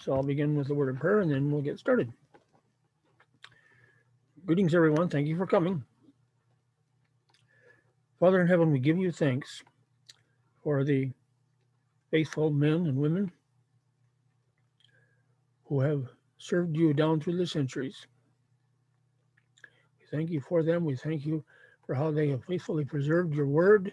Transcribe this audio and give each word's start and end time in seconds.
So 0.00 0.14
I'll 0.14 0.22
begin 0.22 0.54
with 0.54 0.68
the 0.68 0.74
word 0.74 0.94
of 0.94 1.00
prayer 1.00 1.20
and 1.20 1.30
then 1.30 1.50
we'll 1.50 1.62
get 1.62 1.78
started. 1.78 2.12
Greetings, 4.46 4.74
everyone. 4.74 5.08
Thank 5.08 5.26
you 5.26 5.36
for 5.36 5.46
coming. 5.46 5.82
Father 8.20 8.40
in 8.40 8.46
heaven, 8.46 8.70
we 8.70 8.78
give 8.78 8.96
you 8.96 9.10
thanks 9.10 9.62
for 10.62 10.84
the 10.84 11.10
faithful 12.10 12.50
men 12.50 12.86
and 12.86 12.96
women 12.96 13.32
who 15.64 15.80
have 15.80 16.04
served 16.38 16.76
you 16.76 16.94
down 16.94 17.20
through 17.20 17.36
the 17.36 17.46
centuries. 17.46 18.06
We 20.00 20.16
thank 20.16 20.30
you 20.30 20.40
for 20.40 20.62
them. 20.62 20.84
We 20.84 20.96
thank 20.96 21.26
you 21.26 21.44
for 21.86 21.94
how 21.94 22.12
they 22.12 22.28
have 22.28 22.44
faithfully 22.44 22.84
preserved 22.84 23.34
your 23.34 23.46
word. 23.46 23.92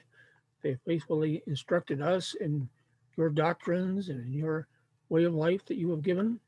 They 0.61 0.69
have 0.69 0.81
faithfully 0.85 1.41
instructed 1.47 2.01
us 2.01 2.35
in 2.39 2.69
your 3.17 3.29
doctrines 3.29 4.09
and 4.09 4.25
in 4.25 4.33
your 4.33 4.67
way 5.09 5.23
of 5.23 5.33
life 5.33 5.65
that 5.65 5.77
you 5.77 5.91
have 5.91 6.01
given. 6.01 6.39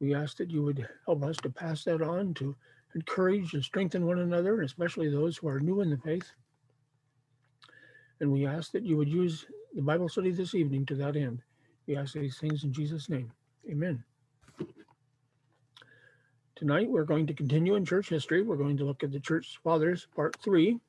We 0.00 0.14
ask 0.14 0.36
that 0.36 0.50
you 0.50 0.62
would 0.62 0.88
help 1.06 1.24
us 1.24 1.36
to 1.38 1.50
pass 1.50 1.84
that 1.84 2.02
on 2.02 2.34
to 2.34 2.54
encourage 2.94 3.54
and 3.54 3.64
strengthen 3.64 4.06
one 4.06 4.20
another, 4.20 4.62
especially 4.62 5.10
those 5.10 5.36
who 5.36 5.48
are 5.48 5.60
new 5.60 5.80
in 5.80 5.90
the 5.90 5.98
faith. 5.98 6.30
And 8.20 8.32
we 8.32 8.46
ask 8.46 8.72
that 8.72 8.84
you 8.84 8.96
would 8.96 9.08
use 9.08 9.46
the 9.74 9.82
Bible 9.82 10.08
study 10.08 10.30
this 10.30 10.54
evening 10.54 10.86
to 10.86 10.94
that 10.96 11.16
end. 11.16 11.42
We 11.86 11.96
ask 11.96 12.14
these 12.14 12.38
things 12.38 12.64
in 12.64 12.72
Jesus' 12.72 13.08
name. 13.08 13.32
Amen. 13.70 14.02
Tonight, 16.56 16.90
we're 16.90 17.04
going 17.04 17.26
to 17.26 17.34
continue 17.34 17.76
in 17.76 17.84
church 17.84 18.08
history. 18.08 18.42
We're 18.42 18.56
going 18.56 18.76
to 18.78 18.84
look 18.84 19.04
at 19.04 19.12
the 19.12 19.20
church 19.20 19.58
fathers, 19.62 20.08
part 20.16 20.36
three. 20.42 20.80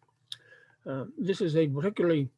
Uh, 0.86 1.06
this 1.18 1.42
is 1.42 1.56
a 1.56 1.68
particularly 1.68 2.30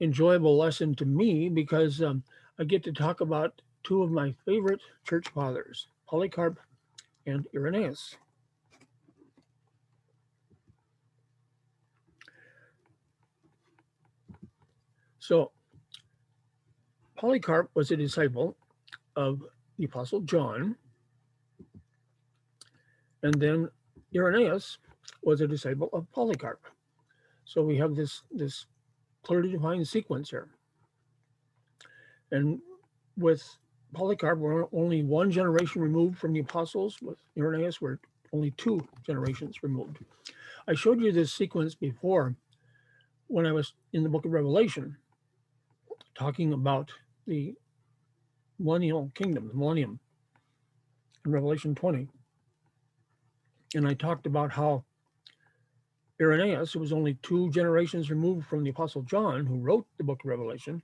enjoyable 0.00 0.58
lesson 0.58 0.94
to 0.96 1.06
me 1.06 1.48
because 1.48 2.02
um, 2.02 2.22
I 2.62 2.64
get 2.64 2.84
to 2.84 2.92
talk 2.92 3.20
about 3.20 3.60
two 3.82 4.04
of 4.04 4.12
my 4.12 4.32
favorite 4.44 4.78
church 5.02 5.26
fathers, 5.34 5.88
Polycarp 6.08 6.60
and 7.26 7.44
Irenaeus. 7.52 8.14
So, 15.18 15.50
Polycarp 17.16 17.68
was 17.74 17.90
a 17.90 17.96
disciple 17.96 18.56
of 19.16 19.42
the 19.76 19.86
Apostle 19.86 20.20
John, 20.20 20.76
and 23.24 23.34
then 23.34 23.68
Irenaeus 24.14 24.78
was 25.24 25.40
a 25.40 25.48
disciple 25.48 25.90
of 25.92 26.08
Polycarp. 26.12 26.64
So 27.44 27.64
we 27.64 27.76
have 27.78 27.96
this 27.96 28.22
this 28.30 28.66
clearly 29.24 29.50
defined 29.50 29.88
sequence 29.88 30.30
here. 30.30 30.48
And 32.32 32.60
with 33.16 33.56
Polycarp, 33.94 34.38
we're 34.38 34.66
only 34.72 35.02
one 35.02 35.30
generation 35.30 35.82
removed 35.82 36.18
from 36.18 36.32
the 36.32 36.40
apostles. 36.40 36.96
With 37.02 37.18
Irenaeus, 37.38 37.80
we're 37.80 37.98
only 38.32 38.50
two 38.52 38.86
generations 39.06 39.62
removed. 39.62 39.98
I 40.66 40.74
showed 40.74 41.00
you 41.00 41.12
this 41.12 41.32
sequence 41.32 41.74
before 41.74 42.34
when 43.26 43.46
I 43.46 43.52
was 43.52 43.74
in 43.92 44.02
the 44.02 44.08
book 44.08 44.24
of 44.24 44.32
Revelation, 44.32 44.96
talking 46.14 46.52
about 46.52 46.90
the 47.26 47.54
millennial 48.58 49.10
kingdom, 49.14 49.48
the 49.48 49.54
millennium, 49.54 50.00
in 51.24 51.32
Revelation 51.32 51.74
20. 51.74 52.08
And 53.74 53.86
I 53.86 53.94
talked 53.94 54.26
about 54.26 54.52
how 54.52 54.84
Irenaeus, 56.20 56.72
who 56.72 56.80
was 56.80 56.92
only 56.92 57.14
two 57.22 57.50
generations 57.50 58.10
removed 58.10 58.46
from 58.46 58.64
the 58.64 58.70
Apostle 58.70 59.02
John, 59.02 59.46
who 59.46 59.58
wrote 59.58 59.86
the 59.98 60.04
book 60.04 60.20
of 60.22 60.30
Revelation, 60.30 60.82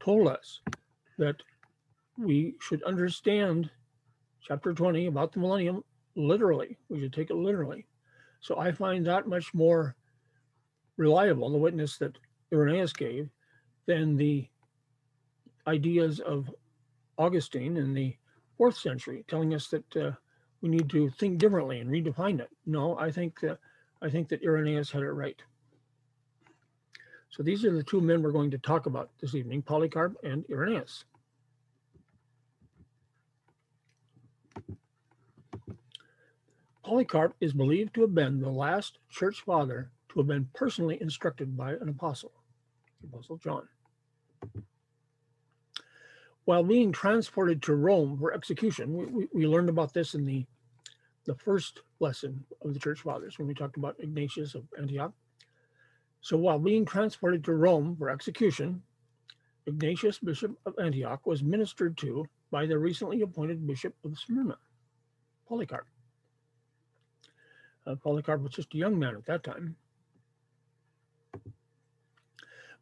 told 0.00 0.28
us 0.28 0.60
that 1.18 1.36
we 2.18 2.54
should 2.60 2.82
understand 2.82 3.70
chapter 4.42 4.72
20 4.72 5.06
about 5.06 5.32
the 5.32 5.40
millennium 5.40 5.84
literally. 6.16 6.76
We 6.88 7.00
should 7.00 7.12
take 7.12 7.30
it 7.30 7.36
literally. 7.36 7.86
So 8.40 8.58
I 8.58 8.72
find 8.72 9.06
that 9.06 9.28
much 9.28 9.52
more 9.54 9.94
reliable, 10.96 11.50
the 11.50 11.58
witness 11.58 11.98
that 11.98 12.16
Irenaeus 12.52 12.92
gave, 12.92 13.28
than 13.86 14.16
the 14.16 14.48
ideas 15.66 16.20
of 16.20 16.50
Augustine 17.18 17.76
in 17.76 17.94
the 17.94 18.16
fourth 18.56 18.76
century, 18.76 19.24
telling 19.28 19.54
us 19.54 19.68
that 19.68 19.96
uh, 19.96 20.12
we 20.62 20.68
need 20.68 20.88
to 20.90 21.10
think 21.10 21.38
differently 21.38 21.80
and 21.80 21.90
redefine 21.90 22.40
it. 22.40 22.50
No, 22.66 22.98
I 22.98 23.10
think 23.10 23.40
that 23.40 23.58
I 24.02 24.08
think 24.08 24.28
that 24.30 24.42
Irenaeus 24.42 24.90
had 24.90 25.02
it 25.02 25.12
right. 25.12 25.40
So 27.30 27.44
these 27.44 27.64
are 27.64 27.72
the 27.72 27.82
two 27.82 28.00
men 28.00 28.22
we're 28.22 28.32
going 28.32 28.50
to 28.50 28.58
talk 28.58 28.86
about 28.86 29.10
this 29.20 29.34
evening, 29.34 29.62
Polycarp 29.62 30.16
and 30.24 30.44
Irenaeus. 30.50 31.04
Polycarp 36.84 37.34
is 37.40 37.52
believed 37.52 37.94
to 37.94 38.00
have 38.00 38.14
been 38.14 38.40
the 38.40 38.50
last 38.50 38.98
church 39.10 39.42
father 39.42 39.92
to 40.08 40.18
have 40.18 40.26
been 40.26 40.48
personally 40.54 40.98
instructed 41.00 41.56
by 41.56 41.74
an 41.74 41.88
apostle, 41.88 42.32
Apostle 43.04 43.36
John. 43.36 43.68
While 46.46 46.64
being 46.64 46.90
transported 46.90 47.62
to 47.62 47.76
Rome 47.76 48.18
for 48.18 48.34
execution, 48.34 48.92
we, 48.96 49.06
we, 49.06 49.28
we 49.32 49.46
learned 49.46 49.68
about 49.68 49.94
this 49.94 50.14
in 50.14 50.26
the 50.26 50.44
the 51.26 51.34
first 51.34 51.82
lesson 52.00 52.44
of 52.62 52.72
the 52.72 52.80
church 52.80 53.02
fathers 53.02 53.38
when 53.38 53.46
we 53.46 53.54
talked 53.54 53.76
about 53.76 53.94
Ignatius 54.00 54.54
of 54.54 54.64
Antioch. 54.78 55.12
So 56.20 56.36
while 56.36 56.58
being 56.58 56.84
transported 56.84 57.44
to 57.44 57.54
Rome 57.54 57.96
for 57.96 58.10
execution, 58.10 58.82
Ignatius, 59.66 60.18
Bishop 60.18 60.56
of 60.66 60.74
Antioch, 60.78 61.26
was 61.26 61.42
ministered 61.42 61.96
to 61.98 62.26
by 62.50 62.66
the 62.66 62.78
recently 62.78 63.22
appointed 63.22 63.66
Bishop 63.66 63.94
of 64.04 64.18
Smyrna, 64.18 64.58
Polycarp. 65.48 65.86
Uh, 67.86 67.94
Polycarp 67.96 68.42
was 68.42 68.52
just 68.52 68.74
a 68.74 68.78
young 68.78 68.98
man 68.98 69.16
at 69.16 69.26
that 69.26 69.44
time. 69.44 69.76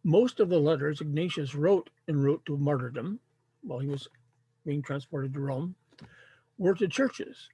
Most 0.05 0.41
of 0.41 0.49
the 0.49 0.59
letters 0.59 1.00
Ignatius 1.00 1.55
wrote 1.55 1.91
en 2.09 2.16
route 2.16 2.43
to 2.47 2.56
martyrdom 2.56 3.20
while 3.62 3.81
he 3.81 3.88
was 3.88 4.09
being 4.65 4.82
transported 4.82 5.34
to 5.34 5.41
Rome 5.41 5.75
were 6.56 6.75
to 6.75 6.88
churches 6.88 7.49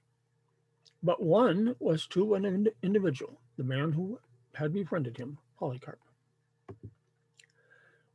but 1.05 1.21
one 1.21 1.75
was 1.79 2.07
to 2.07 2.33
an 2.33 2.45
ind- 2.45 2.71
individual, 2.81 3.39
the 3.57 3.63
man 3.63 3.91
who 3.91 4.19
had 4.55 4.73
befriended 4.73 5.15
him, 5.17 5.37
Polycarp. 5.57 5.99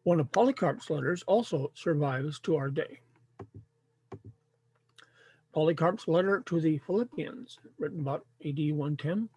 One 0.02 0.20
of 0.20 0.32
Polycarp's 0.32 0.88
letters 0.90 1.22
also 1.26 1.72
survives 1.74 2.40
to 2.40 2.56
our 2.56 2.70
day. 2.70 3.00
Polycarp's 5.52 6.06
letter 6.06 6.42
to 6.46 6.60
the 6.60 6.78
Philippians, 6.78 7.58
written 7.78 8.00
about 8.00 8.24
AD 8.44 8.56
110, 8.56 9.28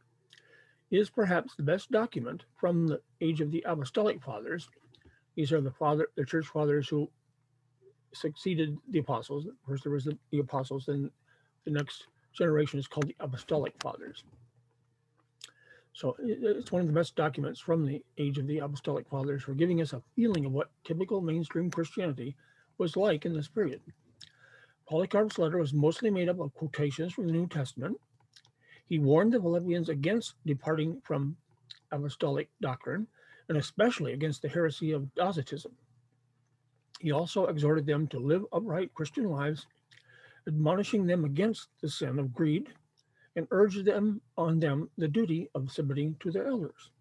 is 0.91 1.09
perhaps 1.09 1.55
the 1.55 1.63
best 1.63 1.91
document 1.91 2.45
from 2.55 2.87
the 2.87 3.01
age 3.19 3.41
of 3.41 3.51
the 3.51 3.63
apostolic 3.67 4.21
fathers. 4.21 4.69
These 5.35 5.51
are 5.51 5.61
the 5.61 5.71
father, 5.71 6.07
the 6.15 6.23
church 6.23 6.45
fathers 6.45 6.87
who 6.87 7.09
succeeded 8.13 8.77
the 8.89 8.99
apostles. 8.99 9.47
First, 9.67 9.83
there 9.83 9.91
was 9.91 10.05
the, 10.05 10.17
the 10.31 10.39
apostles, 10.39 10.85
then 10.85 11.09
the 11.65 11.71
next 11.71 12.07
generation 12.31 12.79
is 12.79 12.87
called 12.87 13.07
the 13.07 13.15
Apostolic 13.19 13.73
Fathers. 13.81 14.23
So 15.93 16.15
it's 16.19 16.71
one 16.71 16.81
of 16.81 16.87
the 16.87 16.93
best 16.93 17.15
documents 17.15 17.59
from 17.59 17.85
the 17.85 18.03
age 18.17 18.37
of 18.39 18.47
the 18.47 18.59
Apostolic 18.59 19.07
Fathers 19.07 19.43
for 19.43 19.53
giving 19.53 19.81
us 19.81 19.93
a 19.93 20.01
feeling 20.15 20.45
of 20.45 20.51
what 20.51 20.71
typical 20.83 21.21
mainstream 21.21 21.69
Christianity 21.69 22.35
was 22.77 22.97
like 22.97 23.25
in 23.25 23.33
this 23.33 23.47
period. 23.47 23.79
Polycarp's 24.89 25.37
letter 25.37 25.57
was 25.57 25.73
mostly 25.73 26.09
made 26.09 26.29
up 26.29 26.39
of 26.39 26.53
quotations 26.55 27.13
from 27.13 27.27
the 27.27 27.33
New 27.33 27.47
Testament. 27.47 27.97
He 28.87 28.99
warned 28.99 29.33
the 29.33 29.39
Philippians 29.39 29.89
against 29.89 30.35
departing 30.45 30.99
from 31.05 31.37
apostolic 31.91 32.49
doctrine, 32.59 33.07
and 33.47 33.57
especially 33.57 34.13
against 34.13 34.41
the 34.41 34.49
heresy 34.49 34.91
of 34.91 35.13
Docetism. 35.13 35.71
He 36.99 37.11
also 37.11 37.45
exhorted 37.45 37.85
them 37.85 38.07
to 38.07 38.19
live 38.19 38.45
upright 38.51 38.93
Christian 38.93 39.25
lives 39.25 39.67
admonishing 40.47 41.05
them 41.05 41.25
against 41.25 41.69
the 41.81 41.89
sin 41.89 42.19
of 42.19 42.33
greed, 42.33 42.69
and 43.35 43.47
urged 43.51 43.85
them 43.85 44.21
on 44.37 44.59
them 44.59 44.89
the 44.97 45.07
duty 45.07 45.49
of 45.55 45.71
submitting 45.71 46.15
to 46.19 46.31
their 46.31 46.47
elders. 46.47 46.91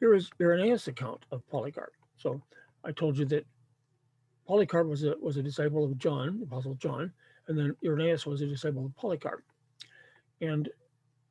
Here 0.00 0.14
is 0.14 0.30
Irenaeus' 0.40 0.88
account 0.88 1.24
of 1.32 1.46
Polycarp. 1.48 1.92
So 2.16 2.40
I 2.84 2.92
told 2.92 3.18
you 3.18 3.24
that 3.26 3.46
Polycarp 4.46 4.86
was 4.86 5.04
a 5.04 5.14
was 5.20 5.36
a 5.36 5.42
disciple 5.42 5.84
of 5.84 5.98
John, 5.98 6.38
the 6.38 6.44
Apostle 6.44 6.74
John, 6.74 7.12
and 7.48 7.58
then 7.58 7.74
Irenaeus 7.84 8.26
was 8.26 8.40
a 8.40 8.46
disciple 8.46 8.86
of 8.86 8.94
Polycarp. 8.96 9.42
And 10.40 10.68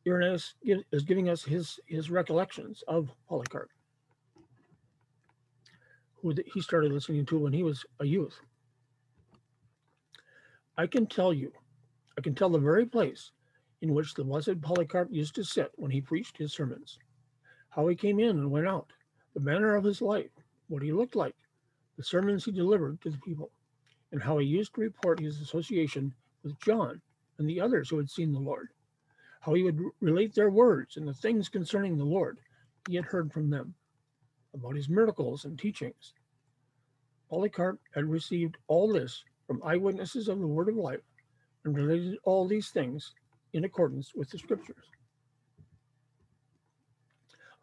Irenaeus 0.05 0.55
is 0.63 1.03
giving 1.03 1.29
us 1.29 1.43
his 1.43 1.79
his 1.87 2.09
recollections 2.11 2.83
of 2.87 3.09
Polycarp 3.29 3.69
who 6.21 6.33
he 6.53 6.61
started 6.61 6.91
listening 6.91 7.25
to 7.25 7.37
when 7.37 7.53
he 7.53 7.63
was 7.63 7.85
a 7.99 8.05
youth. 8.05 8.39
I 10.79 10.85
can 10.85 11.07
tell 11.07 11.33
you, 11.33 11.51
I 12.17 12.21
can 12.21 12.35
tell 12.35 12.49
the 12.49 12.59
very 12.59 12.85
place 12.85 13.31
in 13.81 13.95
which 13.95 14.13
the 14.13 14.23
blessed 14.23 14.61
Polycarp 14.61 15.09
used 15.11 15.33
to 15.35 15.43
sit 15.43 15.71
when 15.75 15.89
he 15.89 16.01
preached 16.01 16.37
his 16.37 16.53
sermons, 16.53 16.99
how 17.69 17.87
he 17.87 17.95
came 17.95 18.19
in 18.19 18.37
and 18.37 18.51
went 18.51 18.67
out, 18.67 18.93
the 19.33 19.39
manner 19.39 19.75
of 19.75 19.83
his 19.83 20.03
life, 20.03 20.29
what 20.67 20.83
he 20.83 20.91
looked 20.91 21.15
like, 21.15 21.35
the 21.97 22.03
sermons 22.03 22.45
he 22.45 22.51
delivered 22.51 23.01
to 23.01 23.09
the 23.09 23.17
people, 23.17 23.49
and 24.11 24.21
how 24.21 24.37
he 24.37 24.45
used 24.45 24.75
to 24.75 24.81
report 24.81 25.19
his 25.19 25.41
association 25.41 26.13
with 26.43 26.59
John 26.59 27.01
and 27.39 27.49
the 27.49 27.59
others 27.59 27.89
who 27.89 27.97
had 27.97 28.09
seen 28.11 28.31
the 28.31 28.39
Lord, 28.39 28.69
how 29.41 29.55
he 29.55 29.63
would 29.63 29.81
relate 29.99 30.35
their 30.35 30.51
words 30.51 30.95
and 30.95 31.07
the 31.07 31.13
things 31.13 31.49
concerning 31.49 31.97
the 31.97 32.05
Lord 32.05 32.39
he 32.87 32.95
had 32.95 33.05
heard 33.05 33.33
from 33.33 33.49
them, 33.49 33.73
about 34.53 34.75
his 34.75 34.89
miracles 34.89 35.43
and 35.43 35.57
teachings. 35.57 36.13
Polycarp 37.29 37.79
had 37.95 38.05
received 38.05 38.57
all 38.67 38.93
this 38.93 39.23
from 39.47 39.63
eyewitnesses 39.63 40.27
of 40.27 40.39
the 40.39 40.47
word 40.47 40.69
of 40.69 40.75
life 40.75 41.01
and 41.63 41.75
related 41.75 42.17
all 42.23 42.47
these 42.47 42.69
things 42.69 43.13
in 43.53 43.63
accordance 43.63 44.13
with 44.13 44.29
the 44.29 44.37
scriptures. 44.37 44.85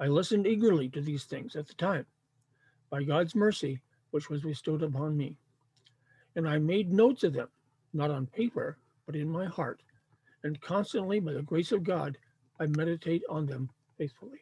I 0.01 0.07
listened 0.07 0.47
eagerly 0.47 0.89
to 0.91 1.01
these 1.01 1.25
things 1.25 1.55
at 1.55 1.69
the 1.69 1.75
time, 1.75 2.07
by 2.91 3.05
God's 3.05 3.35
mercy, 3.35 3.81
which 4.11 4.29
was 4.29 4.43
bestowed 4.43 4.83
upon 4.83 5.17
me. 5.17 5.39
And 6.37 6.49
I 6.49 6.59
made 6.59 6.93
notes 6.93 7.23
of 7.23 7.33
them, 7.33 7.49
not 7.93 8.11
on 8.11 8.27
paper, 8.27 8.79
but 9.07 9.15
in 9.15 9.29
my 9.29 9.47
heart. 9.47 9.81
And 10.43 10.61
constantly, 10.61 11.21
by 11.21 11.33
the 11.33 11.43
grace 11.43 11.71
of 11.71 11.85
God, 11.85 12.19
I 12.59 12.67
meditate 12.67 13.23
on 13.29 13.47
them 13.47 13.71
faithfully. 13.97 14.41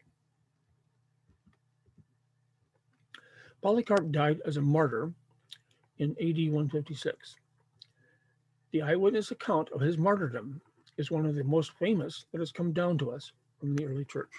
Polycarp 3.62 4.10
died 4.10 4.40
as 4.44 4.56
a 4.56 4.62
martyr 4.62 5.12
in 5.98 6.10
AD 6.12 6.52
156. 6.52 7.36
The 8.72 8.82
eyewitness 8.82 9.30
account 9.30 9.68
of 9.72 9.80
his 9.80 9.98
martyrdom 9.98 10.60
is 10.96 11.10
one 11.10 11.26
of 11.26 11.34
the 11.34 11.44
most 11.44 11.72
famous 11.78 12.26
that 12.32 12.40
has 12.40 12.52
come 12.52 12.72
down 12.72 12.98
to 12.98 13.10
us 13.10 13.32
from 13.60 13.76
the 13.76 13.84
early 13.84 14.04
church. 14.04 14.30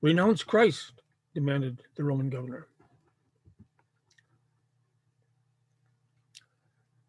Renounce 0.00 0.42
Christ, 0.42 0.92
demanded 1.34 1.82
the 1.96 2.04
Roman 2.04 2.30
governor. 2.30 2.68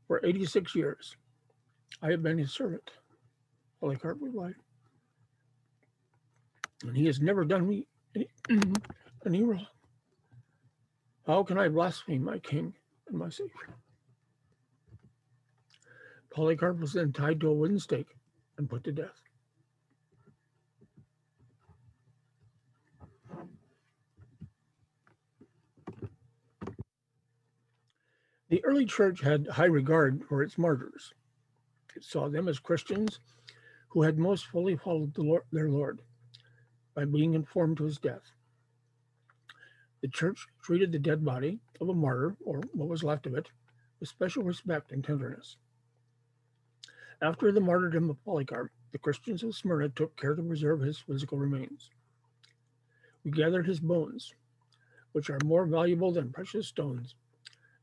For 0.08 0.26
86 0.26 0.76
years, 0.76 1.16
I 2.02 2.12
have 2.12 2.24
been 2.24 2.38
his 2.38 2.54
servant, 2.54 2.92
Polycarp 3.80 4.18
replied. 4.22 4.56
And 6.84 6.96
he 6.96 7.06
has 7.06 7.20
never 7.20 7.44
done 7.46 7.68
me 7.68 7.88
any, 8.16 8.28
any 9.26 9.44
wrong. 9.44 9.66
How 11.26 11.44
can 11.44 11.58
I 11.58 11.70
blaspheme 11.70 12.24
my 12.24 12.38
king 12.38 12.76
and 13.08 13.18
my 13.18 13.30
savior? 13.30 13.76
Polycarp 16.30 16.80
was 16.80 16.94
then 16.94 17.14
tied 17.14 17.40
to 17.42 17.50
a 17.50 17.54
wooden 17.54 17.80
stake 17.80 18.16
and 18.58 18.70
put 18.70 18.84
to 18.84 18.92
death. 18.92 19.22
The 28.50 28.64
early 28.64 28.86
church 28.86 29.22
had 29.22 29.48
high 29.48 29.66
regard 29.66 30.24
for 30.26 30.44
its 30.44 30.58
martyrs. 30.58 31.14
It 31.96 32.04
saw 32.04 32.30
them 32.30 32.48
as 32.48 32.60
Christians 32.60 33.20
who 33.90 34.04
had 34.04 34.20
most 34.20 34.46
fully 34.46 34.76
followed 34.76 35.16
the 35.16 35.24
Lord, 35.24 35.44
their 35.52 35.70
Lord 35.70 36.02
by 36.94 37.06
being 37.06 37.34
informed 37.34 37.78
to 37.78 37.86
his 37.86 37.98
death. 37.98 38.35
The 40.06 40.12
church 40.12 40.46
treated 40.62 40.92
the 40.92 41.00
dead 41.00 41.26
body 41.26 41.62
of 41.82 41.90
a 41.90 41.94
martyr, 41.96 42.38
or 42.46 42.62
what 42.74 42.88
was 42.88 43.04
left 43.04 43.26
of 43.26 43.34
it, 43.34 43.50
with 44.00 44.08
special 44.08 44.44
respect 44.44 44.92
and 44.92 45.04
tenderness. 45.04 45.58
After 47.24 47.52
the 47.52 47.60
martyrdom 47.60 48.12
of 48.12 48.24
Polycarp, 48.24 48.70
the 48.92 49.00
Christians 49.00 49.42
of 49.42 49.56
Smyrna 49.56 49.90
took 49.90 50.16
care 50.16 50.36
to 50.36 50.44
preserve 50.44 50.82
his 50.82 51.00
physical 51.00 51.40
remains. 51.40 51.90
We 53.24 53.32
gathered 53.32 53.66
his 53.66 53.80
bones, 53.80 54.32
which 55.14 55.32
are 55.32 55.40
more 55.44 55.66
valuable 55.66 56.12
than 56.12 56.32
precious 56.32 56.68
stones 56.68 57.16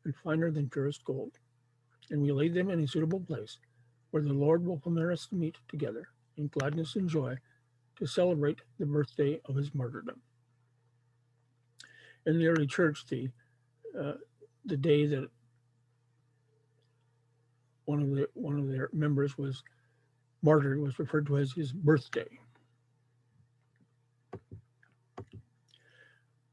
and 0.05 0.15
finer 0.15 0.53
than 0.53 0.71
purest 0.71 1.05
gold, 1.05 1.41
and 2.09 2.23
we 2.23 2.31
laid 2.31 2.55
them 2.55 2.71
in 2.71 2.79
a 2.79 2.87
suitable 2.87 3.19
place 3.19 3.59
where 4.13 4.23
the 4.23 4.33
Lord 4.33 4.65
will 4.65 4.79
permit 4.79 5.11
us 5.11 5.27
to 5.27 5.35
meet 5.35 5.57
together 5.67 6.07
in 6.37 6.47
gladness 6.47 6.95
and 6.95 7.09
joy 7.09 7.39
to 7.97 8.07
celebrate 8.07 8.61
the 8.79 8.87
birthday 8.87 9.41
of 9.47 9.57
his 9.57 9.75
martyrdom. 9.75 10.23
In 12.27 12.39
the 12.39 12.47
early 12.47 12.67
church, 12.67 13.07
the 13.07 13.29
uh, 13.99 14.15
the 14.65 14.77
day 14.77 15.07
that 15.07 15.29
one 17.85 18.01
of 18.01 18.11
the 18.11 18.29
one 18.35 18.59
of 18.59 18.69
their 18.69 18.89
members 18.93 19.37
was 19.37 19.63
martyred 20.43 20.81
was 20.81 20.99
referred 20.99 21.27
to 21.27 21.39
as 21.39 21.53
his 21.53 21.73
birthday. 21.73 22.29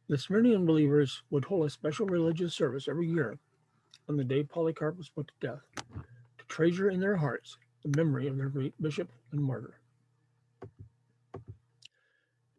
The 0.07 0.17
Smyrnian 0.17 0.65
believers 0.65 1.21
would 1.29 1.45
hold 1.45 1.67
a 1.67 1.69
special 1.69 2.07
religious 2.07 2.55
service 2.55 2.87
every 2.87 3.07
year 3.07 3.37
on 4.09 4.17
the 4.17 4.23
day 4.23 4.43
Polycarp 4.43 4.97
was 4.97 5.09
put 5.09 5.27
to 5.27 5.47
death 5.47 5.85
to 5.85 6.45
treasure 6.47 6.89
in 6.89 6.99
their 6.99 7.15
hearts 7.15 7.57
the 7.83 7.95
memory 7.95 8.27
of 8.27 8.35
their 8.35 8.49
great 8.49 8.73
bishop 8.81 9.09
and 9.31 9.41
martyr. 9.41 9.78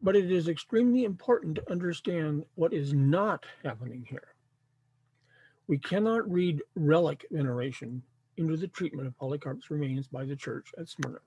But 0.02 0.16
it 0.16 0.30
is 0.30 0.48
extremely 0.48 1.04
important 1.04 1.56
to 1.56 1.70
understand 1.70 2.44
what 2.54 2.72
is 2.72 2.94
not 2.94 3.44
happening 3.62 4.06
here. 4.08 4.28
We 5.66 5.78
cannot 5.78 6.30
read 6.30 6.62
relic 6.74 7.26
veneration 7.30 8.02
into 8.36 8.56
the 8.56 8.68
treatment 8.68 9.08
of 9.08 9.18
Polycarp's 9.18 9.70
remains 9.70 10.08
by 10.08 10.24
the 10.24 10.36
church 10.36 10.72
at 10.78 10.88
Smyrna. 10.88 11.18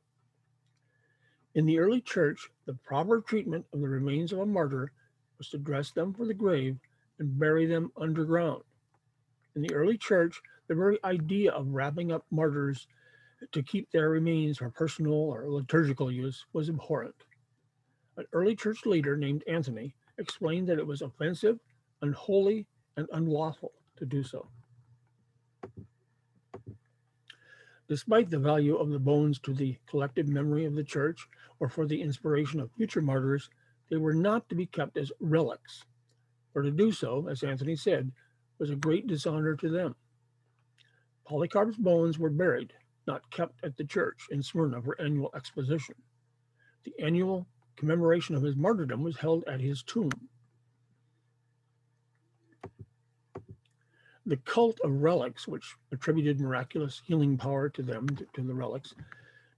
In 1.55 1.67
the 1.67 1.77
early 1.77 2.01
church, 2.01 2.49
the 2.65 2.73
proper 2.73 3.21
treatment 3.21 3.65
of 3.73 3.81
the 3.81 3.87
remains 3.87 4.33
of 4.33 4.39
a 4.39 4.45
martyr 4.45 4.91
was 5.37 5.49
to 5.49 5.59
dress 5.59 5.91
them 5.91 6.13
for 6.13 6.25
the 6.25 6.33
grave 6.33 6.77
and 7.19 7.37
bury 7.39 7.67
them 7.67 7.91
underground. 7.95 8.63
In 9.55 9.61
the 9.61 9.73
early 9.73 9.97
church, 9.97 10.41
the 10.67 10.73
very 10.73 10.97
idea 11.03 11.51
of 11.51 11.67
wrapping 11.67 12.11
up 12.11 12.25
martyrs 12.31 12.87
to 13.51 13.61
keep 13.61 13.91
their 13.91 14.09
remains 14.09 14.57
for 14.57 14.69
personal 14.71 15.13
or 15.13 15.47
liturgical 15.47 16.11
use 16.11 16.45
was 16.53 16.69
abhorrent. 16.69 17.15
An 18.15 18.25
early 18.31 18.55
church 18.55 18.85
leader 18.85 19.17
named 19.17 19.43
Anthony 19.47 19.95
explained 20.17 20.67
that 20.67 20.77
it 20.77 20.85
was 20.85 21.01
offensive, 21.01 21.59
unholy, 22.01 22.67
and 22.95 23.07
unlawful 23.11 23.71
to 23.97 24.05
do 24.05 24.23
so. 24.23 24.47
Despite 27.87 28.29
the 28.29 28.39
value 28.39 28.75
of 28.75 28.89
the 28.89 28.99
bones 28.99 29.39
to 29.39 29.53
the 29.53 29.77
collective 29.87 30.27
memory 30.27 30.65
of 30.65 30.75
the 30.75 30.83
church 30.83 31.27
or 31.59 31.69
for 31.69 31.85
the 31.85 32.01
inspiration 32.01 32.59
of 32.59 32.71
future 32.71 33.01
martyrs, 33.01 33.49
they 33.89 33.97
were 33.97 34.13
not 34.13 34.47
to 34.49 34.55
be 34.55 34.65
kept 34.65 34.97
as 34.97 35.11
relics, 35.19 35.83
for 36.53 36.63
to 36.63 36.71
do 36.71 36.91
so, 36.91 37.27
as 37.27 37.43
Anthony 37.43 37.75
said, 37.75 38.11
was 38.59 38.69
a 38.69 38.75
great 38.75 39.07
dishonor 39.07 39.55
to 39.55 39.69
them. 39.69 39.95
Polycarp's 41.25 41.77
bones 41.77 42.19
were 42.19 42.29
buried, 42.29 42.73
not 43.07 43.29
kept 43.31 43.63
at 43.63 43.75
the 43.75 43.83
church 43.83 44.27
in 44.29 44.43
Smyrna 44.43 44.81
for 44.81 44.99
annual 45.01 45.31
exposition. 45.35 45.95
The 46.83 46.93
annual 46.99 47.47
commemoration 47.75 48.35
of 48.35 48.43
his 48.43 48.55
martyrdom 48.55 49.03
was 49.03 49.17
held 49.17 49.43
at 49.47 49.61
his 49.61 49.83
tomb. 49.83 50.11
The 54.25 54.37
cult 54.37 54.79
of 54.83 55.01
relics, 55.01 55.47
which 55.47 55.75
attributed 55.91 56.39
miraculous 56.39 57.01
healing 57.05 57.37
power 57.37 57.67
to 57.69 57.83
them, 57.83 58.07
to, 58.07 58.41
the 58.41 58.53
relics, 58.53 58.95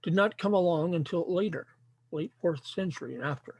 did 0.02 0.14
not 0.14 0.38
come 0.38 0.54
along 0.54 0.94
until 0.94 1.32
later, 1.32 1.66
late 2.10 2.32
fourth 2.40 2.66
century 2.66 3.14
and 3.14 3.22
after. 3.22 3.56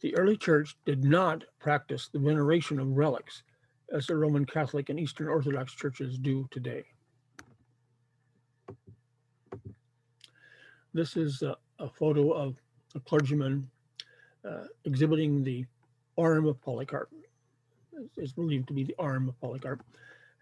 The 0.00 0.16
early 0.16 0.36
church 0.36 0.76
did 0.84 1.04
not 1.04 1.44
practice 1.60 2.08
the 2.08 2.18
veneration 2.18 2.80
of 2.80 2.88
relics 2.96 3.44
as 3.92 4.06
the 4.06 4.16
Roman 4.16 4.44
Catholic 4.44 4.88
and 4.88 4.98
Eastern 4.98 5.28
Orthodox 5.28 5.72
churches 5.72 6.18
do 6.18 6.48
today. 6.50 6.84
This 10.94 11.16
is 11.16 11.42
a, 11.42 11.56
a 11.78 11.88
photo 11.88 12.32
of 12.32 12.56
a 12.94 13.00
clergyman 13.00 13.68
uh, 14.48 14.64
exhibiting 14.84 15.42
the 15.42 15.64
arm 16.18 16.46
of 16.46 16.60
Polycarp. 16.62 17.10
It's 18.16 18.32
believed 18.32 18.68
to 18.68 18.74
be 18.74 18.84
the 18.84 18.96
arm 18.98 19.28
of 19.28 19.40
Polycarp 19.40 19.82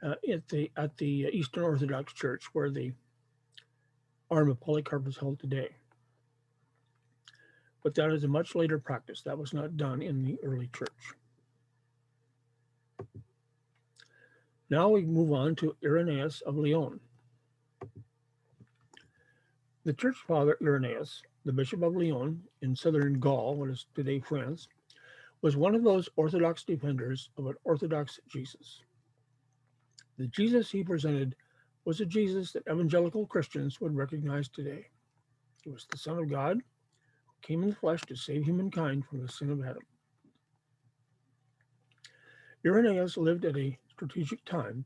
uh, 0.03 0.15
at 0.31 0.49
the 0.49 0.71
at 0.77 0.97
the 0.97 1.29
Eastern 1.33 1.65
Orthodox 1.65 2.13
Church, 2.13 2.45
where 2.53 2.71
the 2.71 2.93
arm 4.31 4.51
of 4.51 4.61
Polycarp 4.61 5.07
is 5.07 5.19
held 5.19 5.39
today 5.39 5.71
but 7.83 7.95
that 7.95 8.13
is 8.13 8.25
a 8.25 8.29
much 8.29 8.55
later 8.55 8.79
practice. 8.79 9.23
That 9.23 9.39
was 9.39 9.53
not 9.53 9.77
done 9.77 10.03
in 10.03 10.25
the 10.25 10.39
early 10.43 10.69
church. 10.77 11.15
Now 14.69 14.89
we 14.89 15.03
move 15.03 15.33
on 15.33 15.57
to 15.57 15.77
Irenaeus 15.85 16.43
of 16.43 16.57
Lyon. 16.57 17.01
The 19.85 19.95
church 19.95 20.17
father 20.27 20.59
Irenaeus, 20.61 21.23
the 21.47 21.55
bishop 21.55 21.83
of 21.83 21.97
Lyon 21.97 22.43
in 22.61 22.77
southern 22.77 23.19
Gaul, 23.19 23.57
what 23.57 23.71
is 23.71 23.87
today 23.95 24.21
France, 24.21 24.69
was 25.41 25.57
one 25.57 25.75
of 25.75 25.83
those 25.83 26.07
Orthodox 26.17 26.65
defenders 26.65 27.31
of 27.39 27.47
an 27.47 27.55
Orthodox 27.65 28.21
Jesus. 28.29 28.83
The 30.19 30.27
Jesus 30.27 30.71
he 30.71 30.85
presented 30.85 31.35
was 31.87 31.99
a 32.03 32.05
Jesus 32.05 32.53
that 32.53 32.69
evangelical 32.71 33.27
Christians 33.27 33.81
would 33.81 33.97
recognize 33.97 34.51
today. 34.51 34.85
He 35.65 35.71
was 35.71 35.87
the 35.91 35.97
Son 35.97 36.19
of 36.19 36.29
God 36.29 36.59
who 36.59 37.35
came 37.41 37.63
in 37.63 37.71
the 37.71 37.77
flesh 37.77 38.03
to 38.03 38.17
save 38.17 38.45
humankind 38.45 39.07
from 39.07 39.23
the 39.23 39.29
sin 39.33 39.51
of 39.51 39.63
Adam. 39.63 39.83
Irenaeus 42.67 43.17
lived 43.17 43.47
at 43.47 43.57
a 43.57 43.79
strategic 43.91 44.45
time 44.45 44.85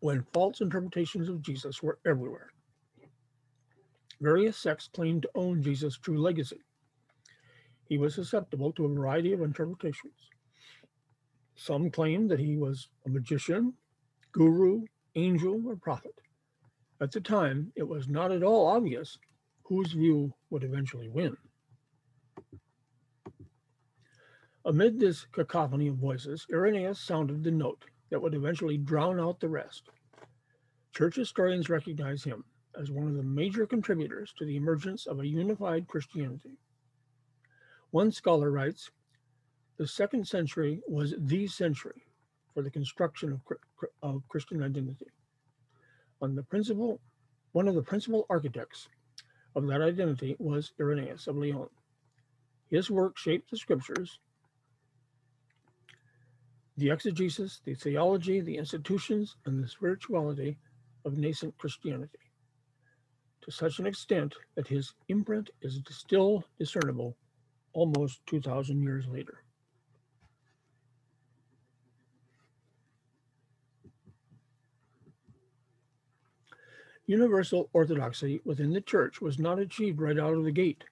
when 0.00 0.26
false 0.34 0.60
interpretations 0.60 1.30
of 1.30 1.40
Jesus 1.40 1.82
were 1.82 1.98
everywhere. 2.04 2.50
Various 4.20 4.58
sects 4.58 4.88
claimed 4.88 5.22
to 5.22 5.30
own 5.34 5.62
Jesus' 5.62 5.96
true 5.96 6.20
legacy. 6.20 6.60
He 7.84 7.96
was 7.96 8.14
susceptible 8.14 8.72
to 8.72 8.84
a 8.84 8.94
variety 8.94 9.32
of 9.32 9.40
interpretations. 9.40 10.28
Some 11.56 11.90
claimed 11.90 12.30
that 12.30 12.38
he 12.38 12.56
was 12.56 12.88
a 13.06 13.08
magician, 13.08 13.74
guru, 14.32 14.84
angel, 15.14 15.62
or 15.66 15.76
prophet. 15.76 16.14
At 17.00 17.12
the 17.12 17.20
time, 17.20 17.72
it 17.76 17.82
was 17.82 18.08
not 18.08 18.30
at 18.30 18.42
all 18.42 18.66
obvious 18.66 19.18
whose 19.64 19.92
view 19.92 20.34
would 20.50 20.64
eventually 20.64 21.08
win. 21.08 21.36
Amid 24.66 25.00
this 25.00 25.24
cacophony 25.32 25.88
of 25.88 25.96
voices, 25.96 26.46
Irenaeus 26.52 27.00
sounded 27.00 27.42
the 27.42 27.50
note 27.50 27.86
that 28.10 28.20
would 28.20 28.34
eventually 28.34 28.76
drown 28.76 29.18
out 29.18 29.40
the 29.40 29.48
rest. 29.48 29.88
Church 30.94 31.16
historians 31.16 31.70
recognize 31.70 32.22
him 32.22 32.44
as 32.78 32.90
one 32.90 33.08
of 33.08 33.14
the 33.14 33.22
major 33.22 33.66
contributors 33.66 34.32
to 34.38 34.44
the 34.44 34.56
emergence 34.56 35.06
of 35.06 35.20
a 35.20 35.26
unified 35.26 35.88
Christianity. 35.88 36.58
One 37.90 38.12
scholar 38.12 38.50
writes, 38.50 38.90
the 39.76 39.86
second 39.86 40.26
century 40.28 40.80
was 40.86 41.14
the 41.18 41.46
century 41.46 42.04
for 42.54 42.62
the 42.62 42.70
construction 42.70 43.32
of, 43.32 43.40
of 44.02 44.28
Christian 44.28 44.62
identity. 44.62 45.06
On 46.20 46.34
the 46.34 46.42
principal, 46.42 47.00
one 47.52 47.66
of 47.66 47.74
the 47.74 47.82
principal 47.82 48.26
architects 48.30 48.88
of 49.56 49.66
that 49.66 49.80
identity 49.80 50.36
was 50.38 50.72
Irenaeus 50.78 51.26
of 51.26 51.36
Lyon. 51.36 51.68
His 52.68 52.90
work 52.90 53.18
shaped 53.18 53.50
the 53.50 53.56
scriptures, 53.56 54.18
the 56.76 56.90
exegesis, 56.90 57.60
the 57.64 57.74
theology, 57.74 58.40
the 58.40 58.56
institutions, 58.56 59.36
and 59.44 59.62
the 59.62 59.68
spirituality 59.68 60.58
of 61.04 61.18
nascent 61.18 61.58
Christianity 61.58 62.29
to 63.50 63.56
such 63.56 63.78
an 63.80 63.86
extent 63.86 64.34
that 64.54 64.68
his 64.68 64.94
imprint 65.08 65.50
is 65.60 65.80
still 65.90 66.44
discernible 66.58 67.16
almost 67.72 68.24
2,000 68.26 68.80
years 68.80 69.06
later. 69.08 69.42
Universal 77.06 77.68
orthodoxy 77.72 78.40
within 78.44 78.72
the 78.72 78.80
church 78.80 79.20
was 79.20 79.38
not 79.38 79.58
achieved 79.58 80.00
right 80.00 80.18
out 80.18 80.34
of 80.34 80.44
the 80.44 80.52
gate. 80.52 80.84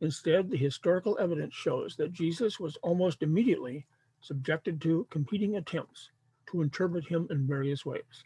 Instead, 0.00 0.48
the 0.48 0.56
historical 0.56 1.18
evidence 1.20 1.54
shows 1.54 1.96
that 1.96 2.12
Jesus 2.12 2.60
was 2.60 2.76
almost 2.82 3.22
immediately 3.22 3.84
subjected 4.20 4.80
to 4.80 5.06
competing 5.10 5.56
attempts 5.56 6.10
to 6.50 6.62
interpret 6.62 7.04
him 7.06 7.26
in 7.30 7.48
various 7.48 7.84
ways. 7.84 8.24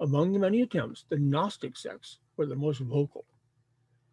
Among 0.00 0.32
the 0.32 0.38
many 0.40 0.62
attempts, 0.62 1.04
the 1.08 1.18
Gnostic 1.18 1.76
sects 1.76 2.18
were 2.38 2.46
the 2.46 2.56
most 2.56 2.80
vocal. 2.80 3.24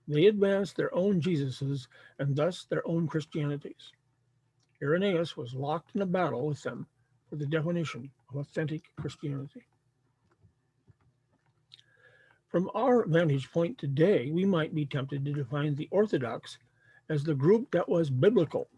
They 0.08 0.26
advanced 0.26 0.76
their 0.76 0.94
own 0.94 1.22
Jesuses 1.22 1.88
and 2.20 2.36
thus 2.36 2.66
their 2.66 2.86
own 2.88 3.08
Christianities. 3.08 3.94
Irenaeus 4.82 5.38
was 5.38 5.54
locked 5.54 5.96
in 5.96 6.02
a 6.02 6.06
battle 6.06 6.46
with 6.46 6.62
them 6.62 6.88
for 7.30 7.38
the 7.38 7.46
definition 7.46 8.12
of 8.30 8.36
authentic 8.38 8.84
Christianity. 8.98 9.64
From 12.50 12.70
our 12.76 13.06
vantage 13.06 13.52
point 13.52 13.78
today, 13.78 14.32
we 14.32 14.46
might 14.46 14.76
be 14.76 14.86
tempted 14.86 15.26
to 15.26 15.34
define 15.34 15.76
the 15.76 15.90
Orthodox 15.92 16.58
as 17.10 17.24
the 17.24 17.36
group 17.36 17.72
that 17.72 17.90
was 17.90 18.10
biblical. 18.10 18.70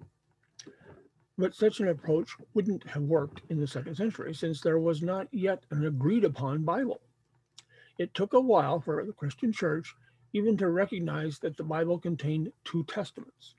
But 1.38 1.54
such 1.54 1.80
an 1.80 1.90
approach 1.90 2.36
wouldn't 2.54 2.88
have 2.90 3.04
worked 3.04 3.42
in 3.50 3.60
the 3.60 3.68
second 3.68 3.96
century 3.96 4.34
since 4.34 4.62
there 4.62 4.80
was 4.80 5.04
not 5.04 5.28
yet 5.32 5.64
an 5.70 5.86
agreed 5.86 6.24
upon 6.24 6.64
Bible. 6.64 7.02
It 7.98 8.14
took 8.14 8.34
a 8.34 8.40
while 8.40 8.80
for 8.80 9.04
the 9.04 9.14
Christian 9.14 9.52
church 9.52 9.96
even 10.34 10.58
to 10.58 10.70
recognize 10.70 11.40
that 11.40 11.58
the 11.58 11.64
Bible 11.64 11.98
contained 11.98 12.52
two 12.64 12.84
testaments, 12.84 13.56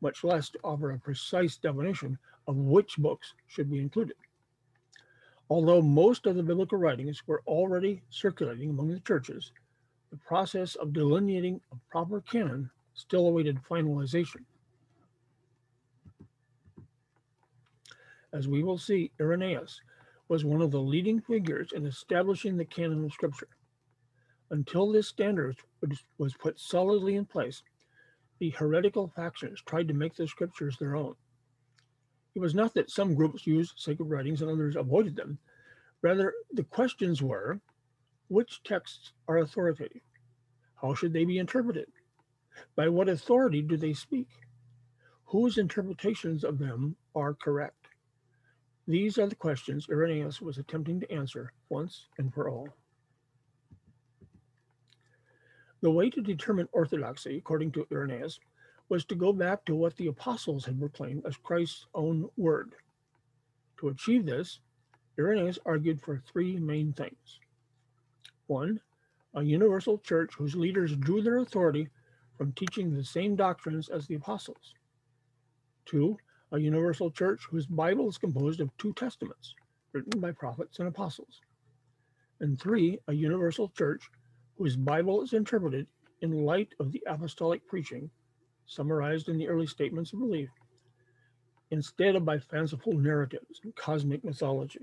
much 0.00 0.24
less 0.24 0.50
to 0.50 0.58
offer 0.62 0.90
a 0.90 0.98
precise 0.98 1.56
definition 1.56 2.18
of 2.46 2.56
which 2.56 2.96
books 2.98 3.34
should 3.46 3.70
be 3.70 3.78
included. 3.78 4.16
Although 5.48 5.80
most 5.80 6.26
of 6.26 6.36
the 6.36 6.42
biblical 6.42 6.76
writings 6.76 7.22
were 7.26 7.42
already 7.46 8.02
circulating 8.10 8.70
among 8.70 8.88
the 8.88 9.00
churches, 9.00 9.52
the 10.10 10.18
process 10.18 10.74
of 10.74 10.92
delineating 10.92 11.60
a 11.72 11.76
proper 11.90 12.20
canon 12.20 12.70
still 12.94 13.26
awaited 13.28 13.58
finalization. 13.70 14.44
As 18.32 18.46
we 18.46 18.62
will 18.62 18.76
see, 18.76 19.10
Irenaeus 19.18 19.80
was 20.28 20.44
one 20.44 20.60
of 20.60 20.70
the 20.70 20.80
leading 20.80 21.20
figures 21.20 21.72
in 21.72 21.86
establishing 21.86 22.58
the 22.58 22.64
canon 22.64 23.04
of 23.04 23.12
Scripture. 23.12 23.48
Until 24.50 24.90
this 24.90 25.08
standard 25.08 25.56
was 26.16 26.34
put 26.34 26.58
solidly 26.58 27.16
in 27.16 27.26
place, 27.26 27.62
the 28.38 28.50
heretical 28.50 29.08
factions 29.08 29.60
tried 29.66 29.88
to 29.88 29.94
make 29.94 30.14
the 30.14 30.26
Scriptures 30.26 30.76
their 30.78 30.96
own. 30.96 31.14
It 32.34 32.40
was 32.40 32.54
not 32.54 32.72
that 32.74 32.90
some 32.90 33.14
groups 33.14 33.46
used 33.46 33.74
sacred 33.76 34.06
writings 34.06 34.42
and 34.42 34.50
others 34.50 34.76
avoided 34.76 35.16
them. 35.16 35.38
Rather, 36.02 36.32
the 36.52 36.64
questions 36.64 37.20
were 37.20 37.60
which 38.28 38.62
texts 38.62 39.12
are 39.26 39.38
authoritative? 39.38 40.02
How 40.80 40.94
should 40.94 41.12
they 41.12 41.24
be 41.24 41.38
interpreted? 41.38 41.88
By 42.76 42.88
what 42.88 43.08
authority 43.08 43.62
do 43.62 43.76
they 43.76 43.92
speak? 43.92 44.28
Whose 45.24 45.58
interpretations 45.58 46.44
of 46.44 46.58
them 46.58 46.96
are 47.14 47.34
correct? 47.34 47.88
These 48.86 49.18
are 49.18 49.26
the 49.26 49.34
questions 49.34 49.88
Irenaeus 49.90 50.40
was 50.40 50.58
attempting 50.58 51.00
to 51.00 51.12
answer 51.12 51.52
once 51.68 52.06
and 52.18 52.32
for 52.32 52.48
all. 52.48 52.68
The 55.80 55.90
way 55.90 56.10
to 56.10 56.20
determine 56.20 56.68
orthodoxy, 56.72 57.38
according 57.38 57.72
to 57.72 57.86
Irenaeus, 57.92 58.40
was 58.88 59.04
to 59.06 59.14
go 59.14 59.32
back 59.32 59.64
to 59.66 59.76
what 59.76 59.96
the 59.96 60.08
apostles 60.08 60.64
had 60.64 60.80
proclaimed 60.80 61.24
as 61.26 61.36
Christ's 61.36 61.86
own 61.94 62.28
word. 62.36 62.74
To 63.78 63.88
achieve 63.88 64.26
this, 64.26 64.60
Irenaeus 65.18 65.58
argued 65.64 66.00
for 66.00 66.18
three 66.18 66.58
main 66.58 66.92
things. 66.92 67.38
One, 68.46 68.80
a 69.34 69.42
universal 69.42 69.98
church 69.98 70.34
whose 70.34 70.56
leaders 70.56 70.96
drew 70.96 71.22
their 71.22 71.38
authority 71.38 71.88
from 72.36 72.52
teaching 72.52 72.94
the 72.94 73.04
same 73.04 73.36
doctrines 73.36 73.88
as 73.88 74.06
the 74.06 74.14
apostles. 74.14 74.74
Two, 75.84 76.16
a 76.52 76.58
universal 76.58 77.10
church 77.10 77.42
whose 77.50 77.66
Bible 77.66 78.08
is 78.08 78.18
composed 78.18 78.60
of 78.60 78.76
two 78.78 78.92
testaments 78.94 79.54
written 79.92 80.20
by 80.20 80.32
prophets 80.32 80.78
and 80.78 80.88
apostles. 80.88 81.40
And 82.40 82.58
three, 82.58 82.98
a 83.06 83.12
universal 83.12 83.68
church 83.68 84.10
whose 84.58 84.76
Bible 84.76 85.22
is 85.22 85.32
interpreted 85.32 85.86
in 86.20 86.44
light 86.44 86.74
of 86.80 86.90
the 86.92 87.02
apostolic 87.06 87.66
preaching 87.68 88.10
summarized 88.66 89.28
in 89.28 89.38
the 89.38 89.48
early 89.48 89.66
statements 89.66 90.12
of 90.12 90.18
belief, 90.18 90.50
instead 91.70 92.16
of 92.16 92.24
by 92.24 92.38
fanciful 92.38 92.92
narratives 92.92 93.60
and 93.64 93.74
cosmic 93.76 94.22
mythology. 94.24 94.80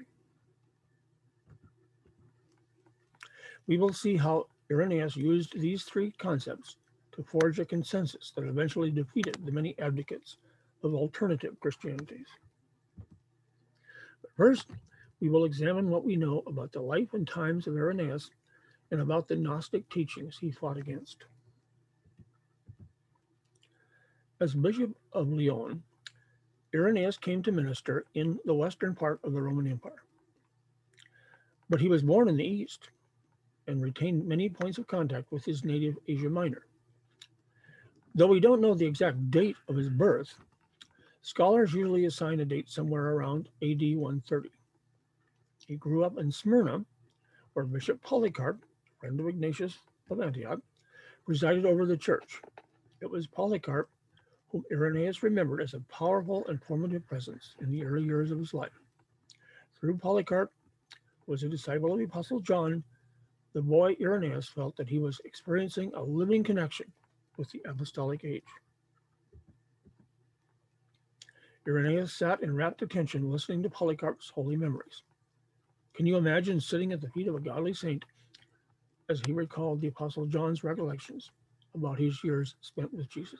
We 3.68 3.78
will 3.78 3.94
see 3.94 4.16
how 4.18 4.48
Irenaeus 4.72 5.16
used 5.16 5.60
these 5.60 5.84
three 5.84 6.12
concepts 6.12 6.78
to 7.14 7.24
forge 7.24 7.60
a 7.60 7.66
consensus 7.66 8.32
that 8.36 8.46
eventually 8.46 8.92
defeated 8.92 9.38
the 9.46 9.52
many 9.52 9.76
advocates 9.80 10.38
of 10.84 10.94
alternative 10.94 11.60
Christianities. 11.60 12.28
But 14.22 14.32
first, 14.36 14.68
we 15.20 15.30
will 15.30 15.46
examine 15.46 15.90
what 15.90 16.04
we 16.04 16.16
know 16.16 16.44
about 16.46 16.72
the 16.72 16.82
life 16.82 17.14
and 17.14 17.28
times 17.28 17.68
of 17.68 17.76
Irenaeus 17.76 18.30
and 18.92 19.02
about 19.02 19.28
the 19.28 19.36
Gnostic 19.36 19.90
teachings 19.90 20.38
he 20.40 20.52
fought 20.52 20.78
against. 20.78 21.26
As 24.40 24.54
Bishop 24.54 24.96
of 25.14 25.30
Lyon, 25.30 25.84
Irenaeus 26.74 27.18
came 27.18 27.42
to 27.44 27.52
minister 27.52 28.06
in 28.14 28.38
the 28.46 28.54
western 28.54 28.96
part 28.96 29.20
of 29.24 29.34
the 29.34 29.42
Roman 29.42 29.68
Empire. 29.68 30.04
But 31.70 31.82
he 31.82 31.88
was 31.88 32.04
born 32.04 32.28
in 32.28 32.38
the 32.38 32.44
east 32.44 32.90
and 33.68 33.82
retained 33.82 34.28
many 34.28 34.50
points 34.50 34.78
of 34.78 34.88
contact 34.88 35.32
with 35.32 35.46
his 35.46 35.64
native 35.64 35.98
Asia 36.08 36.30
Minor. 36.30 36.66
Though 38.14 38.28
we 38.28 38.40
don't 38.40 38.62
know 38.62 38.74
the 38.74 38.86
exact 38.86 39.32
date 39.32 39.58
of 39.68 39.76
his 39.76 39.90
birth, 39.90 40.36
scholars 41.22 41.74
usually 41.74 42.06
assign 42.06 42.40
a 42.40 42.46
date 42.46 42.70
somewhere 42.70 43.12
around 43.12 43.50
AD 43.62 43.82
130. 43.82 44.50
He 45.68 45.76
grew 45.76 46.04
up 46.04 46.18
in 46.18 46.32
Smyrna, 46.32 46.86
where 47.54 47.66
Bishop 47.66 48.02
Polycarp, 48.04 48.64
of 49.08 49.28
Ignatius 49.28 49.78
of 50.10 50.22
Antioch, 50.22 50.60
presided 51.26 51.66
over 51.66 51.86
the 51.86 51.98
church. 51.98 52.42
It 53.02 53.10
was 53.10 53.28
Polycarp 53.28 53.90
whom 54.50 54.64
Irenaeus 54.72 55.22
remembered 55.22 55.62
as 55.62 55.74
a 55.74 55.82
powerful 55.82 56.46
and 56.48 56.64
formative 56.64 57.06
presence 57.06 57.56
in 57.62 57.72
the 57.72 57.84
early 57.84 58.06
years 58.06 58.32
of 58.32 58.40
his 58.40 58.54
life. 58.54 58.72
Through 59.78 59.98
Polycarp, 59.98 60.50
who 61.26 61.32
was 61.34 61.44
a 61.44 61.50
disciple 61.50 61.92
of 61.92 62.00
the 62.00 62.06
Apostle 62.06 62.40
John, 62.40 62.84
the 63.54 63.62
boy 63.62 63.96
Irenaeus 64.00 64.48
felt 64.48 64.78
that 64.78 64.88
he 64.88 65.00
was 65.00 65.20
experiencing 65.26 65.92
a 65.94 66.02
living 66.02 66.44
connection 66.44 66.86
with 67.38 67.50
the 67.52 67.62
apostolic 67.66 68.24
age. 68.24 68.44
Irenaeus 71.68 72.14
sat 72.14 72.42
in 72.42 72.56
rapt 72.56 72.82
attention 72.82 73.32
listening 73.32 73.64
to 73.64 73.70
Polycarp's 73.70 74.30
holy 74.30 74.56
memories. 74.56 75.04
Can 75.96 76.06
you 76.06 76.16
imagine 76.16 76.62
sitting 76.62 76.94
at 76.94 77.02
the 77.02 77.10
feet 77.10 77.28
of 77.28 77.36
a 77.36 77.40
godly 77.42 77.74
saint 77.74 78.06
as 79.10 79.22
he 79.26 79.32
recalled 79.32 79.82
the 79.82 79.88
Apostle 79.88 80.26
John's 80.26 80.64
recollections 80.64 81.32
about 81.74 82.00
his 82.00 82.24
years 82.24 82.56
spent 82.62 82.94
with 82.94 83.10
Jesus? 83.10 83.40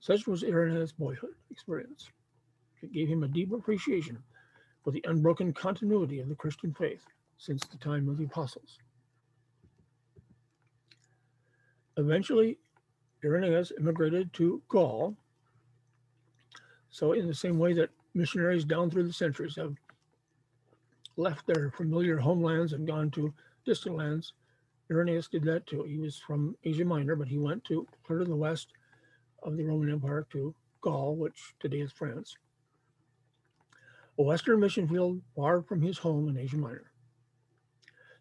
Such 0.00 0.26
was 0.26 0.44
Irenaeus' 0.44 0.92
boyhood 0.92 1.34
experience. 1.50 2.10
It 2.82 2.92
gave 2.92 3.08
him 3.08 3.24
a 3.24 3.28
deep 3.28 3.52
appreciation 3.52 4.18
for 4.84 4.90
the 4.92 5.04
unbroken 5.06 5.52
continuity 5.52 6.20
of 6.20 6.28
the 6.28 6.34
Christian 6.34 6.72
faith 6.72 7.04
since 7.36 7.66
the 7.66 7.78
time 7.78 8.08
of 8.08 8.16
the 8.18 8.24
apostles. 8.24 8.78
Eventually, 11.96 12.58
Irenaeus 13.24 13.72
immigrated 13.78 14.32
to 14.34 14.62
Gaul. 14.68 15.16
So, 16.90 17.12
in 17.12 17.26
the 17.26 17.34
same 17.34 17.58
way 17.58 17.72
that 17.74 17.90
missionaries 18.14 18.64
down 18.64 18.90
through 18.90 19.04
the 19.04 19.12
centuries 19.12 19.56
have 19.56 19.74
left 21.16 21.46
their 21.46 21.72
familiar 21.72 22.16
homelands 22.16 22.72
and 22.72 22.86
gone 22.86 23.10
to 23.10 23.34
distant 23.64 23.96
lands, 23.96 24.32
Irenaeus 24.90 25.28
did 25.28 25.44
that 25.44 25.66
too. 25.66 25.82
He 25.82 25.98
was 25.98 26.18
from 26.18 26.56
Asia 26.64 26.84
Minor, 26.84 27.14
but 27.14 27.28
he 27.28 27.38
went 27.38 27.64
to 27.64 27.86
clear 28.06 28.20
to 28.20 28.24
the 28.24 28.34
west 28.34 28.68
of 29.42 29.56
the 29.56 29.64
Roman 29.64 29.90
Empire 29.90 30.26
to 30.32 30.54
Gaul, 30.80 31.16
which 31.16 31.54
today 31.60 31.80
is 31.80 31.92
France. 31.92 32.36
A 34.18 34.22
western 34.22 34.60
mission 34.60 34.88
field 34.88 35.20
far 35.36 35.62
from 35.62 35.82
his 35.82 35.98
home 35.98 36.28
in 36.28 36.38
Asia 36.38 36.56
Minor. 36.56 36.90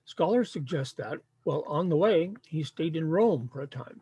Scholars 0.05 0.51
suggest 0.51 0.97
that, 0.97 1.19
while 1.43 1.63
on 1.67 1.89
the 1.89 1.97
way, 1.97 2.33
he 2.45 2.63
stayed 2.63 2.95
in 2.95 3.09
Rome 3.09 3.49
for 3.51 3.61
a 3.61 3.67
time, 3.67 4.01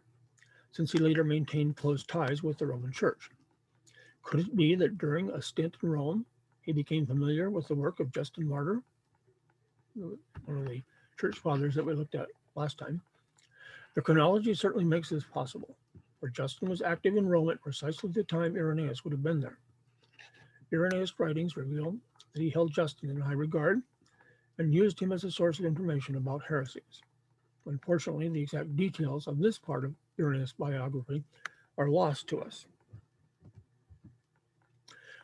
since 0.72 0.92
he 0.92 0.98
later 0.98 1.24
maintained 1.24 1.78
close 1.78 2.04
ties 2.04 2.42
with 2.42 2.58
the 2.58 2.66
Roman 2.66 2.92
Church. 2.92 3.30
Could 4.24 4.40
it 4.40 4.56
be 4.56 4.74
that 4.76 4.98
during 4.98 5.30
a 5.30 5.42
stint 5.42 5.78
in 5.82 5.90
Rome, 5.90 6.26
he 6.62 6.74
became 6.74 7.06
familiar 7.06 7.52
with 7.52 7.68
the 7.68 7.76
work 7.76 8.00
of 8.00 8.12
Justin 8.12 8.48
Martyr, 8.48 8.82
one 9.94 10.18
of 10.48 10.66
the 10.66 10.82
church 11.18 11.38
fathers 11.38 11.76
that 11.76 11.86
we 11.86 11.94
looked 11.94 12.16
at 12.16 12.28
last 12.56 12.78
time? 12.78 13.02
The 13.96 14.02
chronology 14.02 14.54
certainly 14.54 14.86
makes 14.86 15.10
this 15.10 15.24
possible, 15.24 15.78
for 16.20 16.30
Justin 16.30 16.70
was 16.70 16.82
active 16.82 17.16
in 17.16 17.28
Rome 17.28 17.50
at 17.50 17.62
precisely 17.62 18.10
the 18.12 18.24
time 18.24 18.56
Irenaeus 18.56 19.04
would 19.04 19.14
have 19.14 19.24
been 19.24 19.40
there. 19.40 19.58
Irenaeus' 20.74 21.14
writings 21.18 21.56
reveal 21.56 21.96
that 22.34 22.42
he 22.42 22.50
held 22.50 22.74
Justin 22.74 23.10
in 23.10 23.22
high 23.22 23.34
regard 23.34 23.82
and 24.58 24.74
used 24.74 25.00
him 25.00 25.12
as 25.12 25.24
a 25.24 25.32
source 25.32 25.60
of 25.60 25.66
information 25.66 26.16
about 26.16 26.44
heresies. 26.48 27.02
Unfortunately, 27.66 28.30
the 28.30 28.42
exact 28.42 28.76
details 28.76 29.28
of 29.28 29.40
this 29.40 29.58
part 29.58 29.86
of 29.86 29.96
Irenaeus' 30.20 30.54
biography 30.54 31.24
are 31.78 31.90
lost 31.90 32.28
to 32.28 32.42
us. 32.42 32.66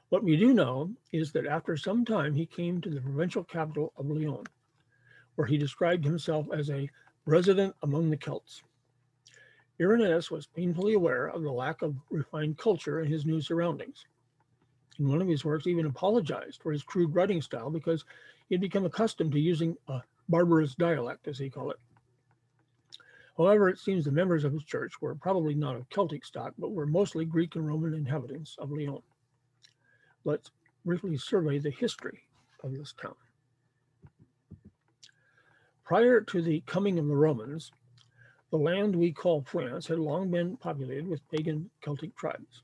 What 0.10 0.24
we 0.24 0.36
do 0.36 0.54
know 0.54 0.92
is 1.14 1.32
that 1.32 1.46
after 1.46 1.78
some 1.78 2.04
time 2.04 2.36
he 2.36 2.46
came 2.46 2.82
to 2.82 2.90
the 2.90 3.00
provincial 3.00 3.44
capital 3.44 3.94
of 3.96 4.10
Lyon, 4.10 4.44
where 5.36 5.48
he 5.48 5.58
described 5.58 6.04
himself 6.04 6.48
as 6.54 6.70
a 6.70 6.90
resident 7.26 7.76
among 7.84 8.10
the 8.10 8.18
Celts. 8.18 8.64
Irenaeus 9.80 10.30
was 10.30 10.48
painfully 10.48 10.94
aware 10.94 11.28
of 11.28 11.42
the 11.42 11.52
lack 11.52 11.82
of 11.82 11.96
refined 12.10 12.58
culture 12.58 13.00
in 13.02 13.12
his 13.12 13.26
new 13.26 13.42
surroundings. 13.42 14.06
In 15.00 15.10
one 15.10 15.22
of 15.22 15.28
his 15.28 15.46
works, 15.46 15.66
even 15.68 15.86
apologized 15.86 16.62
for 16.62 16.72
his 16.72 16.84
crude 16.84 17.16
writing 17.16 17.42
style 17.42 17.70
because 17.70 18.06
he 18.48 18.56
had 18.56 18.62
become 18.62 18.86
accustomed 18.86 19.32
to 19.32 19.40
using 19.40 19.76
a 19.88 20.02
barbarous 20.30 20.76
dialect, 20.76 21.28
as 21.28 21.40
he 21.40 21.50
called 21.50 21.72
it. 21.72 21.80
However, 23.38 23.70
it 23.70 23.80
seems 23.80 24.06
the 24.06 24.12
members 24.12 24.44
of 24.44 24.54
his 24.54 24.64
church 24.64 25.02
were 25.02 25.16
probably 25.16 25.56
not 25.56 25.76
of 25.76 25.90
Celtic 25.90 26.26
stock, 26.26 26.54
but 26.60 26.74
were 26.74 26.86
mostly 26.86 27.26
Greek 27.26 27.56
and 27.56 27.66
Roman 27.66 27.94
inhabitants 27.94 28.56
of 28.60 28.72
Lyon. 28.72 29.02
Let's 30.26 30.52
briefly 30.86 31.18
survey 31.18 31.58
the 31.58 31.72
history 31.72 32.22
of 32.64 32.74
this 32.74 32.94
town. 32.94 33.16
Prior 35.92 36.22
to 36.22 36.42
the 36.42 36.64
coming 36.68 36.98
of 37.00 37.08
the 37.10 37.18
Romans, 37.18 37.70
the 38.50 38.58
land 38.58 38.96
we 38.96 39.12
call 39.12 39.42
France 39.42 39.88
had 39.88 40.00
long 40.00 40.32
been 40.32 40.56
populated 40.56 41.06
with 41.06 41.20
pagan 41.28 41.70
Celtic 41.82 42.16
tribes. 42.16 42.64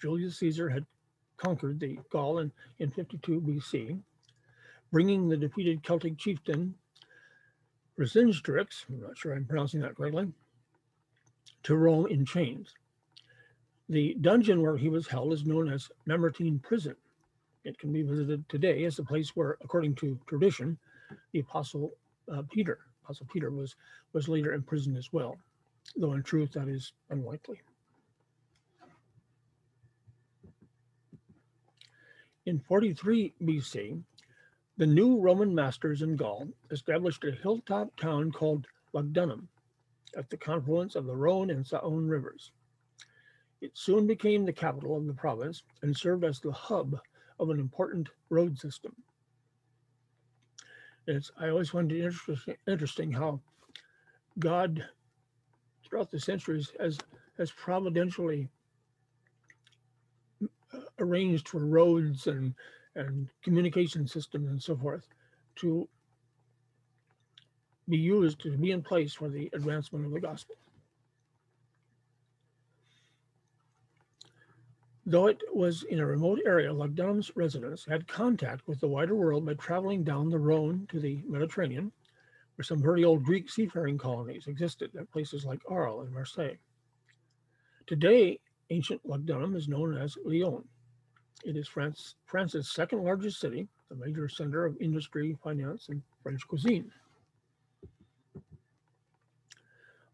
Julius 0.00 0.38
Caesar 0.38 0.70
had 0.70 0.86
conquered 1.36 1.78
the 1.78 1.98
Gaul 2.08 2.38
in, 2.38 2.50
in 2.78 2.88
52 2.88 3.42
BC, 3.42 4.00
bringing 4.90 5.28
the 5.28 5.36
defeated 5.36 5.82
Celtic 5.82 6.16
chieftain 6.16 6.74
Vercingetorix, 7.98 8.86
I'm 8.88 9.02
not 9.02 9.18
sure 9.18 9.34
I'm 9.34 9.44
pronouncing 9.44 9.82
that 9.82 9.94
correctly, 9.94 10.32
to 11.64 11.76
Rome 11.76 12.06
in 12.06 12.24
chains. 12.24 12.72
The 13.90 14.16
dungeon 14.22 14.62
where 14.62 14.78
he 14.78 14.88
was 14.88 15.06
held 15.06 15.34
is 15.34 15.44
known 15.44 15.70
as 15.70 15.90
Mamertine 16.06 16.60
Prison. 16.60 16.96
It 17.64 17.78
can 17.78 17.92
be 17.92 18.00
visited 18.00 18.48
today 18.48 18.84
as 18.84 18.98
a 18.98 19.04
place 19.04 19.36
where, 19.36 19.58
according 19.60 19.96
to 19.96 20.18
tradition, 20.26 20.78
the 21.32 21.40
Apostle 21.40 21.92
uh, 22.32 22.42
Peter, 22.50 22.78
Apostle 23.04 23.26
Peter, 23.32 23.50
was 23.50 23.76
was 24.12 24.28
later 24.28 24.52
imprisoned 24.52 24.96
as 24.96 25.12
well, 25.12 25.36
though 25.96 26.12
in 26.12 26.22
truth 26.22 26.52
that 26.52 26.68
is 26.68 26.92
unlikely. 27.10 27.60
In 32.46 32.58
43 32.60 33.34
BC, 33.42 34.02
the 34.78 34.86
new 34.86 35.20
Roman 35.20 35.54
masters 35.54 36.02
in 36.02 36.16
Gaul 36.16 36.48
established 36.70 37.24
a 37.24 37.32
hilltop 37.32 37.94
town 37.96 38.32
called 38.32 38.66
Lugdunum 38.94 39.48
at 40.16 40.30
the 40.30 40.36
confluence 40.36 40.94
of 40.94 41.04
the 41.04 41.16
Rhone 41.16 41.50
and 41.50 41.64
Saône 41.64 42.08
rivers. 42.08 42.52
It 43.60 43.76
soon 43.76 44.06
became 44.06 44.46
the 44.46 44.52
capital 44.52 44.96
of 44.96 45.06
the 45.06 45.12
province 45.12 45.62
and 45.82 45.96
served 45.96 46.24
as 46.24 46.40
the 46.40 46.52
hub 46.52 46.98
of 47.38 47.50
an 47.50 47.58
important 47.58 48.08
road 48.30 48.58
system. 48.58 48.94
It's, 51.08 51.30
I 51.40 51.48
always 51.48 51.70
find 51.70 51.90
it 51.90 52.04
interesting, 52.04 52.56
interesting 52.66 53.10
how 53.10 53.40
God, 54.38 54.84
throughout 55.88 56.10
the 56.10 56.20
centuries, 56.20 56.70
has, 56.78 56.98
has 57.38 57.50
providentially 57.50 58.50
uh, 60.42 60.80
arranged 60.98 61.48
for 61.48 61.64
roads 61.64 62.26
and, 62.26 62.54
and 62.94 63.28
communication 63.42 64.06
systems 64.06 64.50
and 64.50 64.62
so 64.62 64.76
forth 64.76 65.08
to 65.56 65.88
be 67.88 67.96
used 67.96 68.38
to 68.42 68.54
be 68.58 68.72
in 68.72 68.82
place 68.82 69.14
for 69.14 69.30
the 69.30 69.48
advancement 69.54 70.04
of 70.04 70.12
the 70.12 70.20
gospel. 70.20 70.56
Though 75.08 75.28
it 75.28 75.42
was 75.54 75.84
in 75.84 76.00
a 76.00 76.06
remote 76.06 76.40
area, 76.44 76.70
Lugdunum's 76.70 77.34
residents 77.34 77.86
had 77.86 78.06
contact 78.06 78.68
with 78.68 78.78
the 78.78 78.88
wider 78.88 79.14
world 79.14 79.46
by 79.46 79.54
traveling 79.54 80.04
down 80.04 80.28
the 80.28 80.38
Rhone 80.38 80.86
to 80.90 81.00
the 81.00 81.22
Mediterranean, 81.26 81.92
where 82.54 82.62
some 82.62 82.82
very 82.82 83.04
old 83.04 83.24
Greek 83.24 83.48
seafaring 83.48 83.96
colonies 83.96 84.48
existed 84.48 84.94
at 84.94 85.10
places 85.10 85.46
like 85.46 85.62
Arles 85.66 86.04
and 86.04 86.12
Marseille. 86.12 86.58
Today, 87.86 88.38
ancient 88.68 89.00
Lugdunum 89.08 89.56
is 89.56 89.66
known 89.66 89.96
as 89.96 90.18
Lyon. 90.26 90.68
It 91.42 91.56
is 91.56 91.66
France, 91.66 92.16
France's 92.26 92.70
second 92.70 93.02
largest 93.02 93.40
city, 93.40 93.66
a 93.90 93.94
major 93.94 94.28
center 94.28 94.66
of 94.66 94.76
industry, 94.78 95.38
finance, 95.42 95.88
and 95.88 96.02
French 96.22 96.46
cuisine. 96.46 96.92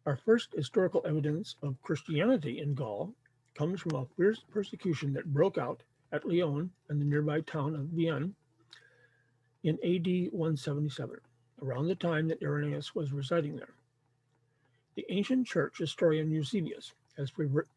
Our 0.07 0.15
first 0.15 0.55
historical 0.55 1.05
evidence 1.05 1.57
of 1.65 1.83
Christianity 1.83 2.61
in 2.61 2.75
Gaul 2.75 3.13
comes 3.55 3.81
from 3.81 3.95
a 3.95 4.07
fierce 4.17 4.41
persecution 4.51 5.13
that 5.13 5.33
broke 5.33 5.59
out 5.59 5.83
at 6.13 6.27
Lyon 6.27 6.71
and 6.89 7.01
the 7.01 7.05
nearby 7.05 7.41
town 7.41 7.75
of 7.75 7.87
Vienne 7.87 8.35
in 9.63 9.75
AD 9.85 10.33
177, 10.33 11.17
around 11.63 11.89
the 11.89 11.95
time 11.95 12.29
that 12.29 12.43
Irenaeus 12.43 12.95
was 12.95 13.13
residing 13.13 13.57
there. 13.57 13.75
The 14.95 15.07
ancient 15.09 15.47
church 15.47 15.79
historian 15.79 16.31
Eusebius 16.31 16.93
has 17.17 17.33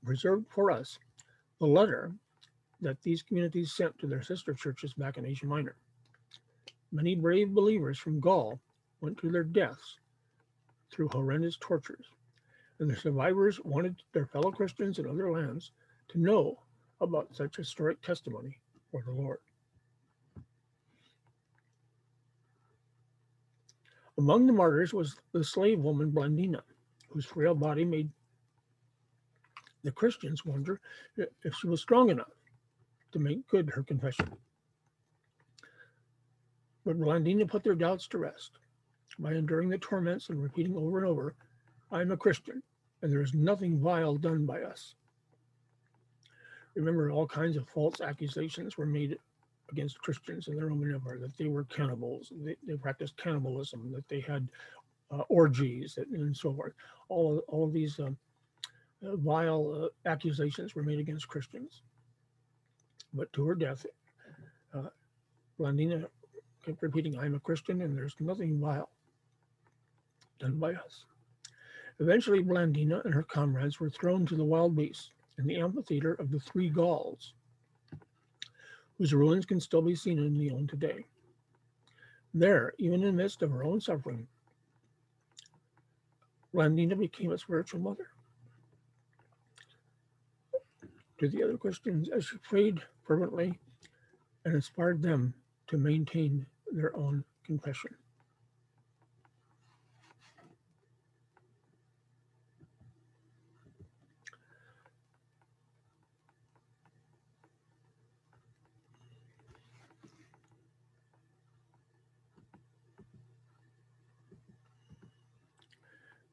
preserved 0.05 0.45
for 0.49 0.71
us 0.71 0.99
the 1.59 1.65
letter 1.67 2.11
that 2.81 3.01
these 3.01 3.23
communities 3.23 3.71
sent 3.71 3.97
to 3.99 4.07
their 4.07 4.21
sister 4.21 4.53
churches 4.53 4.93
back 4.93 5.17
in 5.17 5.25
Asia 5.25 5.45
Minor. 5.45 5.75
Many 6.91 7.15
brave 7.15 7.53
believers 7.53 7.97
from 7.97 8.19
Gaul 8.19 8.59
went 9.01 9.17
to 9.19 9.31
their 9.31 9.43
deaths 9.43 9.97
through 10.91 11.09
horrendous 11.09 11.57
tortures 11.59 12.05
and 12.79 12.89
the 12.89 12.95
survivors 12.95 13.59
wanted 13.63 13.95
their 14.13 14.25
fellow 14.25 14.51
Christians 14.51 14.99
in 14.99 15.07
other 15.07 15.31
lands 15.31 15.71
to 16.09 16.19
know 16.19 16.59
about 17.01 17.35
such 17.35 17.57
historic 17.57 18.01
testimony 18.01 18.57
for 18.91 19.03
the 19.05 19.11
Lord. 19.11 19.39
Among 24.17 24.47
the 24.47 24.53
martyrs 24.53 24.93
was 24.93 25.15
the 25.31 25.43
slave 25.43 25.79
woman 25.79 26.11
Blandina, 26.11 26.61
whose 27.09 27.25
frail 27.25 27.53
body 27.53 27.85
made 27.85 28.09
the 29.83 29.91
Christians 29.91 30.43
wonder 30.43 30.81
if 31.15 31.55
she 31.55 31.67
was 31.67 31.81
strong 31.81 32.09
enough 32.09 32.31
to 33.11 33.19
make 33.19 33.47
good 33.47 33.69
her 33.69 33.83
confession. 33.83 34.33
But 36.83 36.99
Blandina 36.99 37.47
put 37.47 37.63
their 37.63 37.75
doubts 37.75 38.07
to 38.09 38.17
rest 38.17 38.59
by 39.19 39.33
enduring 39.33 39.69
the 39.69 39.77
torments 39.77 40.29
and 40.29 40.41
repeating 40.41 40.75
over 40.75 40.97
and 40.97 41.07
over, 41.07 41.35
I 41.91 42.01
am 42.01 42.11
a 42.11 42.17
Christian 42.17 42.61
and 43.01 43.11
there 43.11 43.21
is 43.21 43.33
nothing 43.33 43.79
vile 43.79 44.15
done 44.15 44.45
by 44.45 44.61
us. 44.61 44.95
Remember, 46.75 47.11
all 47.11 47.27
kinds 47.27 47.57
of 47.57 47.67
false 47.69 48.01
accusations 48.01 48.77
were 48.77 48.85
made 48.85 49.17
against 49.71 49.99
Christians 50.01 50.47
in 50.47 50.55
the 50.55 50.65
Roman 50.65 50.93
Empire 50.93 51.19
that 51.19 51.37
they 51.37 51.47
were 51.47 51.63
cannibals, 51.65 52.31
they, 52.43 52.55
they 52.65 52.75
practiced 52.75 53.17
cannibalism, 53.17 53.91
that 53.93 54.07
they 54.07 54.21
had 54.21 54.47
uh, 55.11 55.23
orgies, 55.29 55.97
and 55.97 56.35
so 56.35 56.53
forth. 56.53 56.73
All 57.09 57.37
of, 57.37 57.43
all 57.47 57.65
of 57.65 57.73
these 57.73 57.99
um, 57.99 58.17
uh, 59.03 59.15
vile 59.17 59.89
uh, 60.05 60.09
accusations 60.09 60.75
were 60.75 60.83
made 60.83 60.99
against 60.99 61.27
Christians. 61.27 61.81
But 63.13 63.31
to 63.33 63.45
her 63.45 63.55
death, 63.55 63.85
uh, 64.73 64.89
Blandina 65.59 66.07
kept 66.65 66.81
repeating, 66.81 67.17
I'm 67.17 67.35
a 67.35 67.39
Christian 67.39 67.81
and 67.81 67.97
there's 67.97 68.15
nothing 68.19 68.59
vile 68.59 68.89
done 70.39 70.59
by 70.59 70.73
us. 70.73 71.05
Eventually, 71.99 72.43
Blandina 72.43 73.03
and 73.05 73.13
her 73.13 73.23
comrades 73.23 73.79
were 73.79 73.89
thrown 73.89 74.25
to 74.27 74.35
the 74.35 74.45
wild 74.45 74.75
beasts 74.75 75.11
in 75.39 75.47
the 75.47 75.57
amphitheater 75.57 76.13
of 76.13 76.29
the 76.29 76.39
Three 76.39 76.69
Gauls, 76.69 77.33
whose 78.97 79.13
ruins 79.13 79.45
can 79.45 79.59
still 79.59 79.81
be 79.81 79.95
seen 79.95 80.19
in 80.19 80.37
Lyon 80.37 80.67
today. 80.67 81.05
There, 82.33 82.73
even 82.77 83.01
in 83.01 83.07
the 83.07 83.23
midst 83.23 83.41
of 83.41 83.51
her 83.51 83.63
own 83.63 83.81
suffering, 83.81 84.27
Blandina 86.53 86.97
became 86.97 87.31
a 87.31 87.37
spiritual 87.37 87.79
mother 87.79 88.07
to 91.19 91.27
the 91.27 91.43
other 91.43 91.57
Christians 91.57 92.09
as 92.09 92.25
she 92.25 92.37
prayed 92.37 92.81
fervently 93.03 93.59
and 94.45 94.53
inspired 94.53 95.01
them 95.01 95.33
to 95.67 95.77
maintain 95.77 96.45
their 96.71 96.95
own 96.95 97.23
confession. 97.43 97.95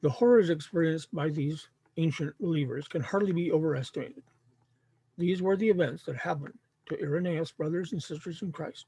The 0.04 0.10
horrors 0.10 0.50
experienced 0.50 1.14
by 1.14 1.30
these 1.30 1.66
ancient 1.96 2.38
believers 2.38 2.86
can 2.86 3.00
hardly 3.00 3.32
be 3.32 3.50
overestimated. 3.50 4.22
These 5.16 5.40
were 5.40 5.56
the 5.56 5.70
events 5.70 6.04
that 6.04 6.16
happened 6.16 6.58
to 6.90 7.00
Irenaeus' 7.00 7.52
brothers 7.52 7.92
and 7.92 8.02
sisters 8.02 8.42
in 8.42 8.52
Christ. 8.52 8.84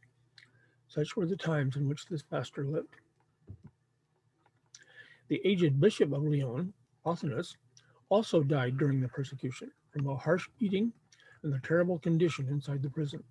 Such 0.89 1.17
were 1.17 1.25
the 1.25 1.35
times 1.35 1.77
in 1.77 1.89
which 1.89 2.05
this 2.05 2.21
pastor 2.21 2.67
lived. 2.67 2.97
The 5.29 5.41
aged 5.43 5.81
bishop 5.81 6.13
of 6.13 6.23
Lyon, 6.23 6.75
Pothinus, 7.03 7.57
also 8.11 8.43
died 8.43 8.77
during 8.77 9.01
the 9.01 9.09
persecution 9.09 9.71
from 9.93 10.07
a 10.09 10.17
harsh 10.17 10.51
beating 10.59 10.93
and 11.43 11.51
the 11.51 11.61
terrible 11.61 11.99
condition 11.99 12.47
inside 12.49 12.83
the 12.83 12.91
prison. 12.91 13.25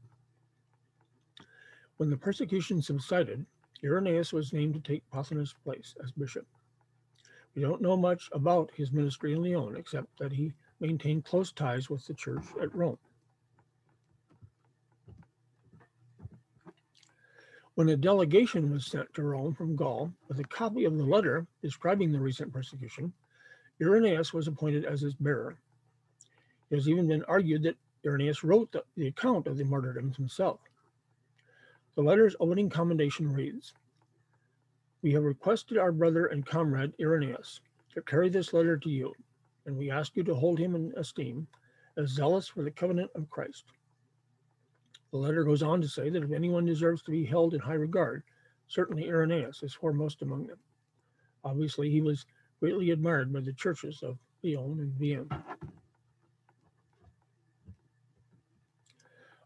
When 1.97 2.09
the 2.09 2.17
persecution 2.17 2.81
subsided, 2.81 3.45
Irenaeus 3.83 4.33
was 4.33 4.53
named 4.53 4.73
to 4.73 4.79
take 4.79 5.07
Pothinus' 5.11 5.53
place 5.63 5.93
as 6.03 6.11
bishop. 6.11 6.47
We 7.55 7.61
don't 7.61 7.81
know 7.81 7.95
much 7.95 8.29
about 8.33 8.71
his 8.75 8.91
ministry 8.91 9.33
in 9.33 9.41
Lyon 9.41 9.77
except 9.77 10.19
that 10.19 10.33
he 10.33 10.53
maintained 10.81 11.23
close 11.23 11.53
ties 11.53 11.89
with 11.89 12.05
the 12.05 12.13
church 12.13 12.43
at 12.61 12.75
Rome. 12.75 12.97
When 17.75 17.89
a 17.89 17.97
delegation 17.97 18.71
was 18.71 18.85
sent 18.85 19.13
to 19.13 19.23
Rome 19.23 19.53
from 19.53 19.75
Gaul 19.75 20.11
with 20.27 20.39
a 20.39 20.43
copy 20.43 20.85
of 20.85 20.97
the 20.97 21.03
letter 21.03 21.47
describing 21.61 22.11
the 22.11 22.19
recent 22.19 22.53
persecution, 22.53 23.13
Irenaeus 23.81 24.33
was 24.33 24.47
appointed 24.47 24.85
as 24.85 25.03
its 25.03 25.15
bearer. 25.15 25.57
It 26.69 26.75
has 26.75 26.89
even 26.89 27.07
been 27.07 27.23
argued 27.25 27.63
that 27.63 27.77
Irenaeus 28.05 28.43
wrote 28.43 28.71
the, 28.71 28.83
the 28.95 29.07
account 29.07 29.47
of 29.47 29.57
the 29.57 29.65
martyrdoms 29.65 30.15
himself. 30.17 30.59
The 31.95 32.01
letter's 32.01 32.35
opening 32.39 32.69
commendation 32.69 33.31
reads 33.31 33.73
we 35.05 35.13
have 35.13 35.23
requested 35.23 35.77
our 35.77 35.91
brother 35.91 36.25
and 36.25 36.47
comrade 36.47 36.91
Irenaeus 36.99 37.61
to 37.93 38.01
carry 38.01 38.27
this 38.27 38.53
letter 38.53 38.75
to 38.75 38.89
you, 38.89 39.13
and 39.67 39.77
we 39.77 39.91
ask 39.91 40.15
you 40.15 40.23
to 40.23 40.33
hold 40.33 40.57
him 40.57 40.73
in 40.73 40.91
esteem 40.97 41.45
as 41.95 42.09
zealous 42.09 42.47
for 42.47 42.63
the 42.63 42.71
covenant 42.71 43.11
of 43.13 43.29
Christ. 43.29 43.65
The 45.11 45.19
letter 45.19 45.43
goes 45.43 45.61
on 45.61 45.79
to 45.81 45.87
say 45.87 46.09
that 46.09 46.23
if 46.23 46.31
anyone 46.31 46.65
deserves 46.65 47.03
to 47.03 47.11
be 47.11 47.23
held 47.23 47.53
in 47.53 47.59
high 47.59 47.75
regard, 47.75 48.23
certainly 48.65 49.07
Irenaeus 49.07 49.61
is 49.61 49.75
foremost 49.75 50.23
among 50.23 50.47
them. 50.47 50.57
Obviously, 51.43 51.91
he 51.91 52.01
was 52.01 52.25
greatly 52.59 52.89
admired 52.89 53.31
by 53.31 53.41
the 53.41 53.53
churches 53.53 54.01
of 54.01 54.17
Lyon 54.41 54.79
and 54.79 54.93
Vienne. 54.93 55.29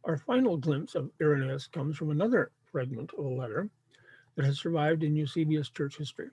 Our 0.05 0.15
final 0.15 0.55
glimpse 0.55 0.95
of 0.95 1.11
Irenaeus 1.21 1.67
comes 1.67 1.97
from 1.97 2.11
another 2.11 2.51
fragment 2.71 3.11
of 3.17 3.25
a 3.25 3.27
letter 3.27 3.69
that 4.35 4.45
has 4.45 4.59
survived 4.59 5.03
in 5.03 5.15
Eusebius 5.15 5.69
church 5.69 5.97
history. 5.97 6.29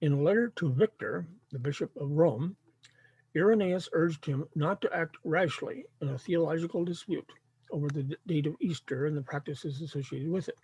In 0.00 0.12
a 0.12 0.20
letter 0.20 0.52
to 0.56 0.72
Victor, 0.72 1.26
the 1.50 1.58
Bishop 1.58 1.94
of 1.96 2.10
Rome, 2.10 2.56
Irenaeus 3.34 3.88
urged 3.92 4.24
him 4.24 4.46
not 4.54 4.80
to 4.82 4.94
act 4.94 5.16
rashly 5.24 5.84
in 6.00 6.08
a 6.08 6.18
theological 6.18 6.84
dispute 6.84 7.30
over 7.70 7.88
the 7.88 8.16
date 8.26 8.46
of 8.46 8.56
Easter 8.60 9.06
and 9.06 9.16
the 9.16 9.22
practices 9.22 9.80
associated 9.80 10.30
with 10.30 10.48
it. 10.48 10.56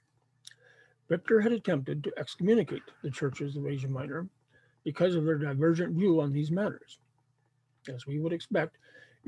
Victor 1.09 1.40
had 1.40 1.52
attempted 1.52 2.05
to 2.05 2.18
excommunicate 2.18 2.83
the 3.02 3.11
churches 3.11 3.57
of 3.57 3.66
Asia 3.66 3.88
Minor 3.88 4.28
because 4.85 5.14
of 5.14 5.24
their 5.24 5.38
divergent 5.38 5.94
view 5.94 6.20
on 6.20 6.33
these 6.33 6.50
matters. 6.50 6.98
As 7.88 8.07
we 8.07 8.18
would 8.18 8.33
expect, 8.33 8.78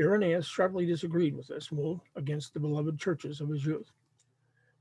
Irenaeus 0.01 0.47
sharply 0.47 0.87
disagreed 0.87 1.37
with 1.37 1.49
this 1.49 1.71
move 1.71 2.01
against 2.17 2.55
the 2.55 2.61
beloved 2.61 2.99
churches 2.99 3.41
of 3.41 3.49
his 3.49 3.65
youth. 3.65 3.91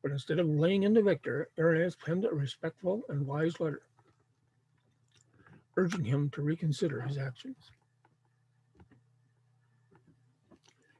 But 0.03 0.11
instead 0.11 0.37
of 0.37 0.49
laying 0.49 0.83
into 0.83 1.01
Victor, 1.01 1.49
Irenaeus 1.57 1.95
penned 1.95 2.25
a 2.25 2.29
respectful 2.29 3.03
and 3.07 3.25
wise 3.25 3.59
letter, 3.61 3.83
urging 5.77 6.03
him 6.03 6.29
to 6.31 6.41
reconsider 6.41 7.01
his 7.01 7.17
actions. 7.17 7.71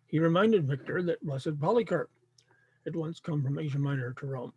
He 0.08 0.20
reminded 0.20 0.68
Victor 0.68 1.04
that 1.04 1.24
Blessed 1.24 1.60
Polycarp 1.60 2.10
had 2.86 2.96
once 2.96 3.20
come 3.20 3.44
from 3.44 3.60
Asia 3.60 3.80
Minor 3.80 4.14
to 4.14 4.26
Rome. 4.26 4.54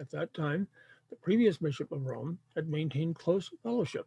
At 0.00 0.10
that 0.10 0.34
time, 0.34 0.66
the 1.10 1.16
previous 1.16 1.58
bishop 1.58 1.92
of 1.92 2.06
Rome 2.06 2.38
had 2.56 2.68
maintained 2.68 3.16
close 3.16 3.50
fellowship 3.62 4.06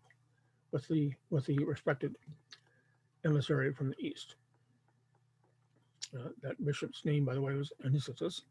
with 0.71 0.87
the 0.87 1.13
with 1.29 1.45
the 1.45 1.63
respected 1.63 2.15
emissary 3.23 3.71
from 3.73 3.89
the 3.89 3.99
east. 3.99 4.35
Uh, 6.17 6.29
that 6.41 6.63
bishop's 6.65 7.05
name, 7.05 7.23
by 7.23 7.33
the 7.33 7.41
way, 7.41 7.53
was 7.53 7.71
Anicetus. 7.85 8.41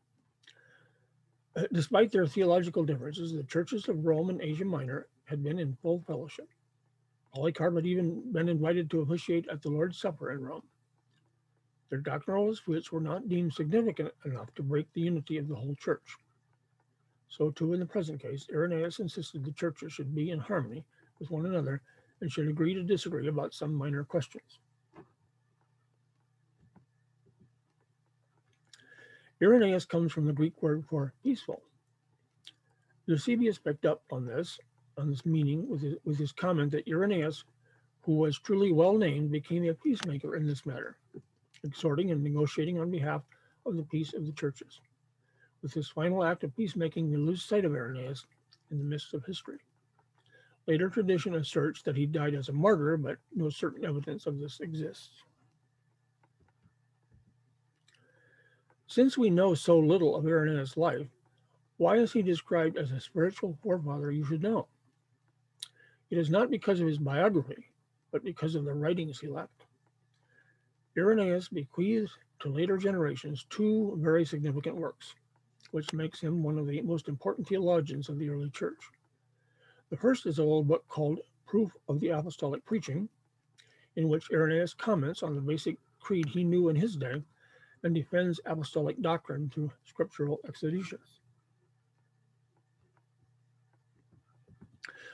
Despite 1.73 2.11
their 2.11 2.27
theological 2.27 2.85
differences, 2.85 3.33
the 3.33 3.43
churches 3.45 3.89
of 3.89 4.07
Rome 4.07 4.31
and 4.31 4.41
Asia 4.41 4.65
Minor 4.65 5.09
had 5.25 5.43
been 5.43 5.59
in 5.59 5.77
full 5.83 6.01
fellowship. 6.07 6.49
Polycarp 7.35 7.75
had 7.77 7.87
even 7.87 8.33
been 8.33 8.49
invited 8.49 8.91
to 8.91 9.01
officiate 9.01 9.49
at 9.49 9.63
the 9.63 9.69
Lord's 9.69 9.99
Supper 9.99 10.33
in 10.33 10.41
Rome. 10.41 10.63
Their 11.91 12.01
doctrinal 12.01 12.51
disputes 12.51 12.91
were 12.91 13.01
not 13.01 13.29
deemed 13.29 13.53
significant 13.53 14.13
enough 14.25 14.55
to 14.55 14.63
break 14.63 14.91
the 14.93 15.03
unity 15.03 15.37
of 15.37 15.49
the 15.49 15.55
whole 15.55 15.75
church. 15.75 16.17
So, 17.29 17.51
too, 17.51 17.75
in 17.75 17.81
the 17.81 17.87
present 17.87 18.21
case, 18.21 18.47
Irenaeus 18.51 18.99
insisted 18.99 19.45
the 19.45 19.53
churches 19.53 19.93
should 19.93 20.15
be 20.15 20.31
in 20.31 20.39
harmony 20.39 20.85
with 21.19 21.31
one 21.31 21.45
another 21.45 21.83
and 22.21 22.33
should 22.33 22.49
agree 22.49 22.73
to 22.73 22.83
disagree 22.83 23.29
about 23.29 23.53
some 23.53 23.75
minor 23.75 24.05
questions. 24.05 24.59
Irenaeus 29.43 29.85
comes 29.85 30.13
from 30.13 30.27
the 30.27 30.33
Greek 30.33 30.63
word 30.63 30.85
for 30.89 31.15
peaceful. 31.25 31.63
Eusebius 33.07 33.59
picked 33.59 33.85
up 33.85 34.05
on 34.13 34.25
this, 34.25 34.61
on 34.97 35.11
this 35.11 35.27
meaning 35.27 35.69
with 35.69 35.83
his, 35.83 35.97
with 36.05 36.17
his 36.17 36.31
comment 36.31 36.71
that 36.71 36.87
Irenaeus, 36.87 37.45
who 38.03 38.15
was 38.15 38.39
truly 38.39 38.71
well 38.71 38.97
named, 38.97 39.33
became 39.33 39.69
a 39.69 39.75
peacemaker 39.75 40.37
in 40.37 40.47
this 40.47 40.65
matter, 40.65 40.97
exhorting 41.65 42.13
and 42.13 42.23
negotiating 42.23 42.79
on 42.79 42.91
behalf 42.91 43.23
of 43.67 43.77
the 43.77 43.83
peace 43.83 44.15
of 44.15 44.27
the 44.27 44.33
churches. 44.33 44.81
With 45.61 45.75
this 45.75 45.89
final 45.89 46.23
act 46.23 46.45
of 46.45 46.57
peacemaking, 46.57 47.11
we 47.11 47.17
lose 47.17 47.45
sight 47.45 47.65
of 47.65 47.75
Irenaeus 47.75 48.25
in 48.71 48.79
the 48.79 48.85
midst 48.85 49.13
of 49.13 49.25
history. 49.25 49.59
Later 50.69 50.89
tradition 50.89 51.35
asserts 51.35 51.83
that 51.83 51.97
he 51.97 52.07
died 52.07 52.35
as 52.35 52.49
a 52.49 52.53
martyr, 52.53 52.97
but 52.97 53.17
no 53.35 53.51
certain 53.51 53.85
evidence 53.85 54.27
of 54.27 54.39
this 54.39 54.61
exists. 54.61 55.25
Since 58.93 59.17
we 59.17 59.31
know 59.31 59.55
so 59.55 59.79
little 59.79 60.15
of 60.15 60.27
Irenaeus' 60.27 60.77
life, 60.77 61.09
why 61.79 61.97
is 61.97 62.13
he 62.13 62.21
described 62.21 62.77
as 62.77 62.93
a 62.93 63.01
spiritual 63.01 63.57
forefather 63.63 64.13
you 64.13 64.23
should 64.23 64.43
know? 64.43 64.69
It 66.11 66.19
is 66.19 66.29
not 66.29 66.51
because 66.51 66.79
of 66.79 66.87
his 66.87 66.99
biography, 66.99 67.73
but 68.11 68.23
because 68.23 68.55
of 68.55 68.67
the 68.67 68.75
writings 68.75 69.19
he 69.19 69.29
left. 69.29 69.65
Irenaeus 70.95 71.49
bequeathed 71.49 72.11
to 72.41 72.51
later 72.51 72.77
generations 72.77 73.47
two 73.49 73.97
very 73.99 74.27
significant 74.27 74.77
works, 74.77 75.15
which 75.71 75.95
makes 75.95 76.21
him 76.21 76.43
one 76.43 76.59
of 76.59 76.67
the 76.67 76.83
most 76.83 77.09
important 77.09 77.49
theologians 77.49 78.11
of 78.11 78.19
the 78.19 78.29
early 78.29 78.51
church. 78.51 78.91
The 79.89 79.97
first 79.97 80.27
is 80.27 80.39
a 80.39 80.45
little 80.45 80.65
book 80.65 80.87
called 80.89 81.21
Proof 81.47 81.75
of 81.89 81.99
the 81.99 82.11
Apostolic 82.11 82.63
Preaching, 82.67 83.09
in 83.97 84.11
which 84.11 84.31
Irenaeus 84.31 84.75
comments 84.75 85.23
on 85.23 85.35
the 85.35 85.41
basic 85.41 85.79
creed 85.99 86.27
he 86.27 86.45
knew 86.45 86.69
in 86.69 86.77
his 86.77 86.95
day 86.95 87.23
and 87.85 87.95
defends 87.95 88.41
apostolic 88.47 89.01
doctrine 89.03 89.51
through 89.53 89.71
scriptural 89.85 90.41
exegesis. 90.45 91.21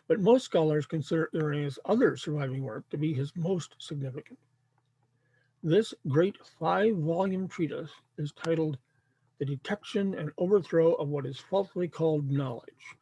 But 0.06 0.20
most 0.20 0.44
scholars 0.44 0.86
consider 0.86 1.28
Irenaeus' 1.34 1.78
other 1.84 2.16
surviving 2.16 2.62
work 2.62 2.88
to 2.90 2.96
be 2.96 3.12
his 3.12 3.32
most 3.36 3.74
significant. 3.78 4.38
This 5.62 5.92
great 6.06 6.36
five 6.58 6.96
volume 6.96 7.48
treatise 7.48 7.90
is 8.16 8.32
titled 8.32 8.78
The 9.38 9.44
Detection 9.44 10.14
and 10.14 10.30
Overthrow 10.38 10.94
of 10.94 11.08
What 11.08 11.26
is 11.26 11.38
Falsely 11.38 11.88
Called 11.88 12.30
Knowledge. 12.30 12.96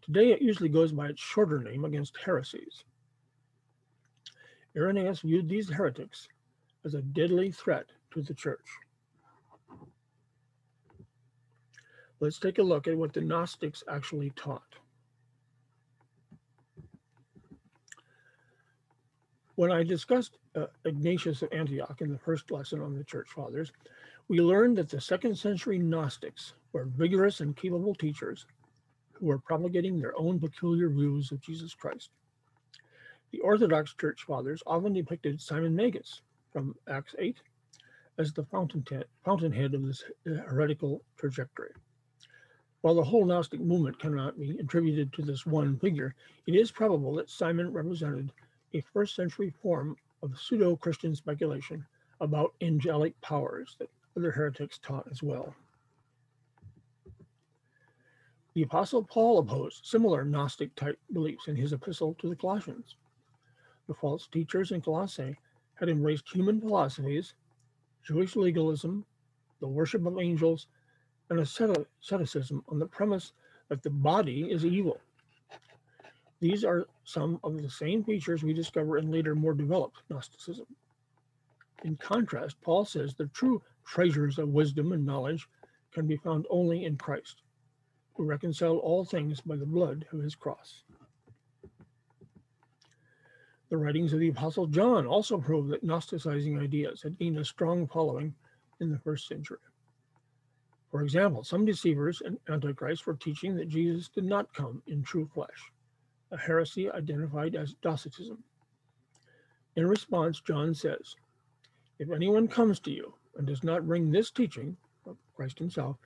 Today 0.00 0.32
it 0.32 0.40
usually 0.40 0.68
goes 0.70 0.92
by 0.92 1.08
its 1.08 1.20
shorter 1.20 1.58
name 1.58 1.84
against 1.84 2.16
heresies. 2.16 2.84
Irenaeus 4.74 5.20
viewed 5.20 5.48
these 5.48 5.68
heretics 5.68 6.28
as 6.84 6.94
a 6.94 7.02
deadly 7.02 7.50
threat 7.50 7.90
to 8.12 8.22
the 8.22 8.34
church. 8.34 8.66
Let's 12.20 12.38
take 12.38 12.58
a 12.58 12.62
look 12.62 12.86
at 12.86 12.96
what 12.96 13.14
the 13.14 13.22
Gnostics 13.22 13.82
actually 13.88 14.30
taught. 14.36 14.74
When 19.54 19.72
I 19.72 19.82
discussed 19.82 20.38
uh, 20.54 20.66
Ignatius 20.84 21.42
of 21.42 21.52
Antioch 21.52 22.00
in 22.00 22.10
the 22.12 22.18
first 22.18 22.50
lesson 22.50 22.80
on 22.80 22.96
the 22.96 23.04
Church 23.04 23.28
Fathers, 23.28 23.72
we 24.28 24.40
learned 24.40 24.76
that 24.78 24.88
the 24.88 25.00
second 25.00 25.36
century 25.36 25.78
Gnostics 25.78 26.54
were 26.72 26.84
vigorous 26.84 27.40
and 27.40 27.56
capable 27.56 27.94
teachers 27.94 28.46
who 29.12 29.26
were 29.26 29.38
promulgating 29.38 29.98
their 29.98 30.18
own 30.18 30.38
peculiar 30.38 30.88
views 30.88 31.32
of 31.32 31.40
Jesus 31.40 31.74
Christ. 31.74 32.10
The 33.32 33.40
Orthodox 33.40 33.94
Church 33.94 34.24
Fathers 34.24 34.62
often 34.66 34.92
depicted 34.92 35.40
Simon 35.40 35.74
Magus 35.74 36.22
from 36.52 36.74
Acts 36.88 37.14
8 37.18 37.36
as 38.18 38.32
the 38.32 38.44
fountainhead 38.44 39.74
of 39.74 39.86
this 39.86 40.04
uh, 40.26 40.34
heretical 40.46 41.02
trajectory. 41.16 41.72
While 42.82 42.94
the 42.94 43.04
whole 43.04 43.26
Gnostic 43.26 43.60
movement 43.60 43.98
cannot 43.98 44.38
be 44.38 44.58
attributed 44.58 45.12
to 45.12 45.22
this 45.22 45.44
one 45.44 45.78
figure, 45.78 46.14
it 46.46 46.54
is 46.54 46.70
probable 46.70 47.14
that 47.16 47.28
Simon 47.28 47.72
represented 47.72 48.32
a 48.72 48.80
first 48.80 49.14
century 49.14 49.52
form 49.62 49.96
of 50.22 50.38
pseudo 50.38 50.76
Christian 50.76 51.14
speculation 51.14 51.84
about 52.20 52.54
angelic 52.60 53.18
powers 53.20 53.76
that 53.78 53.90
other 54.16 54.30
heretics 54.30 54.78
taught 54.78 55.06
as 55.10 55.22
well. 55.22 55.54
The 58.54 58.62
Apostle 58.62 59.04
Paul 59.04 59.38
opposed 59.38 59.86
similar 59.86 60.24
Gnostic 60.24 60.74
type 60.74 60.98
beliefs 61.12 61.48
in 61.48 61.56
his 61.56 61.72
epistle 61.72 62.14
to 62.14 62.28
the 62.28 62.36
Colossians. 62.36 62.96
The 63.86 63.94
false 63.94 64.26
teachers 64.26 64.72
in 64.72 64.80
Colossae 64.80 65.38
had 65.74 65.88
embraced 65.88 66.28
human 66.28 66.60
philosophies, 66.60 67.34
Jewish 68.06 68.36
legalism, 68.36 69.04
the 69.60 69.68
worship 69.68 70.06
of 70.06 70.18
angels, 70.18 70.66
and 71.28 71.40
asceticism 71.40 72.64
on 72.68 72.78
the 72.78 72.86
premise 72.86 73.32
that 73.68 73.82
the 73.82 73.90
body 73.90 74.50
is 74.50 74.64
evil. 74.64 74.98
These 76.40 76.64
are 76.64 76.86
some 77.04 77.38
of 77.44 77.60
the 77.60 77.70
same 77.70 78.02
features 78.02 78.42
we 78.42 78.52
discover 78.54 78.98
in 78.98 79.10
later, 79.10 79.34
more 79.34 79.54
developed 79.54 80.02
Gnosticism. 80.08 80.66
In 81.84 81.96
contrast, 81.96 82.60
Paul 82.62 82.84
says 82.84 83.14
the 83.14 83.26
true 83.26 83.62
treasures 83.84 84.38
of 84.38 84.48
wisdom 84.48 84.92
and 84.92 85.04
knowledge 85.04 85.48
can 85.92 86.06
be 86.06 86.16
found 86.16 86.46
only 86.50 86.84
in 86.84 86.96
Christ, 86.96 87.42
who 88.14 88.24
reconciled 88.24 88.80
all 88.80 89.04
things 89.04 89.40
by 89.40 89.56
the 89.56 89.66
blood 89.66 90.06
of 90.12 90.20
his 90.20 90.34
cross. 90.34 90.82
The 93.70 93.76
writings 93.76 94.12
of 94.12 94.18
the 94.18 94.28
Apostle 94.28 94.66
John 94.66 95.06
also 95.06 95.38
prove 95.38 95.68
that 95.68 95.84
Gnosticizing 95.84 96.60
ideas 96.60 97.02
had 97.02 97.16
gained 97.16 97.38
a 97.38 97.44
strong 97.44 97.86
following 97.86 98.34
in 98.80 98.90
the 98.90 98.98
first 98.98 99.28
century. 99.28 99.58
For 100.90 101.02
example, 101.02 101.44
some 101.44 101.64
deceivers 101.64 102.20
and 102.20 102.36
antichrists 102.48 103.06
were 103.06 103.14
teaching 103.14 103.54
that 103.54 103.68
Jesus 103.68 104.08
did 104.08 104.24
not 104.24 104.52
come 104.52 104.82
in 104.88 105.04
true 105.04 105.30
flesh, 105.32 105.70
a 106.32 106.36
heresy 106.36 106.90
identified 106.90 107.54
as 107.54 107.74
Docetism. 107.74 108.42
In 109.76 109.86
response, 109.86 110.40
John 110.40 110.74
says, 110.74 111.14
If 112.00 112.10
anyone 112.10 112.48
comes 112.48 112.80
to 112.80 112.90
you 112.90 113.14
and 113.36 113.46
does 113.46 113.62
not 113.62 113.86
bring 113.86 114.10
this 114.10 114.32
teaching 114.32 114.76
of 115.06 115.16
Christ 115.36 115.60
himself, 115.60 115.96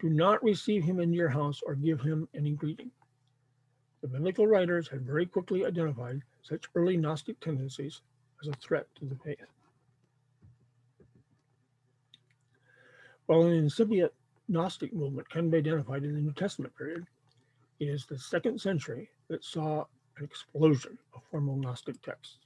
do 0.00 0.10
not 0.10 0.42
receive 0.42 0.82
him 0.82 0.98
in 0.98 1.12
your 1.12 1.28
house 1.28 1.60
or 1.64 1.76
give 1.76 2.00
him 2.00 2.28
any 2.34 2.50
greeting. 2.50 2.90
The 4.04 4.10
biblical 4.10 4.46
writers 4.46 4.86
had 4.86 5.06
very 5.06 5.24
quickly 5.24 5.64
identified 5.64 6.20
such 6.42 6.68
early 6.74 6.98
Gnostic 6.98 7.40
tendencies 7.40 8.02
as 8.42 8.48
a 8.48 8.52
threat 8.52 8.86
to 8.96 9.06
the 9.06 9.16
faith. 9.16 9.38
While 13.24 13.44
an 13.44 13.54
incipient 13.54 14.12
Gnostic 14.46 14.92
movement 14.92 15.30
can 15.30 15.48
be 15.48 15.56
identified 15.56 16.04
in 16.04 16.12
the 16.14 16.20
New 16.20 16.34
Testament 16.34 16.76
period, 16.76 17.06
it 17.80 17.88
is 17.88 18.04
the 18.04 18.18
second 18.18 18.60
century 18.60 19.08
that 19.28 19.42
saw 19.42 19.86
an 20.18 20.24
explosion 20.24 20.98
of 21.14 21.22
formal 21.30 21.56
Gnostic 21.56 22.02
texts. 22.02 22.36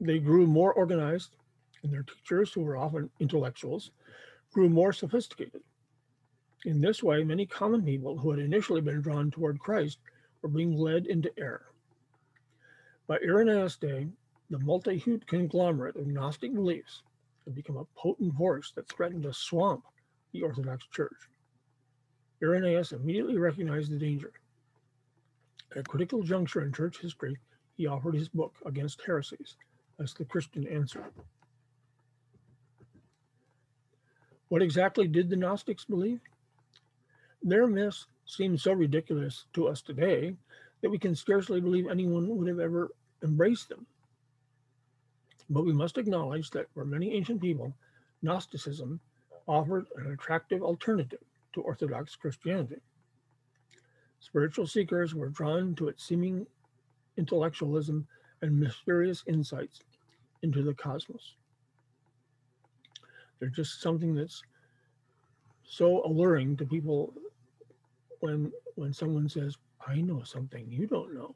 They 0.00 0.20
grew 0.20 0.46
more 0.46 0.72
organized, 0.72 1.34
and 1.82 1.92
their 1.92 2.04
teachers, 2.04 2.52
who 2.52 2.60
were 2.60 2.76
often 2.76 3.10
intellectuals, 3.18 3.90
grew 4.52 4.68
more 4.68 4.92
sophisticated. 4.92 5.62
In 6.64 6.80
this 6.80 7.02
way, 7.02 7.24
many 7.24 7.44
common 7.44 7.82
people 7.82 8.16
who 8.16 8.30
had 8.30 8.38
initially 8.38 8.80
been 8.80 9.00
drawn 9.00 9.32
toward 9.32 9.58
Christ 9.58 9.98
were 10.42 10.48
being 10.48 10.76
led 10.76 11.06
into 11.06 11.32
error. 11.38 11.66
By 13.06 13.18
Irenaeus' 13.18 13.76
day, 13.76 14.08
the 14.50 14.58
multi-hued 14.58 15.26
conglomerate 15.26 15.96
of 15.96 16.06
Gnostic 16.06 16.52
beliefs 16.52 17.02
had 17.44 17.54
become 17.54 17.76
a 17.76 17.86
potent 17.96 18.34
force 18.34 18.72
that 18.72 18.88
threatened 18.88 19.22
to 19.22 19.32
swamp 19.32 19.84
the 20.32 20.42
Orthodox 20.42 20.86
Church. 20.88 21.28
Irenaeus 22.42 22.92
immediately 22.92 23.38
recognized 23.38 23.90
the 23.90 23.98
danger. 23.98 24.32
At 25.70 25.78
a 25.78 25.82
critical 25.82 26.22
juncture 26.22 26.62
in 26.62 26.72
church 26.72 27.00
history, 27.00 27.38
he 27.76 27.86
offered 27.86 28.14
his 28.14 28.28
book 28.28 28.54
against 28.66 29.02
heresies 29.06 29.56
as 30.00 30.12
the 30.14 30.24
Christian 30.24 30.66
answer. 30.66 31.04
What 34.48 34.62
exactly 34.62 35.08
did 35.08 35.30
the 35.30 35.36
Gnostics 35.36 35.84
believe? 35.84 36.20
Their 37.42 37.66
myths 37.66 38.06
seem 38.32 38.56
so 38.56 38.72
ridiculous 38.72 39.44
to 39.52 39.68
us 39.68 39.82
today 39.82 40.34
that 40.80 40.90
we 40.90 40.98
can 40.98 41.14
scarcely 41.14 41.60
believe 41.60 41.86
anyone 41.86 42.28
would 42.36 42.48
have 42.48 42.60
ever 42.60 42.90
embraced 43.22 43.68
them. 43.68 43.86
But 45.50 45.66
we 45.66 45.72
must 45.72 45.98
acknowledge 45.98 46.50
that 46.50 46.72
for 46.72 46.84
many 46.84 47.12
ancient 47.14 47.42
people, 47.42 47.74
Gnosticism 48.22 49.00
offered 49.46 49.86
an 49.96 50.12
attractive 50.12 50.62
alternative 50.62 51.20
to 51.52 51.60
Orthodox 51.60 52.16
Christianity. 52.16 52.80
Spiritual 54.20 54.66
seekers 54.66 55.14
were 55.14 55.28
drawn 55.28 55.74
to 55.74 55.88
its 55.88 56.04
seeming 56.04 56.46
intellectualism 57.18 58.06
and 58.40 58.58
mysterious 58.58 59.22
insights 59.26 59.80
into 60.42 60.62
the 60.62 60.74
cosmos. 60.74 61.34
There's 63.38 63.52
just 63.52 63.82
something 63.82 64.14
that's 64.14 64.42
so 65.64 66.04
alluring 66.04 66.56
to 66.56 66.64
people 66.64 67.12
when 68.22 68.52
when 68.76 68.92
someone 68.92 69.28
says, 69.28 69.56
I 69.86 69.96
know 69.96 70.22
something 70.22 70.70
you 70.70 70.86
don't 70.86 71.12
know. 71.12 71.34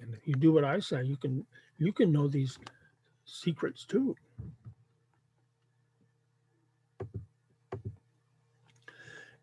And 0.00 0.14
if 0.14 0.26
you 0.26 0.34
do 0.34 0.52
what 0.52 0.64
I 0.64 0.78
say, 0.80 1.04
you 1.04 1.16
can 1.16 1.44
you 1.76 1.92
can 1.92 2.10
know 2.10 2.28
these 2.28 2.58
secrets 3.26 3.84
too. 3.84 4.16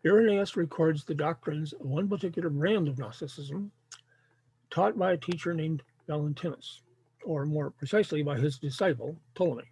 Irenaeus 0.04 0.56
records 0.56 1.04
the 1.04 1.14
doctrines 1.14 1.72
of 1.72 1.86
one 1.86 2.08
particular 2.08 2.50
brand 2.50 2.88
of 2.88 2.98
Gnosticism 2.98 3.70
taught 4.70 4.98
by 4.98 5.12
a 5.12 5.16
teacher 5.16 5.54
named 5.54 5.82
Valentinus, 6.08 6.82
or 7.24 7.46
more 7.46 7.70
precisely 7.70 8.22
by 8.22 8.38
his 8.38 8.58
disciple, 8.58 9.16
Ptolemy. 9.34 9.64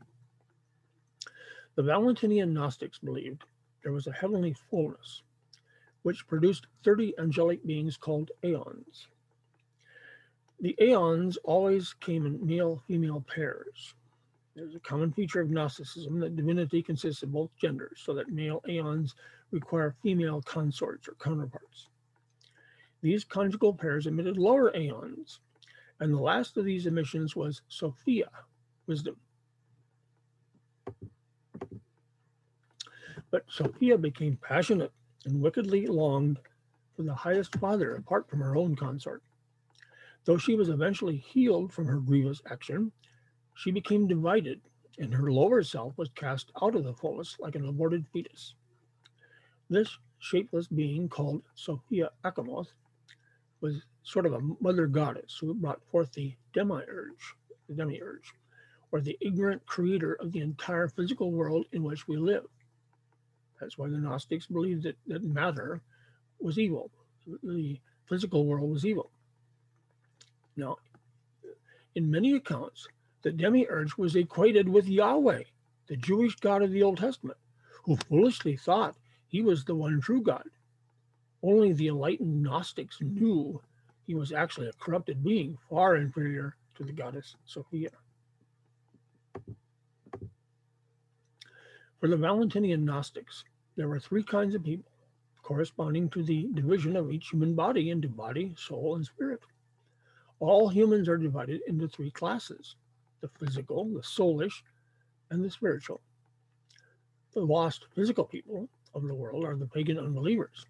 The 1.74 1.83
Valentinian 1.83 2.55
Gnostics 2.55 2.98
believed 2.98 3.42
there 3.83 3.92
was 3.92 4.07
a 4.07 4.12
heavenly 4.12 4.55
fullness 4.70 5.22
which 6.05 6.27
produced 6.27 6.67
30 6.85 7.14
angelic 7.19 7.67
beings 7.67 7.97
called 7.97 8.31
aeons. 8.45 9.09
The 10.61 10.77
aeons 10.79 11.38
always 11.38 11.95
came 11.95 12.27
in 12.27 12.47
male 12.47 12.83
female 12.87 13.25
pairs. 13.27 13.95
There's 14.55 14.75
a 14.75 14.81
common 14.81 15.12
feature 15.12 15.40
of 15.40 15.51
Gnosticism 15.51 16.21
that 16.21 16.37
divinity 16.37 16.83
consists 16.83 17.23
of 17.23 17.33
both 17.33 17.57
genders, 17.57 18.03
so 18.05 18.12
that 18.14 18.29
male 18.29 18.62
aeons 18.69 19.14
require 19.51 19.97
female 20.03 20.43
consorts 20.43 21.09
or 21.09 21.14
counterparts. 21.14 21.88
These 23.01 23.25
conjugal 23.25 23.73
pairs 23.73 24.07
emitted 24.07 24.37
lower 24.37 24.77
aeons, 24.77 25.40
and 26.01 26.12
the 26.12 26.21
last 26.21 26.59
of 26.59 26.67
these 26.67 26.85
emissions 26.87 27.35
was 27.35 27.62
Sophia, 27.69 28.31
wisdom. 28.87 29.17
But 33.31 33.45
Sophia 33.49 33.97
became 33.97 34.37
passionate 34.37 34.93
and 35.27 35.41
wickedly 35.41 35.87
longed 35.87 36.39
for 36.97 37.03
the 37.03 37.15
highest 37.15 37.57
father 37.57 37.97
apart 37.97 38.29
from 38.29 38.41
her 38.41 38.57
own 38.57 38.77
consort. 38.77 39.23
Though 40.25 40.39
she 40.39 40.55
was 40.55 40.69
eventually 40.69 41.17
healed 41.17 41.73
from 41.73 41.87
her 41.87 41.99
grievous 41.99 42.41
action, 42.51 42.93
she 43.55 43.71
became 43.71 44.07
divided, 44.07 44.61
and 44.99 45.13
her 45.13 45.31
lower 45.31 45.63
self 45.63 45.97
was 45.99 46.09
cast 46.11 46.51
out 46.63 46.75
of 46.75 46.85
the 46.85 46.95
fullness 46.95 47.37
like 47.39 47.55
an 47.55 47.67
aborted 47.67 48.07
fetus. 48.13 48.55
This 49.69 49.99
shapeless 50.19 50.69
being 50.69 51.09
called 51.09 51.43
Sophia 51.55 52.11
Achamoth 52.25 52.73
was 53.61 53.83
sort 54.03 54.27
of 54.27 54.35
a 54.35 54.41
mother 54.61 54.87
goddess 54.87 55.37
who 55.41 55.55
brought 55.55 55.85
forth 55.91 56.13
the 56.13 56.35
demiurge, 56.53 57.35
the 57.69 57.75
demiurge, 57.75 58.33
or 58.93 59.01
the 59.01 59.19
ignorant 59.21 59.65
creator 59.67 60.15
of 60.15 60.33
the 60.33 60.41
entire 60.41 60.89
physical 60.89 61.33
world 61.33 61.67
in 61.73 61.83
which 61.83 62.07
we 62.07 62.17
live. 62.17 62.47
That's 63.61 63.79
why 63.79 63.88
the 63.88 63.99
Gnostics 63.99 64.47
believed 64.47 64.83
that, 64.85 64.97
that 65.07 65.23
matter 65.23 65.81
was 66.40 66.59
evil, 66.59 66.90
the 67.43 67.79
physical 68.07 68.47
world 68.47 68.71
was 68.71 68.85
evil. 68.85 69.11
Now, 70.57 70.77
in 71.95 72.11
many 72.11 72.35
accounts, 72.35 72.87
the 73.23 73.33
demiurge 73.33 73.97
was 73.97 74.17
equated 74.17 74.69
with 74.69 74.87
Yahweh, 74.87 75.45
the 75.87 75.97
Jewish 75.97 76.37
God 76.37 76.62
of 76.62 76.73
the 76.73 76.83
Old 76.83 76.99
Testament, 76.99 77.38
who 77.85 77.97
foolishly 77.97 78.57
thought 78.57 78.97
he 79.29 79.43
was 79.43 79.64
the 79.64 79.75
one 79.75 80.01
true 80.01 80.23
God. 80.23 80.45
Only 81.43 81.73
the 81.73 81.88
enlightened 81.88 82.43
Gnostics 82.43 82.99
knew 83.01 83.61
he 84.07 84.14
was 84.14 84.33
actually 84.33 84.69
a 84.69 84.73
corrupted 84.75 85.23
being 85.23 85.59
far 85.69 85.97
inferior 85.97 86.57
to 86.77 86.85
the 86.85 86.93
goddess 86.93 87.37
Sophia. 87.47 87.90
For 92.05 92.09
the 92.09 92.19
Valentinian 92.19 92.85
Gnostics, 92.85 93.45
there 93.77 93.88
were 93.88 93.99
three 93.99 94.23
kinds 94.23 94.55
of 94.55 94.62
people 94.62 94.93
corresponding 95.43 96.11
to 96.11 96.23
the 96.23 96.51
division 96.53 96.97
of 96.97 97.11
each 97.11 97.31
human 97.31 97.55
body 97.55 97.88
into 97.88 98.11
body, 98.11 98.53
soul, 98.59 98.97
and 98.97 99.07
spirit. 99.07 99.40
All 100.38 100.69
humans 100.69 101.09
are 101.09 101.17
divided 101.17 101.62
into 101.67 101.88
three 101.88 102.11
classes 102.11 102.77
the 103.23 103.31
physical, 103.40 103.87
the 103.87 104.03
soulish, 104.03 104.62
and 105.31 105.43
the 105.43 105.51
spiritual. 105.51 106.03
The 107.33 107.40
lost 107.40 107.87
physical 107.95 108.27
people 108.27 108.69
of 108.95 109.05
the 109.09 109.14
world 109.14 109.43
are 109.47 109.57
the 109.57 109.67
pagan 109.67 109.99
unbelievers. 109.99 110.67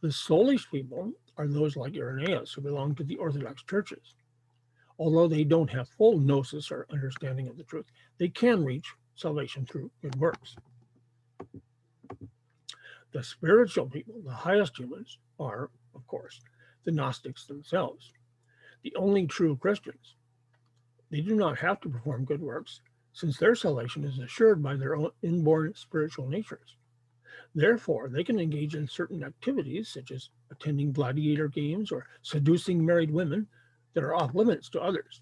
The 0.00 0.08
soulish 0.08 0.68
people 0.68 1.12
are 1.36 1.46
those 1.46 1.76
like 1.76 1.94
Irenaeus 1.94 2.54
who 2.54 2.62
belong 2.62 2.96
to 2.96 3.04
the 3.04 3.18
Orthodox 3.18 3.62
churches. 3.62 4.16
Although 4.98 5.28
they 5.28 5.44
don't 5.44 5.70
have 5.70 5.88
full 5.90 6.18
gnosis 6.18 6.72
or 6.72 6.88
understanding 6.90 7.46
of 7.46 7.56
the 7.56 7.62
truth, 7.62 7.86
they 8.18 8.28
can 8.28 8.64
reach 8.64 8.92
salvation 9.20 9.66
through 9.66 9.90
good 10.02 10.16
works. 10.16 10.56
The 13.12 13.22
spiritual 13.22 13.88
people, 13.88 14.14
the 14.24 14.32
highest 14.32 14.78
humans, 14.78 15.18
are, 15.38 15.70
of 15.94 16.06
course, 16.06 16.40
the 16.84 16.92
Gnostics 16.92 17.46
themselves, 17.46 18.12
the 18.82 18.94
only 18.96 19.26
true 19.26 19.56
Christians. 19.56 20.14
They 21.10 21.20
do 21.20 21.34
not 21.34 21.58
have 21.58 21.80
to 21.80 21.88
perform 21.88 22.24
good 22.24 22.40
works, 22.40 22.80
since 23.12 23.36
their 23.36 23.56
salvation 23.56 24.04
is 24.04 24.18
assured 24.20 24.62
by 24.62 24.76
their 24.76 24.94
own 24.94 25.10
inborn 25.22 25.74
spiritual 25.74 26.28
natures. 26.28 26.76
Therefore, 27.54 28.08
they 28.08 28.22
can 28.22 28.38
engage 28.38 28.76
in 28.76 28.86
certain 28.86 29.24
activities, 29.24 29.88
such 29.88 30.12
as 30.12 30.30
attending 30.52 30.92
gladiator 30.92 31.48
games 31.48 31.90
or 31.90 32.06
seducing 32.22 32.86
married 32.86 33.10
women, 33.10 33.48
that 33.94 34.04
are 34.04 34.14
off 34.14 34.36
limits 34.36 34.68
to 34.70 34.80
others. 34.80 35.20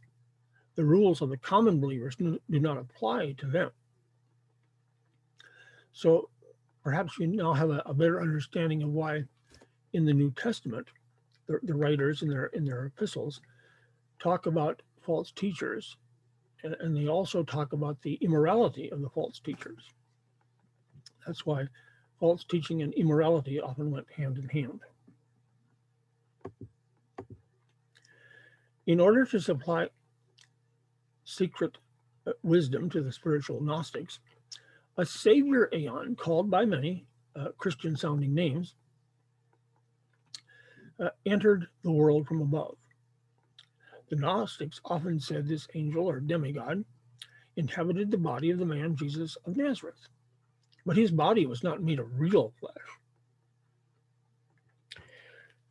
The 0.74 0.84
rules 0.84 1.22
of 1.22 1.30
the 1.30 1.38
common 1.38 1.80
believers 1.80 2.16
do 2.16 2.38
not 2.50 2.76
apply 2.76 3.32
to 3.38 3.46
them. 3.46 3.70
So 5.98 6.28
perhaps 6.84 7.18
you 7.18 7.26
now 7.26 7.52
have 7.54 7.70
a, 7.70 7.82
a 7.84 7.92
better 7.92 8.22
understanding 8.22 8.84
of 8.84 8.90
why 8.90 9.24
in 9.92 10.04
the 10.04 10.12
New 10.12 10.30
Testament, 10.30 10.86
the, 11.48 11.58
the, 11.64 11.74
writers 11.74 12.22
in 12.22 12.28
their 12.28 12.44
in 12.46 12.64
their 12.64 12.86
epistles 12.86 13.40
talk 14.20 14.46
about 14.46 14.80
false 15.00 15.32
teachers, 15.32 15.96
and, 16.62 16.76
and 16.78 16.96
they 16.96 17.08
also 17.08 17.42
talk 17.42 17.72
about 17.72 18.00
the 18.02 18.14
immorality 18.20 18.92
of 18.92 19.00
the 19.00 19.08
false 19.08 19.40
teachers. 19.40 19.90
That's 21.26 21.44
why 21.44 21.66
false 22.20 22.44
teaching 22.44 22.82
and 22.82 22.94
immorality 22.94 23.58
often 23.58 23.90
went 23.90 24.06
hand 24.12 24.38
in 24.38 24.48
hand. 24.50 24.80
In 28.86 29.00
order 29.00 29.24
to 29.24 29.40
supply 29.40 29.88
secret 31.24 31.76
uh, 32.24 32.34
wisdom 32.44 32.88
to 32.90 33.02
the 33.02 33.10
spiritual 33.10 33.60
Gnostics, 33.60 34.20
a 34.98 35.06
savior 35.06 35.70
aeon 35.72 36.16
called 36.16 36.50
by 36.50 36.64
many 36.64 37.06
uh, 37.36 37.50
Christian 37.56 37.96
sounding 37.96 38.34
names 38.34 38.74
uh, 41.00 41.10
entered 41.24 41.68
the 41.84 41.92
world 41.92 42.26
from 42.26 42.42
above. 42.42 42.76
The 44.10 44.16
Gnostics 44.16 44.80
often 44.84 45.20
said 45.20 45.46
this 45.46 45.68
angel 45.74 46.06
or 46.06 46.18
demigod 46.18 46.84
inhabited 47.56 48.10
the 48.10 48.18
body 48.18 48.50
of 48.50 48.58
the 48.58 48.66
man 48.66 48.96
Jesus 48.96 49.36
of 49.44 49.56
Nazareth, 49.56 50.08
but 50.84 50.96
his 50.96 51.12
body 51.12 51.46
was 51.46 51.62
not 51.62 51.82
made 51.82 52.00
of 52.00 52.18
real 52.18 52.52
flesh. 52.58 52.74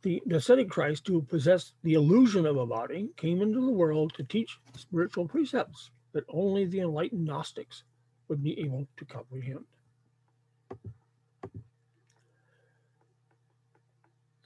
The, 0.02 0.22
ascetic 0.32 0.70
Christ, 0.70 1.06
who 1.08 1.20
possessed 1.20 1.74
the 1.82 1.94
illusion 1.94 2.46
of 2.46 2.56
a 2.56 2.64
body, 2.64 3.10
came 3.16 3.42
into 3.42 3.60
the 3.60 3.72
world 3.72 4.14
to 4.14 4.22
teach 4.22 4.58
spiritual 4.76 5.26
precepts 5.26 5.90
that 6.12 6.24
only 6.28 6.64
the 6.64 6.80
enlightened 6.80 7.26
Gnostics 7.26 7.82
would 8.28 8.42
be 8.42 8.58
able 8.60 8.86
to 8.96 9.04
comprehend. 9.04 9.64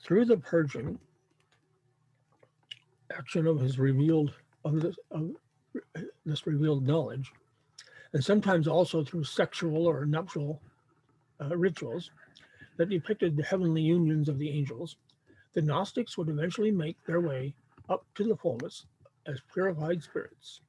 Through 0.03 0.25
the 0.27 0.37
purging 0.37 0.99
action 3.17 3.47
of 3.47 3.61
his 3.61 3.79
revealed 3.79 4.33
of 4.65 4.81
this, 4.81 4.97
of 5.11 5.31
this 6.25 6.47
revealed 6.47 6.87
knowledge, 6.87 7.33
and 8.13 8.25
sometimes 8.25 8.69
also 8.69 9.05
through 9.05 9.25
sexual 9.25 9.87
or 9.87 10.05
nuptial 10.05 10.61
uh, 11.41 11.57
rituals 11.57 12.11
that 12.77 12.89
depicted 12.89 13.37
the 13.37 13.43
heavenly 13.43 13.83
unions 13.83 14.29
of 14.29 14.39
the 14.39 14.51
angels, 14.51 14.97
the 15.55 15.63
Gnostics 15.63 16.17
would 16.17 16.29
eventually 16.29 16.71
make 16.71 16.97
their 17.07 17.21
way 17.21 17.55
up 17.89 18.05
to 18.15 18.25
the 18.25 18.37
fullness 18.37 18.87
as 19.27 19.41
purified 19.53 20.03
spirits. 20.03 20.61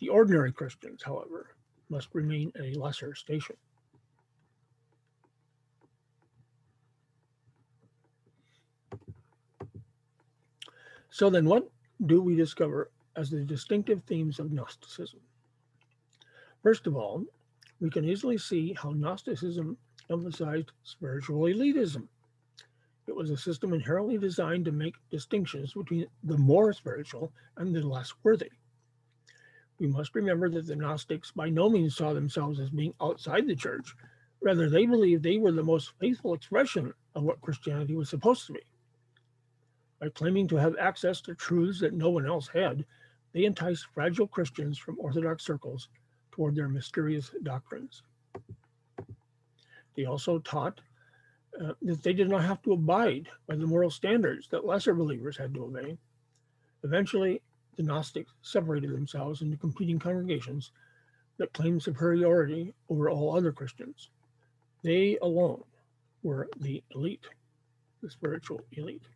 The 0.00 0.08
ordinary 0.08 0.52
Christians, 0.52 1.02
however, 1.02 1.53
must 1.88 2.08
remain 2.12 2.52
a 2.60 2.74
lesser 2.74 3.14
station. 3.14 3.56
So 11.10 11.30
then 11.30 11.44
what 11.44 11.70
do 12.06 12.20
we 12.20 12.34
discover 12.34 12.90
as 13.14 13.30
the 13.30 13.44
distinctive 13.44 14.02
themes 14.02 14.40
of 14.40 14.50
Gnosticism? 14.50 15.20
First 16.62 16.86
of 16.88 16.96
all, 16.96 17.24
we 17.80 17.90
can 17.90 18.04
easily 18.04 18.38
see 18.38 18.72
how 18.72 18.90
Gnosticism 18.90 19.76
emphasized 20.10 20.72
spiritual 20.82 21.42
elitism. 21.42 22.08
It 23.06 23.14
was 23.14 23.30
a 23.30 23.36
system 23.36 23.72
inherently 23.72 24.18
designed 24.18 24.64
to 24.64 24.72
make 24.72 24.94
distinctions 25.10 25.74
between 25.74 26.06
the 26.24 26.38
more 26.38 26.72
spiritual 26.72 27.32
and 27.58 27.74
the 27.74 27.86
less 27.86 28.12
worthy. 28.22 28.50
We 29.78 29.86
must 29.88 30.14
remember 30.14 30.48
that 30.50 30.66
the 30.66 30.76
Gnostics 30.76 31.32
by 31.32 31.48
no 31.48 31.68
means 31.68 31.96
saw 31.96 32.12
themselves 32.12 32.60
as 32.60 32.70
being 32.70 32.94
outside 33.00 33.46
the 33.46 33.56
church. 33.56 33.94
Rather, 34.40 34.68
they 34.68 34.86
believed 34.86 35.22
they 35.22 35.38
were 35.38 35.52
the 35.52 35.62
most 35.62 35.92
faithful 35.98 36.34
expression 36.34 36.92
of 37.14 37.24
what 37.24 37.40
Christianity 37.40 37.96
was 37.96 38.08
supposed 38.08 38.46
to 38.46 38.52
be. 38.52 38.60
By 40.00 40.10
claiming 40.10 40.46
to 40.48 40.56
have 40.56 40.76
access 40.78 41.20
to 41.22 41.34
truths 41.34 41.80
that 41.80 41.94
no 41.94 42.10
one 42.10 42.26
else 42.26 42.48
had, 42.48 42.84
they 43.32 43.44
enticed 43.44 43.86
fragile 43.92 44.28
Christians 44.28 44.78
from 44.78 44.98
Orthodox 45.00 45.44
circles 45.44 45.88
toward 46.30 46.54
their 46.54 46.68
mysterious 46.68 47.30
doctrines. 47.42 48.02
They 49.96 50.04
also 50.04 50.38
taught 50.40 50.80
uh, 51.60 51.72
that 51.82 52.02
they 52.02 52.12
did 52.12 52.28
not 52.28 52.44
have 52.44 52.60
to 52.62 52.72
abide 52.72 53.28
by 53.46 53.56
the 53.56 53.66
moral 53.66 53.90
standards 53.90 54.48
that 54.48 54.66
lesser 54.66 54.94
believers 54.94 55.36
had 55.36 55.54
to 55.54 55.64
obey. 55.64 55.96
Eventually, 56.82 57.40
the 57.76 57.82
Gnostics 57.82 58.32
separated 58.42 58.90
themselves 58.90 59.42
into 59.42 59.56
competing 59.56 59.98
congregations 59.98 60.70
that 61.38 61.52
claimed 61.52 61.82
superiority 61.82 62.72
over 62.88 63.10
all 63.10 63.36
other 63.36 63.52
Christians. 63.52 64.10
They 64.82 65.18
alone 65.22 65.64
were 66.22 66.48
the 66.58 66.82
elite, 66.94 67.26
the 68.02 68.10
spiritual 68.10 68.60
elite. 68.72 69.06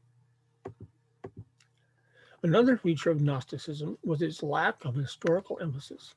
Another 2.43 2.77
feature 2.77 3.11
of 3.11 3.21
Gnosticism 3.21 3.99
was 4.05 4.23
its 4.23 4.43
lack 4.43 4.85
of 4.85 4.95
historical 4.95 5.59
emphasis. 5.61 6.15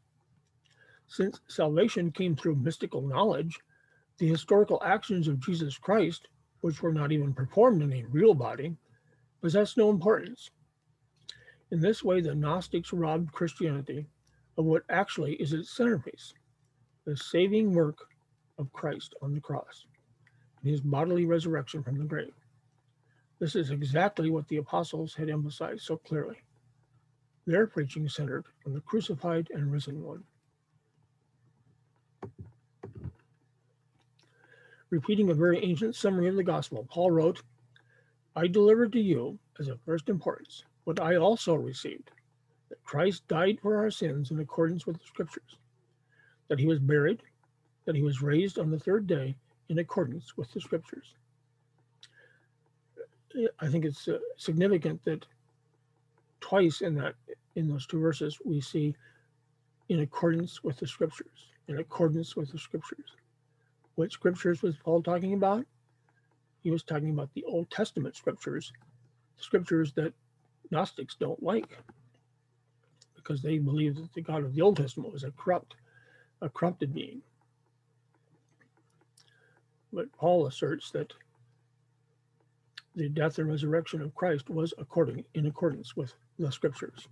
Since 1.07 1.41
salvation 1.47 2.11
came 2.11 2.35
through 2.35 2.55
mystical 2.55 3.01
knowledge, 3.01 3.59
the 4.17 4.27
historical 4.27 4.81
actions 4.85 5.27
of 5.27 5.39
Jesus 5.39 5.77
Christ, 5.77 6.27
which 6.61 6.81
were 6.81 6.93
not 6.93 7.11
even 7.11 7.33
performed 7.33 7.81
in 7.81 7.91
a 7.91 8.05
real 8.05 8.33
body, 8.33 8.77
possessed 9.41 9.77
no 9.77 9.89
importance. 9.89 10.51
In 11.71 11.79
this 11.79 12.03
way, 12.03 12.19
the 12.19 12.35
Gnostics 12.35 12.91
robbed 12.91 13.31
Christianity 13.31 14.05
of 14.57 14.65
what 14.65 14.83
actually 14.89 15.35
is 15.35 15.53
its 15.53 15.69
centerpiece 15.69 16.33
the 17.05 17.17
saving 17.17 17.73
work 17.73 17.97
of 18.59 18.71
Christ 18.73 19.15
on 19.23 19.33
the 19.33 19.39
cross 19.39 19.87
and 20.61 20.69
his 20.69 20.81
bodily 20.81 21.25
resurrection 21.25 21.81
from 21.81 21.97
the 21.97 22.03
grave. 22.03 22.33
This 23.39 23.55
is 23.55 23.71
exactly 23.71 24.29
what 24.29 24.47
the 24.49 24.57
apostles 24.57 25.15
had 25.15 25.29
emphasized 25.29 25.81
so 25.81 25.97
clearly. 25.97 26.37
Their 27.47 27.65
preaching 27.65 28.07
centered 28.07 28.45
on 28.67 28.73
the 28.73 28.81
crucified 28.81 29.47
and 29.51 29.71
risen 29.71 30.03
one. 30.03 30.23
Repeating 34.91 35.31
a 35.31 35.33
very 35.33 35.63
ancient 35.63 35.95
summary 35.95 36.27
of 36.27 36.35
the 36.35 36.43
gospel, 36.43 36.85
Paul 36.87 37.09
wrote, 37.09 37.41
I 38.35 38.45
delivered 38.45 38.91
to 38.91 38.99
you 38.99 39.39
as 39.59 39.69
of 39.69 39.79
first 39.81 40.07
importance 40.07 40.65
what 40.83 40.99
I 40.99 41.15
also 41.15 41.55
received 41.55 42.11
that 42.69 42.83
Christ 42.83 43.27
died 43.27 43.59
for 43.61 43.77
our 43.77 43.91
sins 43.91 44.31
in 44.31 44.39
accordance 44.39 44.85
with 44.85 44.97
the 44.97 45.05
scriptures, 45.05 45.57
that 46.47 46.59
he 46.59 46.67
was 46.67 46.79
buried, 46.79 47.21
that 47.85 47.95
he 47.95 48.01
was 48.01 48.21
raised 48.21 48.59
on 48.59 48.71
the 48.71 48.79
third 48.79 49.07
day 49.07 49.35
in 49.69 49.79
accordance 49.79 50.37
with 50.37 50.51
the 50.53 50.61
scriptures. 50.61 51.15
I 53.59 53.67
think 53.67 53.85
it's 53.85 54.07
uh, 54.07 54.19
significant 54.37 55.03
that 55.05 55.25
twice 56.41 56.81
in 56.81 56.95
that 56.95 57.15
in 57.55 57.67
those 57.67 57.85
two 57.85 57.99
verses 57.99 58.39
we 58.43 58.59
see 58.59 58.95
in 59.89 60.01
accordance 60.01 60.63
with 60.63 60.77
the 60.77 60.87
scriptures, 60.87 61.47
in 61.67 61.79
accordance 61.79 62.35
with 62.35 62.51
the 62.51 62.57
scriptures. 62.57 63.15
What 63.95 64.11
scriptures 64.11 64.61
was 64.61 64.75
Paul 64.77 65.01
talking 65.03 65.33
about? 65.33 65.65
He 66.63 66.71
was 66.71 66.83
talking 66.83 67.09
about 67.11 67.29
the 67.33 67.43
Old 67.45 67.69
Testament 67.69 68.15
scriptures, 68.15 68.71
scriptures 69.37 69.93
that 69.93 70.13
Gnostics 70.71 71.15
don't 71.15 71.41
like 71.43 71.77
because 73.15 73.41
they 73.41 73.59
believe 73.59 73.95
that 73.97 74.13
the 74.13 74.21
God 74.21 74.43
of 74.43 74.55
the 74.55 74.61
Old 74.61 74.77
Testament 74.77 75.13
was 75.13 75.23
a 75.23 75.31
corrupt, 75.31 75.75
a 76.41 76.49
corrupted 76.49 76.93
being. 76.93 77.21
But 79.93 80.11
Paul 80.13 80.47
asserts 80.47 80.89
that 80.91 81.13
the 82.95 83.09
death 83.09 83.37
and 83.37 83.49
resurrection 83.49 84.01
of 84.01 84.15
Christ 84.15 84.49
was 84.49 84.73
according 84.77 85.25
in 85.33 85.45
accordance 85.45 85.95
with 85.95 86.13
the 86.39 86.51
scriptures. 86.51 87.07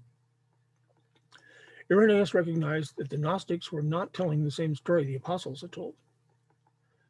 Irenaeus 1.91 2.34
recognized 2.34 2.95
that 2.97 3.10
the 3.10 3.18
Gnostics 3.18 3.72
were 3.72 3.82
not 3.82 4.14
telling 4.14 4.43
the 4.43 4.51
same 4.51 4.76
story 4.76 5.05
the 5.05 5.16
apostles 5.16 5.62
had 5.62 5.72
told. 5.72 5.95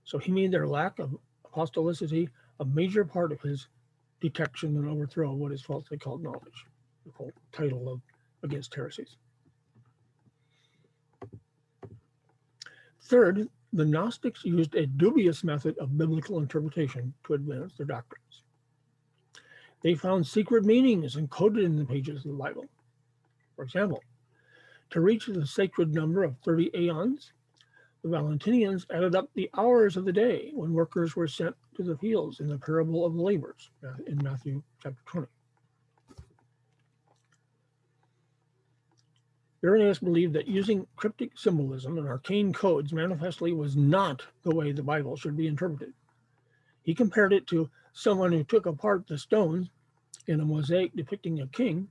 So 0.04 0.18
he 0.18 0.32
made 0.32 0.52
their 0.52 0.68
lack 0.68 1.00
of 1.00 1.18
apostolicity 1.46 2.30
a 2.60 2.66
major 2.66 3.06
part 3.06 3.32
of 3.32 3.42
his 3.42 3.68
detection 4.22 4.76
and 4.78 4.88
overthrow 4.88 5.32
of 5.32 5.38
what 5.38 5.52
is 5.52 5.62
falsely 5.62 5.98
called 5.98 6.24
knowledge, 6.24 6.66
the 7.06 7.12
whole 7.14 7.32
title 7.52 7.92
of 7.92 8.02
Against 8.44 8.74
Heresies. 8.74 9.18
Third, 13.04 13.50
the 13.74 13.86
Gnostics 13.86 14.46
used 14.46 14.76
a 14.76 14.86
dubious 14.86 15.44
method 15.44 15.78
of 15.78 15.98
biblical 15.98 16.40
interpretation 16.40 17.14
to 17.26 17.34
advance 17.34 17.74
their 17.76 17.86
doctrines. 17.86 18.44
They 19.82 19.96
found 19.96 20.28
secret 20.28 20.66
meanings 20.66 21.16
encoded 21.16 21.64
in 21.64 21.76
the 21.76 21.86
pages 21.86 22.26
of 22.26 22.32
the 22.32 22.38
Bible. 22.38 22.66
For 23.56 23.64
example, 23.64 24.04
to 24.92 25.02
reach 25.02 25.28
the 25.28 25.46
sacred 25.46 25.94
number 25.94 26.24
of 26.24 26.38
30 26.40 26.72
aeons, 26.76 27.32
the 28.04 28.10
Valentinians 28.10 28.86
added 28.94 29.16
up 29.16 29.30
the 29.34 29.50
hours 29.58 29.98
of 29.98 30.06
the 30.06 30.14
day 30.14 30.52
when 30.54 30.74
workers 30.74 31.16
were 31.16 31.28
sent 31.28 31.56
to 31.76 31.84
the 31.84 31.98
fields 31.98 32.40
in 32.40 32.48
the 32.48 32.58
parable 32.58 33.06
of 33.06 33.14
the 33.14 33.22
laborers 33.22 33.70
uh, 33.86 33.94
in 34.08 34.18
Matthew 34.24 34.64
chapter 34.82 35.02
20. 35.06 35.28
Irenaeus 39.62 40.00
believed 40.00 40.34
that 40.34 40.48
using 40.48 40.88
cryptic 40.96 41.38
symbolism 41.38 41.98
and 41.98 42.08
arcane 42.08 42.54
codes 42.54 42.94
manifestly 42.94 43.52
was 43.52 43.76
not 43.76 44.26
the 44.44 44.56
way 44.56 44.72
the 44.72 44.82
Bible 44.82 45.18
should 45.18 45.36
be 45.36 45.48
interpreted. 45.48 45.94
He 46.84 46.96
compared 46.96 47.34
it 47.34 47.46
to 47.48 47.70
someone 47.92 48.32
who 48.32 48.46
took 48.46 48.66
apart 48.66 49.08
the 49.08 49.18
stones 49.18 49.68
in 50.28 50.40
a 50.40 50.46
mosaic 50.46 50.96
depicting 50.96 51.42
a 51.42 51.48
king, 51.48 51.90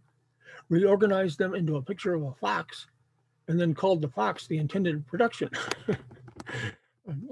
reorganized 0.70 1.38
them 1.38 1.54
into 1.54 1.76
a 1.76 1.82
picture 1.82 2.14
of 2.14 2.22
a 2.22 2.32
fox, 2.32 2.86
and 3.48 3.58
then 3.58 3.74
called 3.74 4.02
the 4.02 4.08
fox 4.08 4.46
the 4.46 4.58
intended 4.58 5.06
production. 5.06 5.50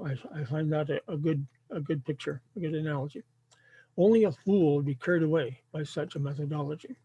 I, 0.03 0.15
I, 0.35 0.43
find 0.43 0.71
that 0.73 0.89
a, 0.89 0.99
a, 1.07 1.17
good 1.17 1.45
a 1.71 1.79
good 1.79 2.03
picture, 2.03 2.41
a 2.55 2.59
good 2.59 2.73
analogy. 2.73 3.23
Only 3.95 4.23
a 4.23 4.31
fool 4.31 4.75
would 4.75 4.85
be 4.85 4.95
carried 4.95 5.23
away 5.23 5.61
by 5.71 5.83
such 5.83 6.15
a 6.15 6.19
methodology. 6.19 6.97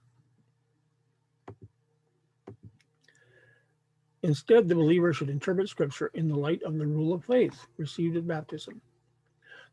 Instead, 4.23 4.69
the 4.69 4.75
believer 4.75 5.13
should 5.13 5.29
interpret 5.29 5.69
Scripture 5.69 6.11
in 6.15 6.29
the 6.29 6.39
light 6.39 6.63
of 6.63 6.79
the 6.79 6.87
rule 6.87 7.13
of 7.13 7.25
faith 7.25 7.67
received 7.77 8.17
at 8.17 8.27
baptism. 8.27 8.81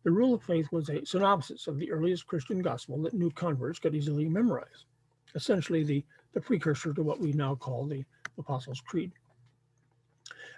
The 0.03 0.11
rule 0.11 0.33
of 0.33 0.43
faith 0.43 0.67
was 0.71 0.89
a 0.89 1.05
synopsis 1.05 1.67
of 1.67 1.77
the 1.77 1.91
earliest 1.91 2.25
Christian 2.25 2.61
gospel 2.61 3.01
that 3.03 3.13
new 3.13 3.29
converts 3.31 3.79
could 3.79 3.93
easily 3.93 4.27
memorize, 4.27 4.85
essentially 5.35 5.83
the, 5.83 6.03
the 6.33 6.41
precursor 6.41 6.93
to 6.93 7.03
what 7.03 7.19
we 7.19 7.31
now 7.33 7.53
call 7.55 7.85
the 7.85 8.03
Apostles' 8.37 8.81
Creed. 8.81 9.11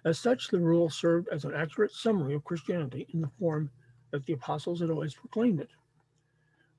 As 0.03 0.17
such, 0.17 0.47
the 0.47 0.59
rule 0.59 0.89
served 0.89 1.27
as 1.29 1.45
an 1.45 1.53
accurate 1.53 1.91
summary 1.91 2.33
of 2.33 2.43
Christianity 2.43 3.07
in 3.13 3.21
the 3.21 3.31
form 3.39 3.69
that 4.11 4.25
the 4.25 4.33
apostles 4.33 4.79
had 4.79 4.89
always 4.89 5.13
proclaimed 5.13 5.59
it. 5.59 5.69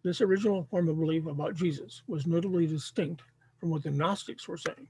This 0.03 0.21
original 0.21 0.65
form 0.65 0.89
of 0.89 0.99
belief 0.99 1.27
about 1.27 1.55
Jesus 1.55 2.03
was 2.09 2.27
notably 2.27 2.67
distinct 2.67 3.23
from 3.61 3.71
what 3.71 3.85
the 3.85 3.91
Gnostics 3.91 4.49
were 4.49 4.57
saying. 4.57 4.89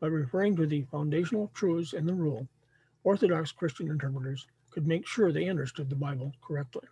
By 0.00 0.08
referring 0.08 0.56
to 0.56 0.66
the 0.66 0.82
foundational 0.90 1.50
truths 1.54 1.94
in 1.94 2.04
the 2.04 2.12
rule, 2.12 2.46
Orthodox 3.04 3.50
Christian 3.50 3.90
interpreters 3.90 4.46
could 4.70 4.86
make 4.86 5.06
sure 5.06 5.32
they 5.32 5.48
understood 5.48 5.88
the 5.88 5.96
Bible 5.96 6.32
correctly. 6.46 6.86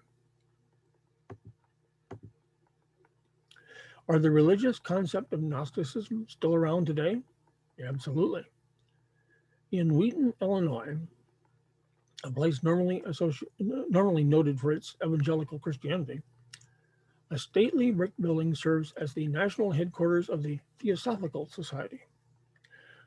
Are 4.08 4.18
the 4.18 4.30
religious 4.30 4.78
concept 4.78 5.32
of 5.32 5.42
Gnosticism 5.42 6.26
still 6.28 6.54
around 6.54 6.86
today? 6.86 7.20
Absolutely. 7.86 8.44
In 9.72 9.94
Wheaton, 9.94 10.34
Illinois, 10.40 10.96
a 12.24 12.30
place 12.30 12.62
normally, 12.62 13.04
normally 13.60 14.24
noted 14.24 14.58
for 14.58 14.72
its 14.72 14.96
evangelical 15.04 15.60
Christianity, 15.60 16.22
a 17.30 17.38
stately 17.38 17.92
brick 17.92 18.10
building 18.18 18.54
serves 18.54 18.92
as 18.96 19.14
the 19.14 19.28
national 19.28 19.70
headquarters 19.70 20.28
of 20.28 20.42
the 20.42 20.58
Theosophical 20.80 21.46
Society. 21.46 22.00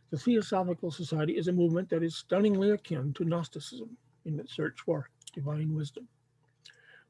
The 0.09 0.18
Theosophical 0.18 0.89
Society 0.89 1.34
is 1.34 1.49
a 1.49 1.51
movement 1.51 1.89
that 1.89 2.03
is 2.03 2.16
stunningly 2.16 2.70
akin 2.70 3.14
to 3.16 3.26
Gnosticism 3.26 3.97
in 4.24 4.39
its 4.39 4.55
search 4.55 4.80
for 4.80 5.09
divine 5.34 5.76
wisdom. 5.76 6.07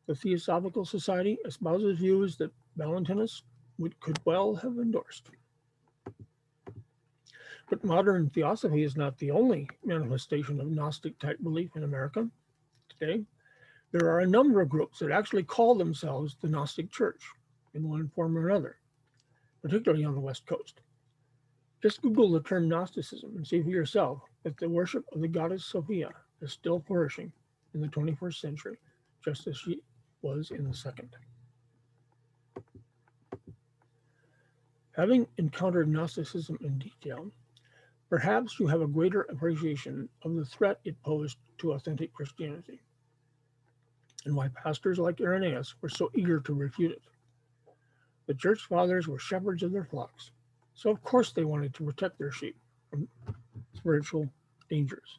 The 0.07 0.15
Theosophical 0.15 0.85
Society 0.85 1.37
espouses 1.45 1.99
views 1.99 2.37
that 2.37 2.51
Valentinus 2.75 3.43
would, 3.77 3.99
could 3.99 4.19
well 4.25 4.55
have 4.55 4.79
endorsed. 4.79 5.29
But 7.69 7.83
modern 7.83 8.29
theosophy 8.29 8.83
is 8.83 8.95
not 8.95 9.17
the 9.17 9.31
only 9.31 9.67
manifestation 9.83 10.59
of 10.59 10.67
Gnostic 10.67 11.17
type 11.19 11.41
belief 11.41 11.75
in 11.75 11.83
America 11.83 12.29
today. 12.87 13.23
There 13.91 14.09
are 14.09 14.19
a 14.19 14.27
number 14.27 14.61
of 14.61 14.69
groups 14.69 14.99
that 14.99 15.11
actually 15.11 15.43
call 15.43 15.75
themselves 15.75 16.35
the 16.41 16.49
Gnostic 16.49 16.91
Church 16.91 17.23
in 17.73 17.87
one 17.87 18.09
form 18.09 18.37
or 18.37 18.49
another, 18.49 18.77
particularly 19.61 20.03
on 20.03 20.13
the 20.13 20.21
West 20.21 20.45
Coast. 20.45 20.81
Just 21.81 22.01
Google 22.01 22.31
the 22.31 22.41
term 22.41 22.67
Gnosticism 22.67 23.35
and 23.35 23.45
see 23.45 23.61
for 23.61 23.69
yourself 23.69 24.21
that 24.43 24.57
the 24.57 24.69
worship 24.69 25.05
of 25.11 25.21
the 25.21 25.27
goddess 25.27 25.65
Sophia 25.65 26.09
is 26.41 26.51
still 26.51 26.79
flourishing 26.79 27.31
in 27.73 27.81
the 27.81 27.87
21st 27.87 28.39
century, 28.39 28.77
just 29.23 29.47
as 29.47 29.57
she 29.57 29.81
was 30.21 30.51
in 30.51 30.67
the 30.67 30.73
second. 30.73 31.09
Having 34.95 35.27
encountered 35.37 35.87
Gnosticism 35.87 36.57
in 36.61 36.77
detail, 36.77 37.31
Perhaps 38.13 38.59
you 38.59 38.67
have 38.67 38.83
a 38.83 38.87
greater 38.87 39.21
appreciation 39.21 40.07
of 40.21 40.35
the 40.35 40.45
threat 40.45 40.79
it 40.85 41.01
posed 41.01 41.39
to 41.57 41.71
authentic 41.71 42.13
Christianity 42.13 42.79
and 44.25 44.35
why 44.35 44.49
pastors 44.49 44.99
like 44.99 45.19
Irenaeus 45.19 45.73
were 45.81 45.89
so 45.89 46.11
eager 46.13 46.39
to 46.41 46.53
refute 46.53 46.91
it. 46.91 47.01
The 48.27 48.35
church 48.35 48.67
fathers 48.67 49.07
were 49.07 49.17
shepherds 49.17 49.63
of 49.63 49.71
their 49.71 49.85
flocks, 49.85 50.29
so 50.75 50.91
of 50.91 51.01
course 51.01 51.31
they 51.31 51.43
wanted 51.43 51.73
to 51.73 51.85
protect 51.85 52.19
their 52.19 52.31
sheep 52.31 52.55
from 52.91 53.07
spiritual 53.73 54.29
dangers. 54.69 55.17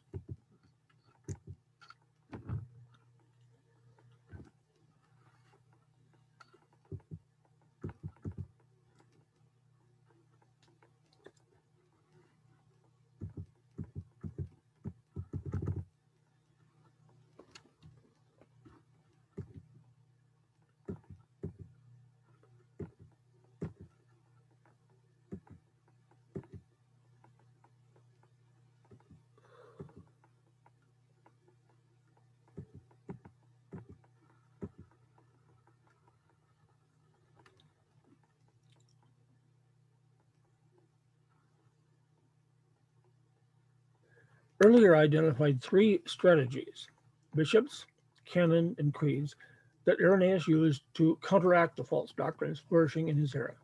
Earlier 44.63 44.95
identified 44.95 45.61
three 45.61 46.01
strategies 46.05 46.87
bishops, 47.35 47.85
canon, 48.25 48.75
and 48.79 48.93
creeds 48.93 49.35
that 49.83 49.99
Irenaeus 49.99 50.47
used 50.47 50.83
to 50.95 51.17
counteract 51.21 51.77
the 51.77 51.83
false 51.83 52.13
doctrines 52.15 52.63
flourishing 52.69 53.09
in 53.09 53.17
his 53.17 53.35
era. 53.35 53.55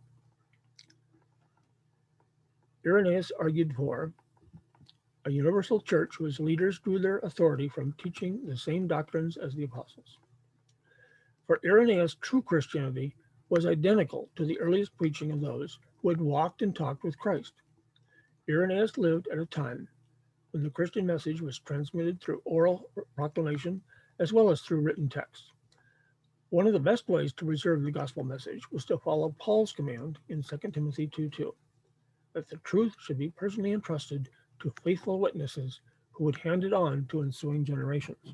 Irenaeus 2.85 3.31
argued 3.39 3.75
for 3.75 4.11
a 5.25 5.31
universal 5.31 5.79
church 5.79 6.15
whose 6.17 6.39
leaders 6.39 6.79
drew 6.79 6.99
their 6.99 7.19
authority 7.19 7.69
from 7.69 7.93
teaching 7.93 8.45
the 8.45 8.57
same 8.57 8.87
doctrines 8.87 9.37
as 9.37 9.53
the 9.53 9.63
apostles. 9.63 10.17
For 11.47 11.59
Irenaeus, 11.63 12.15
true 12.21 12.41
Christianity 12.41 13.15
was 13.49 13.65
identical 13.65 14.29
to 14.35 14.45
the 14.45 14.59
earliest 14.59 14.97
preaching 14.97 15.31
of 15.31 15.41
those 15.41 15.79
who 16.01 16.09
had 16.09 16.19
walked 16.19 16.61
and 16.61 16.75
talked 16.75 17.03
with 17.03 17.19
Christ. 17.19 17.53
Irenaeus 18.49 18.97
lived 18.97 19.27
at 19.31 19.37
a 19.37 19.45
time 19.45 19.87
when 20.51 20.63
the 20.63 20.69
Christian 20.69 21.05
message 21.05 21.41
was 21.41 21.59
transmitted 21.59 22.21
through 22.21 22.41
oral 22.45 22.89
proclamation 23.15 23.81
as 24.19 24.31
well 24.31 24.49
as 24.49 24.61
through 24.61 24.81
written 24.81 25.09
text. 25.09 25.51
One 26.49 26.67
of 26.67 26.73
the 26.73 26.79
best 26.79 27.07
ways 27.07 27.31
to 27.33 27.45
preserve 27.45 27.83
the 27.83 27.91
gospel 27.91 28.23
message 28.23 28.69
was 28.71 28.83
to 28.85 28.97
follow 28.97 29.33
Paul's 29.39 29.71
command 29.71 30.19
in 30.27 30.43
2 30.43 30.57
Timothy 30.71 31.07
2 31.07 31.29
2, 31.29 31.55
that 32.33 32.49
the 32.49 32.57
truth 32.57 32.93
should 32.99 33.17
be 33.17 33.29
personally 33.29 33.71
entrusted 33.71 34.29
to 34.59 34.73
faithful 34.83 35.19
witnesses 35.19 35.79
who 36.11 36.25
would 36.25 36.35
hand 36.35 36.63
it 36.63 36.73
on 36.73 37.05
to 37.09 37.21
ensuing 37.21 37.63
generations. 37.63 38.33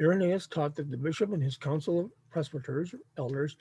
Irenaeus 0.00 0.48
taught 0.48 0.74
that 0.76 0.90
the 0.90 0.96
bishop 0.96 1.32
and 1.32 1.42
his 1.42 1.56
council 1.56 2.00
of 2.00 2.10
presbyters, 2.30 2.94
elders, 3.16 3.56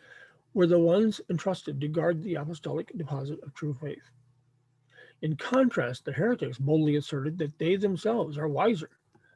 were 0.53 0.67
the 0.67 0.79
ones 0.79 1.19
entrusted 1.29 1.81
to 1.81 1.87
guard 1.87 2.21
the 2.21 2.35
apostolic 2.35 2.91
deposit 2.95 3.39
of 3.43 3.53
true 3.53 3.73
faith. 3.73 4.11
In 5.21 5.35
contrast, 5.35 6.05
the 6.05 6.11
heretics 6.11 6.57
boldly 6.57 6.97
asserted 6.97 7.37
that 7.37 7.57
they 7.57 7.75
themselves 7.75 8.37
are 8.37 8.47
wiser, 8.47 8.89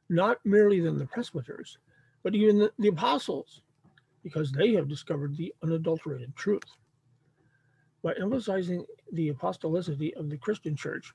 not 0.10 0.38
merely 0.46 0.80
than 0.80 0.98
the 0.98 1.06
presbyters, 1.06 1.78
but 2.24 2.36
even 2.36 2.60
the, 2.60 2.72
the 2.78 2.90
apostles, 2.90 3.62
because 4.22 4.52
they 4.52 4.74
have 4.74 4.90
discovered 4.90 5.36
the 5.38 5.54
unadulterated 5.64 6.36
truth. 6.36 6.64
By 8.04 8.14
emphasizing 8.20 8.86
the 9.12 9.32
apostolicity 9.32 10.14
of 10.16 10.30
the 10.30 10.38
Christian 10.38 10.76
church, 10.76 11.14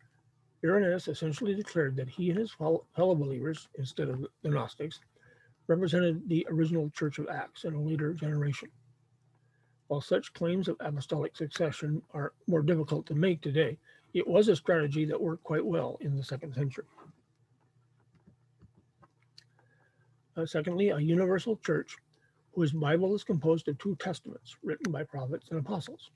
Irenaeus 0.64 1.08
essentially 1.08 1.54
declared 1.54 1.96
that 1.96 2.08
he 2.08 2.30
and 2.30 2.38
his 2.38 2.52
fellow 2.52 2.86
believers, 2.96 3.68
instead 3.78 4.08
of 4.08 4.26
the 4.42 4.48
Gnostics, 4.48 5.00
represented 5.66 6.28
the 6.28 6.46
original 6.50 6.88
church 6.90 7.18
of 7.18 7.28
Acts 7.28 7.64
in 7.64 7.74
a 7.74 7.80
later 7.80 8.14
generation. 8.14 8.70
While 9.92 10.00
such 10.00 10.32
claims 10.32 10.68
of 10.68 10.78
apostolic 10.80 11.36
succession 11.36 12.00
are 12.14 12.32
more 12.46 12.62
difficult 12.62 13.04
to 13.08 13.14
make 13.14 13.42
today, 13.42 13.76
it 14.14 14.26
was 14.26 14.48
a 14.48 14.56
strategy 14.56 15.04
that 15.04 15.20
worked 15.20 15.44
quite 15.44 15.66
well 15.66 15.98
in 16.00 16.16
the 16.16 16.24
second 16.24 16.54
century. 16.54 16.86
Uh, 20.34 20.46
secondly, 20.46 20.88
a 20.88 20.98
universal 20.98 21.58
church 21.58 21.98
whose 22.54 22.72
Bible 22.72 23.14
is 23.14 23.22
composed 23.22 23.68
of 23.68 23.76
two 23.76 23.94
testaments 23.96 24.56
written 24.62 24.90
by 24.90 25.04
prophets 25.04 25.48
and 25.50 25.60
apostles. 25.60 26.10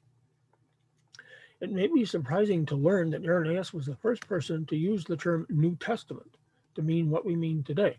It 1.60 1.70
may 1.70 1.86
be 1.86 2.06
surprising 2.06 2.64
to 2.64 2.76
learn 2.76 3.10
that 3.10 3.26
Irenaeus 3.26 3.74
was 3.74 3.84
the 3.84 3.96
first 3.96 4.26
person 4.26 4.64
to 4.68 4.76
use 4.76 5.04
the 5.04 5.18
term 5.18 5.46
New 5.50 5.76
Testament 5.76 6.38
to 6.76 6.80
mean 6.80 7.10
what 7.10 7.26
we 7.26 7.36
mean 7.36 7.62
today 7.62 7.98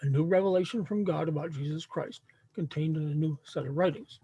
a 0.00 0.06
new 0.06 0.24
revelation 0.24 0.84
from 0.84 1.04
God 1.04 1.28
about 1.28 1.52
Jesus 1.52 1.86
Christ 1.86 2.22
contained 2.52 2.96
in 2.96 3.04
a 3.04 3.14
new 3.14 3.38
set 3.44 3.64
of 3.64 3.76
writings. 3.76 4.18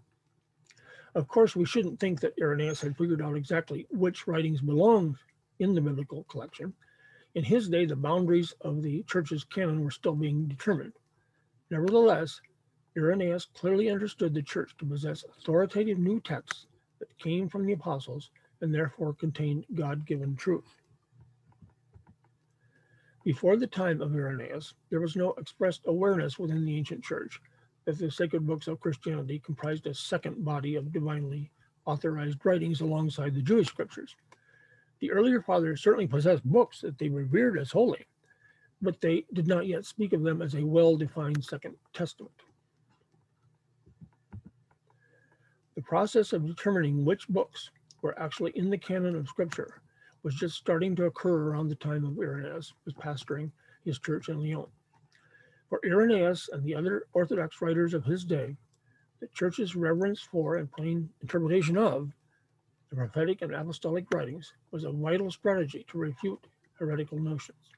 Of 1.17 1.27
course, 1.27 1.55
we 1.55 1.65
shouldn't 1.65 1.99
think 1.99 2.19
that 2.19 2.35
Irenaeus 2.39 2.79
had 2.81 2.95
figured 2.95 3.23
out 3.23 3.35
exactly 3.35 3.87
which 3.89 4.27
writings 4.27 4.61
belonged 4.61 5.15
in 5.57 5.73
the 5.73 5.81
biblical 5.81 6.25
collection. 6.25 6.75
In 7.33 7.43
his 7.43 7.69
day, 7.69 7.87
the 7.87 7.95
boundaries 7.95 8.53
of 8.61 8.83
the 8.83 9.01
church's 9.07 9.43
canon 9.43 9.83
were 9.83 9.89
still 9.89 10.13
being 10.13 10.47
determined. 10.47 10.93
Nevertheless, 11.71 12.39
Irenaeus 12.95 13.47
clearly 13.55 13.89
understood 13.89 14.35
the 14.35 14.43
church 14.43 14.77
to 14.77 14.85
possess 14.85 15.23
authoritative 15.23 15.97
new 15.97 16.19
texts 16.19 16.67
that 16.99 17.17
came 17.17 17.49
from 17.49 17.65
the 17.65 17.73
apostles 17.73 18.29
and 18.61 18.71
therefore 18.71 19.15
contained 19.15 19.65
God 19.73 20.05
given 20.05 20.35
truth. 20.35 20.69
Before 23.23 23.57
the 23.57 23.65
time 23.65 24.03
of 24.03 24.13
Irenaeus, 24.13 24.75
there 24.91 25.01
was 25.01 25.15
no 25.15 25.33
expressed 25.39 25.81
awareness 25.87 26.37
within 26.37 26.63
the 26.63 26.77
ancient 26.77 27.03
church 27.03 27.41
that 27.87 27.97
the 27.97 28.11
sacred 28.11 28.45
books 28.45 28.67
of 28.67 28.81
Christianity 28.81 29.39
comprised 29.39 29.87
a 29.87 29.93
second 29.93 30.43
body 30.43 30.75
of 30.75 30.91
divinely 30.91 31.49
authorized 31.85 32.45
writings 32.45 32.81
alongside 32.81 33.33
the 33.33 33.41
Jewish 33.41 33.67
scriptures. 33.67 34.13
The 34.99 35.09
earlier 35.09 35.41
fathers 35.41 35.81
certainly 35.81 36.05
possessed 36.05 36.43
books 36.43 36.81
that 36.81 36.97
they 36.99 37.07
revered 37.07 37.57
as 37.57 37.71
holy, 37.71 38.05
but 38.81 38.99
they 38.99 39.23
did 39.31 39.47
not 39.47 39.67
yet 39.67 39.85
speak 39.85 40.11
of 40.11 40.21
them 40.21 40.41
as 40.41 40.55
a 40.55 40.65
well 40.65 40.97
defined 40.97 41.41
second 41.45 41.75
testament. 41.93 42.35
The 45.75 45.81
process 45.81 46.33
of 46.33 46.45
determining 46.45 47.05
which 47.05 47.29
books 47.29 47.71
were 48.01 48.19
actually 48.19 48.51
in 48.55 48.69
the 48.69 48.77
canon 48.77 49.15
of 49.15 49.29
scripture 49.29 49.81
was 50.23 50.35
just 50.35 50.57
starting 50.57 50.93
to 50.97 51.05
occur 51.05 51.51
around 51.51 51.69
the 51.69 51.75
time 51.75 52.03
of 52.03 52.19
Irenaeus 52.19 52.73
was 52.83 52.93
pastoring 52.95 53.49
his 53.85 53.97
church 53.97 54.27
in 54.27 54.41
Lyon. 54.41 54.67
For 55.69 55.81
Irenaeus 55.85 56.49
and 56.51 56.63
the 56.63 56.75
other 56.75 57.07
Orthodox 57.13 57.61
writers 57.61 57.93
of 57.93 58.05
his 58.05 58.23
day, 58.23 58.55
the 59.19 59.27
church's 59.27 59.75
reverence 59.75 60.21
for 60.21 60.55
and 60.55 60.71
plain 60.71 61.09
interpretation 61.21 61.77
of 61.77 62.11
the 62.89 62.95
prophetic 62.95 63.41
and 63.41 63.53
apostolic 63.53 64.05
writings 64.13 64.53
was 64.71 64.85
a 64.85 64.91
vital 64.91 65.29
strategy 65.29 65.85
to 65.89 65.97
refute 65.97 66.47
heretical 66.79 67.19
notions. 67.19 67.71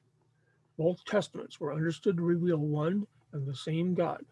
Both 0.78 1.04
testaments 1.04 1.58
were 1.58 1.74
understood 1.74 2.16
to 2.16 2.22
reveal 2.22 2.58
one 2.58 3.06
and 3.32 3.46
the 3.46 3.56
same 3.56 3.94
God 3.94 4.24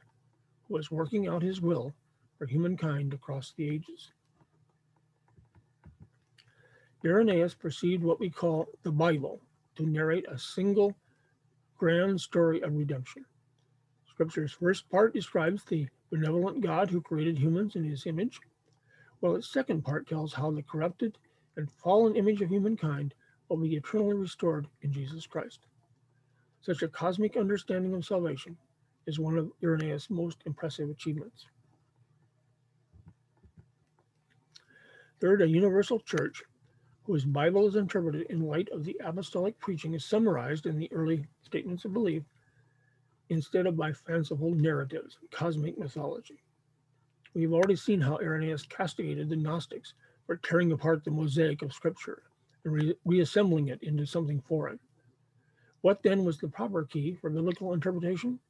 who 0.66 0.74
was 0.74 0.90
working 0.90 1.26
out 1.26 1.42
his 1.42 1.60
will 1.60 1.92
for 2.38 2.46
humankind 2.46 3.12
across 3.12 3.52
the 3.56 3.68
ages. 3.68 4.12
Irenaeus 7.04 7.54
perceived 7.54 8.04
what 8.04 8.20
we 8.20 8.30
call 8.30 8.68
the 8.82 8.92
Bible 8.92 9.40
to 9.76 9.86
narrate 9.86 10.26
a 10.28 10.38
single 10.38 10.94
grand 11.76 12.20
story 12.20 12.60
of 12.62 12.74
redemption. 12.74 13.24
Scripture's 14.18 14.50
first 14.50 14.90
part 14.90 15.14
describes 15.14 15.62
the 15.62 15.86
benevolent 16.10 16.60
God 16.60 16.90
who 16.90 17.00
created 17.00 17.38
humans 17.38 17.76
in 17.76 17.84
his 17.84 18.04
image, 18.04 18.40
while 19.20 19.36
its 19.36 19.48
second 19.48 19.82
part 19.84 20.08
tells 20.08 20.32
how 20.32 20.50
the 20.50 20.64
corrupted 20.64 21.16
and 21.56 21.70
fallen 21.70 22.16
image 22.16 22.42
of 22.42 22.50
humankind 22.50 23.14
will 23.48 23.58
be 23.58 23.76
eternally 23.76 24.16
restored 24.16 24.66
in 24.82 24.92
Jesus 24.92 25.24
Christ. 25.24 25.60
Such 26.62 26.82
a 26.82 26.88
cosmic 26.88 27.36
understanding 27.36 27.94
of 27.94 28.04
salvation 28.04 28.56
is 29.06 29.20
one 29.20 29.38
of 29.38 29.52
Irenaeus' 29.62 30.10
most 30.10 30.38
impressive 30.46 30.90
achievements. 30.90 31.46
Third, 35.20 35.42
a 35.42 35.48
universal 35.48 36.00
church 36.00 36.42
whose 37.04 37.24
Bible 37.24 37.68
is 37.68 37.76
interpreted 37.76 38.26
in 38.30 38.48
light 38.48 38.68
of 38.70 38.82
the 38.82 39.00
apostolic 39.04 39.56
preaching 39.60 39.94
is 39.94 40.04
summarized 40.04 40.66
in 40.66 40.76
the 40.76 40.90
early 40.92 41.24
statements 41.44 41.84
of 41.84 41.92
belief 41.92 42.24
instead 43.30 43.66
of 43.66 43.76
by 43.76 43.92
fanciful 43.92 44.54
narratives, 44.54 45.18
and 45.20 45.30
cosmic 45.30 45.78
mythology. 45.78 46.42
We've 47.34 47.52
already 47.52 47.76
seen 47.76 48.00
how 48.00 48.18
Irenaeus 48.18 48.66
castigated 48.66 49.28
the 49.28 49.36
Gnostics 49.36 49.94
for 50.26 50.36
tearing 50.36 50.72
apart 50.72 51.04
the 51.04 51.10
mosaic 51.10 51.62
of 51.62 51.72
Scripture 51.72 52.22
and 52.64 52.72
re- 52.72 52.94
reassembling 53.04 53.68
it 53.68 53.82
into 53.82 54.06
something 54.06 54.40
foreign. 54.40 54.78
What 55.82 56.02
then 56.02 56.24
was 56.24 56.38
the 56.38 56.48
proper 56.48 56.84
key 56.84 57.14
for 57.14 57.30
biblical 57.30 57.72
interpretation? 57.72 58.40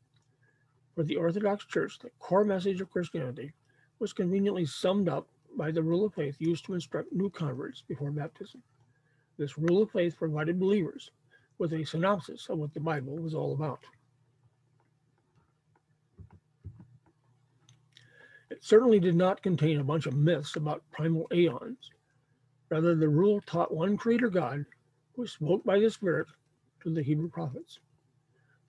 For 0.94 1.02
the 1.02 1.16
Orthodox 1.16 1.64
Church, 1.66 1.98
the 1.98 2.10
core 2.18 2.44
message 2.44 2.80
of 2.80 2.90
Christianity 2.90 3.52
was 3.98 4.12
conveniently 4.12 4.64
summed 4.64 5.08
up 5.08 5.28
by 5.56 5.70
the 5.70 5.82
rule 5.82 6.04
of 6.04 6.14
faith 6.14 6.36
used 6.38 6.64
to 6.66 6.74
instruct 6.74 7.12
new 7.12 7.30
converts 7.30 7.82
before 7.86 8.10
baptism. 8.10 8.62
This 9.36 9.58
rule 9.58 9.82
of 9.82 9.90
faith 9.90 10.16
provided 10.16 10.58
believers 10.58 11.10
with 11.58 11.72
a 11.72 11.84
synopsis 11.84 12.48
of 12.48 12.58
what 12.58 12.72
the 12.74 12.80
Bible 12.80 13.16
was 13.18 13.34
all 13.34 13.52
about. 13.52 13.80
It 18.58 18.64
certainly 18.64 18.98
did 18.98 19.14
not 19.14 19.40
contain 19.40 19.78
a 19.78 19.84
bunch 19.84 20.06
of 20.06 20.16
myths 20.16 20.56
about 20.56 20.82
primal 20.90 21.28
aeons. 21.32 21.92
Rather, 22.68 22.96
the 22.96 23.08
rule 23.08 23.40
taught 23.42 23.72
one 23.72 23.96
creator 23.96 24.28
God 24.28 24.66
who 25.14 25.28
spoke 25.28 25.62
by 25.62 25.78
the 25.78 25.88
Spirit 25.88 26.26
to 26.82 26.90
the 26.90 27.00
Hebrew 27.04 27.30
prophets. 27.30 27.78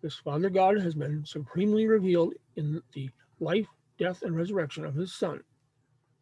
This 0.03 0.13
Father 0.13 0.51
God 0.51 0.79
has 0.79 0.93
been 0.93 1.25
supremely 1.25 1.87
revealed 1.87 2.35
in 2.55 2.83
the 2.93 3.09
life, 3.39 3.65
death, 3.97 4.21
and 4.21 4.35
resurrection 4.35 4.85
of 4.85 4.93
his 4.93 5.11
Son, 5.15 5.41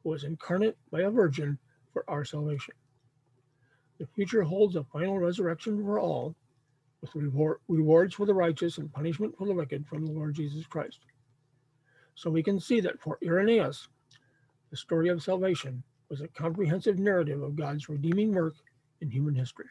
who 0.02 0.12
was 0.12 0.24
incarnate 0.24 0.78
by 0.90 1.02
a 1.02 1.12
virgin 1.12 1.60
for 1.92 2.10
our 2.10 2.24
salvation. 2.24 2.74
The 4.00 4.08
future 4.16 4.44
holds 4.44 4.78
a 4.78 4.86
final 4.86 5.20
resurrection 5.20 5.84
for 5.84 6.00
all, 6.00 6.38
with 7.02 7.14
reward, 7.16 7.58
rewards 7.68 8.16
for 8.16 8.26
the 8.26 8.34
righteous 8.34 8.78
and 8.78 8.94
punishment 8.94 9.38
for 9.38 9.46
the 9.46 9.54
wicked 9.54 9.86
from 9.88 10.06
the 10.06 10.14
Lord 10.14 10.36
Jesus 10.36 10.66
Christ. 10.68 11.02
So 12.18 12.32
we 12.32 12.42
can 12.42 12.60
see 12.60 12.80
that 12.80 13.00
for 13.00 13.20
Irenaeus, 13.24 13.90
the 14.72 14.76
story 14.76 15.10
of 15.10 15.22
salvation 15.22 15.84
was 16.10 16.22
a 16.22 16.28
comprehensive 16.28 16.98
narrative 16.98 17.44
of 17.44 17.56
God's 17.56 17.90
redeeming 17.90 18.34
work 18.34 18.56
in 19.02 19.12
human 19.12 19.36
history. 19.36 19.68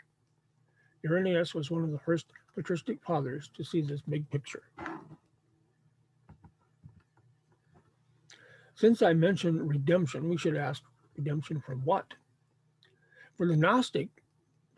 Irenaeus 1.05 1.57
was 1.57 1.73
one 1.73 1.83
of 1.83 1.91
the 1.91 1.99
first 1.99 2.27
patristic 2.55 3.03
fathers 3.03 3.51
to 3.57 3.65
see 3.65 3.81
this 3.81 4.01
big 4.03 4.31
picture. 4.31 4.63
Since 8.77 9.03
I 9.03 9.13
mentioned 9.13 9.69
redemption, 9.69 10.29
we 10.29 10.39
should 10.39 10.57
ask 10.57 10.85
redemption 11.17 11.61
from 11.61 11.81
what? 11.81 12.07
For 13.37 13.49
the 13.49 13.57
Gnostic, 13.57 14.09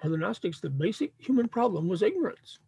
for 0.01 0.09
the 0.09 0.17
Gnostics, 0.17 0.61
the 0.61 0.71
basic 0.71 1.13
human 1.19 1.49
problem 1.49 1.87
was 1.87 2.01
ignorance. 2.01 2.61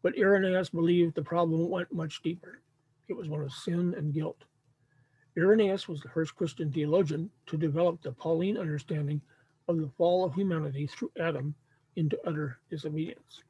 But 0.00 0.16
Irenaeus 0.16 0.70
believed 0.70 1.14
the 1.14 1.22
problem 1.22 1.68
went 1.68 1.92
much 1.92 2.22
deeper. 2.22 2.62
It 3.08 3.16
was 3.16 3.28
one 3.28 3.42
of 3.42 3.52
sin 3.52 3.94
and 3.96 4.12
guilt. 4.12 4.44
Irenaeus 5.36 5.88
was 5.88 6.00
the 6.00 6.08
first 6.08 6.34
Christian 6.34 6.70
theologian 6.70 7.30
to 7.46 7.56
develop 7.56 8.02
the 8.02 8.12
Pauline 8.12 8.58
understanding 8.58 9.20
of 9.68 9.78
the 9.78 9.88
fall 9.96 10.24
of 10.24 10.34
humanity 10.34 10.86
through 10.86 11.12
Adam 11.18 11.54
into 11.96 12.18
utter 12.26 12.58
disobedience. 12.70 13.42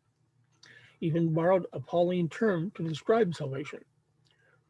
Even 1.00 1.32
borrowed 1.32 1.66
a 1.72 1.80
Pauline 1.80 2.28
term 2.28 2.70
to 2.72 2.86
describe 2.86 3.34
salvation, 3.34 3.84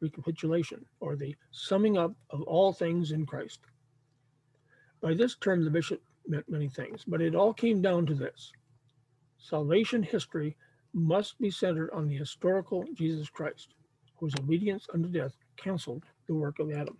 recapitulation, 0.01 0.85
or 1.01 1.17
the 1.17 1.35
summing 1.51 1.99
up 1.99 2.15
of 2.31 2.43
all 2.43 2.73
things 2.73 3.13
in 3.13 3.27
Christ. 3.27 3.61
By 5.01 5.15
this 5.15 5.37
term, 5.37 5.65
the 5.65 5.71
bishop 5.71 6.03
meant 6.27 6.49
many 6.49 6.69
things, 6.69 7.05
but 7.07 7.23
it 7.23 7.35
all 7.35 7.55
came 7.55 7.81
down 7.83 8.07
to 8.07 8.15
this 8.15 8.53
salvation 9.39 10.03
history 10.03 10.57
must 10.93 11.39
be 11.39 11.51
centered 11.51 11.91
on 11.93 12.09
the 12.09 12.17
historical 12.17 12.85
Jesus 12.95 13.29
Christ, 13.29 13.75
whose 14.19 14.35
obedience 14.37 14.87
unto 14.93 15.09
death 15.09 15.33
canceled 15.57 16.05
the 16.27 16.35
work 16.35 16.59
of 16.59 16.71
Adam. 16.73 16.97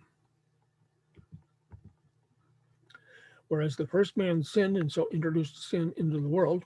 Whereas 3.47 3.75
the 3.75 3.87
first 3.87 4.15
man 4.15 4.43
sinned 4.43 4.77
and 4.77 4.91
so 4.91 5.07
introduced 5.11 5.69
sin 5.69 5.93
into 5.97 6.19
the 6.19 6.27
world, 6.27 6.63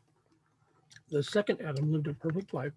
the 1.10 1.24
second 1.24 1.62
Adam 1.62 1.92
lived 1.92 2.08
a 2.08 2.14
perfect 2.14 2.54
life 2.54 2.74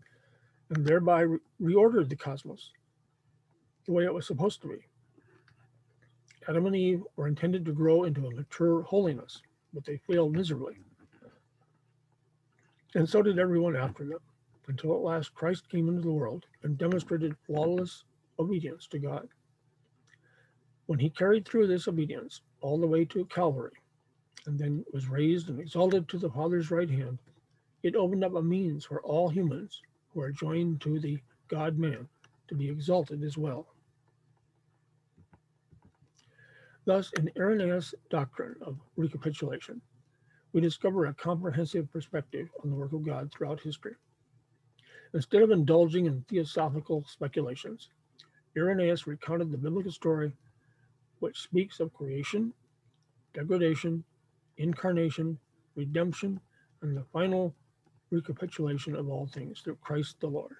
and 0.70 0.84
thereby 0.84 1.22
re- 1.22 1.38
reordered 1.60 2.08
the 2.08 2.16
cosmos 2.16 2.70
the 3.86 3.92
way 3.92 4.04
it 4.04 4.14
was 4.14 4.26
supposed 4.26 4.62
to 4.62 4.68
be. 4.68 4.78
Adam 6.48 6.66
and 6.66 6.76
Eve 6.76 7.02
were 7.16 7.26
intended 7.28 7.64
to 7.64 7.72
grow 7.72 8.04
into 8.04 8.26
a 8.26 8.34
mature 8.34 8.82
holiness, 8.82 9.42
but 9.74 9.84
they 9.84 9.96
failed 10.08 10.32
miserably. 10.32 10.76
And 12.94 13.08
so 13.08 13.22
did 13.22 13.38
everyone 13.38 13.76
after 13.76 14.04
them, 14.04 14.20
until 14.68 14.94
at 14.94 15.02
last 15.02 15.34
Christ 15.34 15.68
came 15.68 15.88
into 15.88 16.02
the 16.02 16.10
world 16.10 16.44
and 16.62 16.78
demonstrated 16.78 17.36
flawless 17.46 18.04
obedience 18.38 18.86
to 18.88 18.98
God. 18.98 19.28
When 20.86 20.98
he 20.98 21.10
carried 21.10 21.46
through 21.46 21.66
this 21.66 21.88
obedience 21.88 22.42
all 22.60 22.78
the 22.78 22.86
way 22.86 23.04
to 23.06 23.24
Calvary, 23.26 23.72
and 24.46 24.58
then 24.58 24.84
was 24.92 25.08
raised 25.08 25.48
and 25.48 25.58
exalted 25.58 26.08
to 26.08 26.18
the 26.18 26.30
Father's 26.30 26.70
right 26.70 26.88
hand, 26.88 27.18
it 27.82 27.96
opened 27.96 28.24
up 28.24 28.34
a 28.34 28.42
means 28.42 28.84
for 28.84 29.02
all 29.02 29.28
humans 29.28 29.80
who 30.12 30.20
are 30.20 30.30
joined 30.30 30.80
to 30.80 30.98
the 31.00 31.18
God 31.48 31.78
man 31.78 32.08
to 32.48 32.54
be 32.54 32.68
exalted 32.68 33.22
as 33.22 33.36
well. 33.36 33.66
Thus, 36.84 37.10
in 37.18 37.30
Irenaeus' 37.36 37.94
doctrine 38.10 38.54
of 38.62 38.78
recapitulation, 38.96 39.80
we 40.52 40.60
discover 40.60 41.06
a 41.06 41.14
comprehensive 41.14 41.92
perspective 41.92 42.48
on 42.62 42.70
the 42.70 42.76
work 42.76 42.92
of 42.92 43.04
God 43.04 43.30
throughout 43.32 43.60
history. 43.60 43.96
Instead 45.16 45.40
of 45.40 45.50
indulging 45.50 46.04
in 46.04 46.20
theosophical 46.28 47.02
speculations, 47.08 47.88
Irenaeus 48.54 49.06
recounted 49.06 49.50
the 49.50 49.56
biblical 49.56 49.90
story 49.90 50.30
which 51.20 51.40
speaks 51.40 51.80
of 51.80 51.94
creation, 51.94 52.52
degradation, 53.32 54.04
incarnation, 54.58 55.38
redemption, 55.74 56.38
and 56.82 56.94
the 56.94 57.04
final 57.14 57.54
recapitulation 58.10 58.94
of 58.94 59.08
all 59.08 59.26
things 59.26 59.62
through 59.62 59.78
Christ 59.80 60.20
the 60.20 60.26
Lord. 60.26 60.54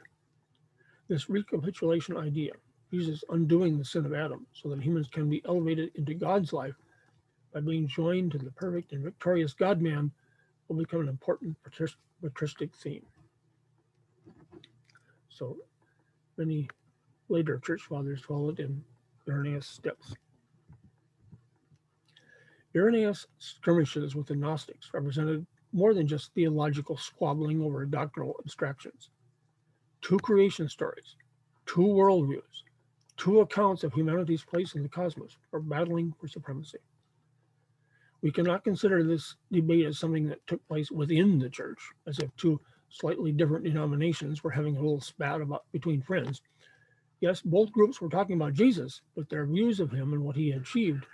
This 1.07 1.29
recapitulation 1.29 2.17
idea 2.17 2.53
Jesus 2.91 3.25
undoing 3.29 3.77
the 3.77 3.85
sin 3.85 4.07
of 4.07 4.15
Adam 4.15 4.47
so 4.55 4.71
that 4.71 4.83
humans 4.83 5.09
can 5.13 5.29
be 5.29 5.43
elevated 5.45 5.91
into 5.97 6.15
God's 6.15 6.55
life 6.55 6.77
by 7.53 7.61
being 7.61 7.87
joined 7.87 8.33
to 8.33 8.39
the 8.39 8.53
perfect 8.53 8.93
and 8.93 9.05
victorious 9.05 9.53
God 9.53 9.83
man 9.83 10.11
will 10.69 10.77
become 10.77 11.01
an 11.01 11.09
important 11.09 11.59
patristic 12.23 12.75
theme. 12.75 13.05
So 15.37 15.59
many 16.39 16.69
later 17.29 17.59
church 17.59 17.83
fathers 17.83 18.23
followed 18.23 18.59
in 18.59 18.83
Irenaeus' 19.29 19.67
steps. 19.67 20.15
Irenaeus' 22.75 23.27
skirmishes 23.39 24.15
with 24.15 24.29
the 24.29 24.35
Gnostics 24.35 24.91
represented 24.95 25.47
more 25.73 25.93
than 25.93 26.07
just 26.07 26.33
theological 26.33 26.97
squabbling 26.97 27.61
over 27.61 27.85
doctrinal 27.85 28.37
abstractions. 28.41 29.11
Two 30.01 30.19
creation 30.19 30.71
stories, 30.71 31.17
two 31.67 31.83
worldviews, 31.83 32.63
two 33.19 33.41
accounts 33.41 33.85
of 33.85 33.93
humanity's 33.93 34.45
place 34.45 34.75
in 34.75 34.83
the 34.83 34.89
cosmos 34.89 35.37
are 35.53 35.61
battling 35.61 36.15
for 36.19 36.29
supremacy. 36.29 36.79
We 38.23 38.31
cannot 38.31 38.65
consider 38.65 39.05
this 39.05 39.37
debate 39.53 39.85
as 39.85 39.99
something 39.99 40.29
that 40.29 40.47
took 40.47 40.67
place 40.67 40.91
within 40.91 41.39
the 41.39 41.51
church, 41.51 41.79
as 42.07 42.19
if 42.21 42.35
two 42.37 42.59
slightly 42.89 43.33
different 43.33 43.65
denominations 43.65 44.43
were 44.43 44.51
having 44.51 44.77
a 44.77 44.81
little 44.81 45.01
spat 45.01 45.41
about 45.41 45.65
between 45.73 46.03
friends. 46.03 46.43
Yes, 47.21 47.41
both 47.41 47.73
groups 47.73 48.01
were 48.01 48.09
talking 48.09 48.37
about 48.37 48.53
Jesus, 48.55 49.01
but 49.15 49.29
their 49.29 49.47
views 49.47 49.81
of 49.81 49.91
him 49.91 50.13
and 50.13 50.23
what 50.23 50.37
he 50.37 50.53
achieved 50.53 51.07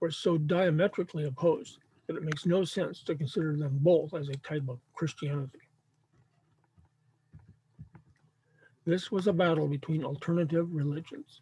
were 0.00 0.10
so 0.10 0.38
diametrically 0.38 1.24
opposed 1.24 1.78
that 2.06 2.16
it 2.16 2.24
makes 2.24 2.46
no 2.46 2.64
sense 2.64 3.02
to 3.04 3.14
consider 3.14 3.56
them 3.56 3.78
both 3.80 4.14
as 4.14 4.28
a 4.28 4.36
type 4.38 4.68
of 4.68 4.80
Christianity. 4.94 5.60
This 8.84 9.12
was 9.12 9.26
a 9.26 9.32
battle 9.32 9.68
between 9.68 10.04
alternative 10.04 10.74
religions, 10.74 11.40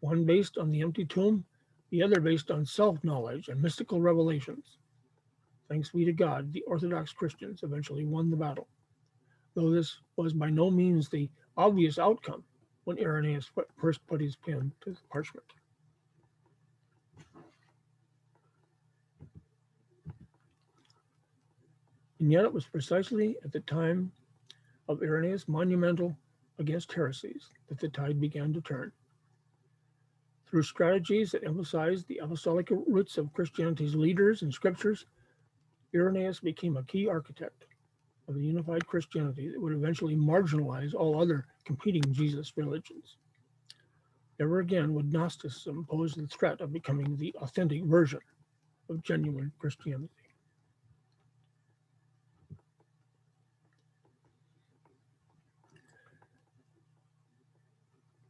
one 0.00 0.24
based 0.24 0.58
on 0.58 0.70
the 0.70 0.82
empty 0.82 1.04
tomb, 1.04 1.44
the 1.90 2.02
other 2.02 2.20
based 2.20 2.50
on 2.50 2.64
self 2.64 3.02
knowledge 3.02 3.48
and 3.48 3.60
mystical 3.60 4.00
revelations. 4.00 4.76
Thanks 5.68 5.90
be 5.90 6.04
to 6.04 6.12
God, 6.12 6.52
the 6.52 6.62
Orthodox 6.62 7.12
Christians 7.12 7.62
eventually 7.62 8.04
won 8.04 8.30
the 8.30 8.36
battle, 8.36 8.68
though 9.60 9.70
this 9.70 9.98
was 10.16 10.32
by 10.32 10.48
no 10.48 10.70
means 10.70 11.08
the 11.08 11.28
obvious 11.56 11.98
outcome 11.98 12.42
when 12.84 12.98
Irenaeus 12.98 13.50
first 13.76 14.06
put 14.06 14.20
his 14.20 14.34
pen 14.34 14.72
to 14.80 14.90
the 14.90 14.98
parchment. 15.10 15.44
And 22.18 22.32
yet 22.32 22.44
it 22.44 22.52
was 22.52 22.66
precisely 22.66 23.36
at 23.44 23.52
the 23.52 23.60
time 23.60 24.12
of 24.88 25.02
Irenaeus' 25.02 25.48
monumental 25.48 26.16
against 26.58 26.92
heresies 26.92 27.48
that 27.68 27.78
the 27.78 27.88
tide 27.88 28.20
began 28.20 28.52
to 28.52 28.60
turn. 28.60 28.92
Through 30.46 30.64
strategies 30.64 31.30
that 31.32 31.44
emphasized 31.44 32.08
the 32.08 32.18
apostolic 32.18 32.70
roots 32.70 33.16
of 33.16 33.32
Christianity's 33.32 33.94
leaders 33.94 34.42
and 34.42 34.52
scriptures, 34.52 35.06
Irenaeus 35.94 36.40
became 36.40 36.76
a 36.76 36.82
key 36.82 37.08
architect 37.08 37.66
of 38.30 38.36
the 38.36 38.42
unified 38.42 38.86
Christianity 38.86 39.48
that 39.48 39.60
would 39.60 39.72
eventually 39.72 40.14
marginalize 40.14 40.94
all 40.94 41.20
other 41.20 41.46
competing 41.64 42.02
Jesus 42.12 42.52
religions. 42.56 43.16
Never 44.38 44.60
again 44.60 44.94
would 44.94 45.12
Gnosticism 45.12 45.84
pose 45.90 46.14
the 46.14 46.28
threat 46.28 46.60
of 46.60 46.72
becoming 46.72 47.16
the 47.16 47.34
authentic 47.40 47.84
version 47.84 48.20
of 48.88 49.02
genuine 49.02 49.50
Christianity. 49.58 50.08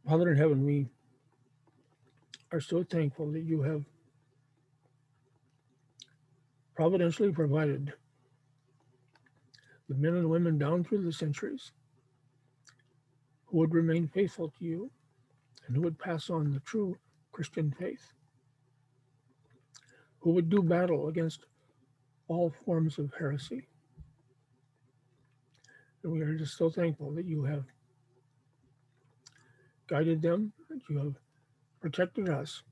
Father 0.08 0.32
in 0.32 0.38
heaven, 0.38 0.64
we 0.64 0.86
are 2.52 2.60
so 2.60 2.82
thankful 2.82 3.30
that 3.32 3.42
you 3.42 3.62
have 3.62 3.84
providentially 6.74 7.30
provided 7.30 7.92
the 9.90 9.96
men 9.96 10.14
and 10.14 10.30
women 10.30 10.56
down 10.56 10.84
through 10.84 11.02
the 11.02 11.12
centuries 11.12 11.72
who 13.46 13.58
would 13.58 13.74
remain 13.74 14.06
faithful 14.06 14.48
to 14.56 14.64
you 14.64 14.88
and 15.66 15.74
who 15.74 15.82
would 15.82 15.98
pass 15.98 16.30
on 16.30 16.52
the 16.52 16.60
true 16.60 16.96
Christian 17.32 17.74
faith, 17.76 18.12
who 20.20 20.30
would 20.30 20.48
do 20.48 20.62
battle 20.62 21.08
against 21.08 21.40
all 22.28 22.54
forms 22.64 22.98
of 22.98 23.12
heresy. 23.18 23.66
And 26.04 26.12
we 26.12 26.20
are 26.20 26.36
just 26.36 26.56
so 26.56 26.70
thankful 26.70 27.10
that 27.14 27.26
you 27.26 27.42
have 27.42 27.64
guided 29.88 30.22
them, 30.22 30.52
that 30.68 30.82
you 30.88 30.98
have 30.98 31.16
protected 31.80 32.28
us 32.28 32.62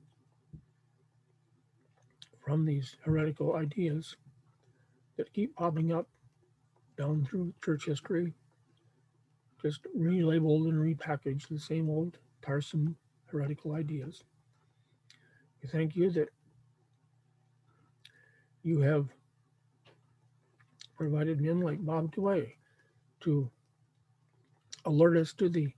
from 2.45 2.65
these 2.65 2.95
heretical 3.03 3.57
ideas 3.57 4.15
that 5.17 5.33
keep 5.33 5.53
popping 5.57 5.91
up 5.91 6.07
down 6.99 7.25
through 7.25 7.53
church 7.63 7.85
history, 7.85 8.33
just 9.61 9.81
relabeled 9.97 10.67
and 10.67 10.77
repackaged 10.77 11.47
the 11.47 11.57
same 11.57 11.89
old 11.89 12.17
tiresome 12.41 12.95
heretical 13.27 13.73
ideas. 13.73 14.23
We 15.63 15.69
thank 15.69 15.95
you 15.95 16.11
that 16.11 16.29
you 18.63 18.81
have 18.81 19.07
provided 20.97 21.39
men 21.39 21.61
like 21.61 21.83
Bob 21.85 22.13
DeWaay 22.13 22.51
to 23.21 23.49
alert 24.85 25.15
us 25.15 25.33
to 25.33 25.47
the, 25.47 25.69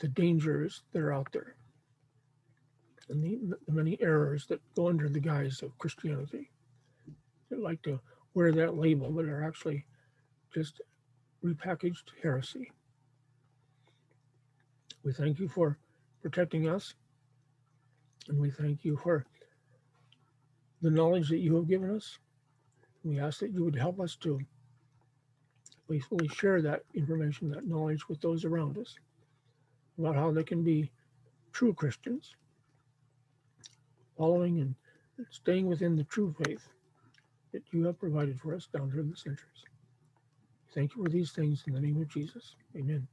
the 0.00 0.08
dangers 0.08 0.82
that 0.92 1.02
are 1.02 1.12
out 1.12 1.28
there 1.32 1.56
and 3.10 3.22
the, 3.22 3.56
the 3.66 3.72
many 3.72 4.00
errors 4.00 4.46
that 4.46 4.60
go 4.74 4.88
under 4.88 5.08
the 5.08 5.20
guise 5.20 5.60
of 5.62 5.76
Christianity. 5.76 6.50
They 7.50 7.56
like 7.56 7.82
to 7.82 8.00
wear 8.32 8.52
that 8.52 8.76
label, 8.78 9.10
but 9.10 9.26
are 9.26 9.44
actually 9.44 9.84
just 10.54 10.80
repackaged 11.44 12.04
heresy. 12.22 12.70
We 15.04 15.12
thank 15.12 15.38
you 15.38 15.48
for 15.48 15.78
protecting 16.22 16.68
us, 16.68 16.94
and 18.28 18.38
we 18.38 18.50
thank 18.50 18.84
you 18.84 18.96
for 18.96 19.26
the 20.80 20.90
knowledge 20.90 21.28
that 21.30 21.38
you 21.38 21.56
have 21.56 21.68
given 21.68 21.94
us. 21.94 22.18
We 23.04 23.18
ask 23.18 23.40
that 23.40 23.52
you 23.52 23.64
would 23.64 23.76
help 23.76 23.98
us 23.98 24.14
to 24.16 24.40
faithfully 25.88 26.28
share 26.28 26.62
that 26.62 26.82
information, 26.94 27.50
that 27.50 27.66
knowledge 27.66 28.08
with 28.08 28.20
those 28.20 28.44
around 28.44 28.78
us 28.78 28.94
about 29.98 30.14
how 30.14 30.30
they 30.30 30.44
can 30.44 30.62
be 30.62 30.90
true 31.52 31.74
Christians, 31.74 32.34
following 34.16 34.60
and 34.60 34.74
staying 35.30 35.66
within 35.66 35.96
the 35.96 36.04
true 36.04 36.34
faith 36.44 36.68
that 37.52 37.62
you 37.72 37.84
have 37.84 37.98
provided 37.98 38.40
for 38.40 38.54
us 38.54 38.68
down 38.72 38.90
through 38.90 39.10
the 39.10 39.16
centuries. 39.16 39.64
Thank 40.74 40.96
you 40.96 41.04
for 41.04 41.10
these 41.10 41.32
things 41.32 41.64
in 41.66 41.74
the 41.74 41.80
name 41.80 42.00
of 42.02 42.08
Jesus. 42.08 42.56
Amen. 42.76 43.08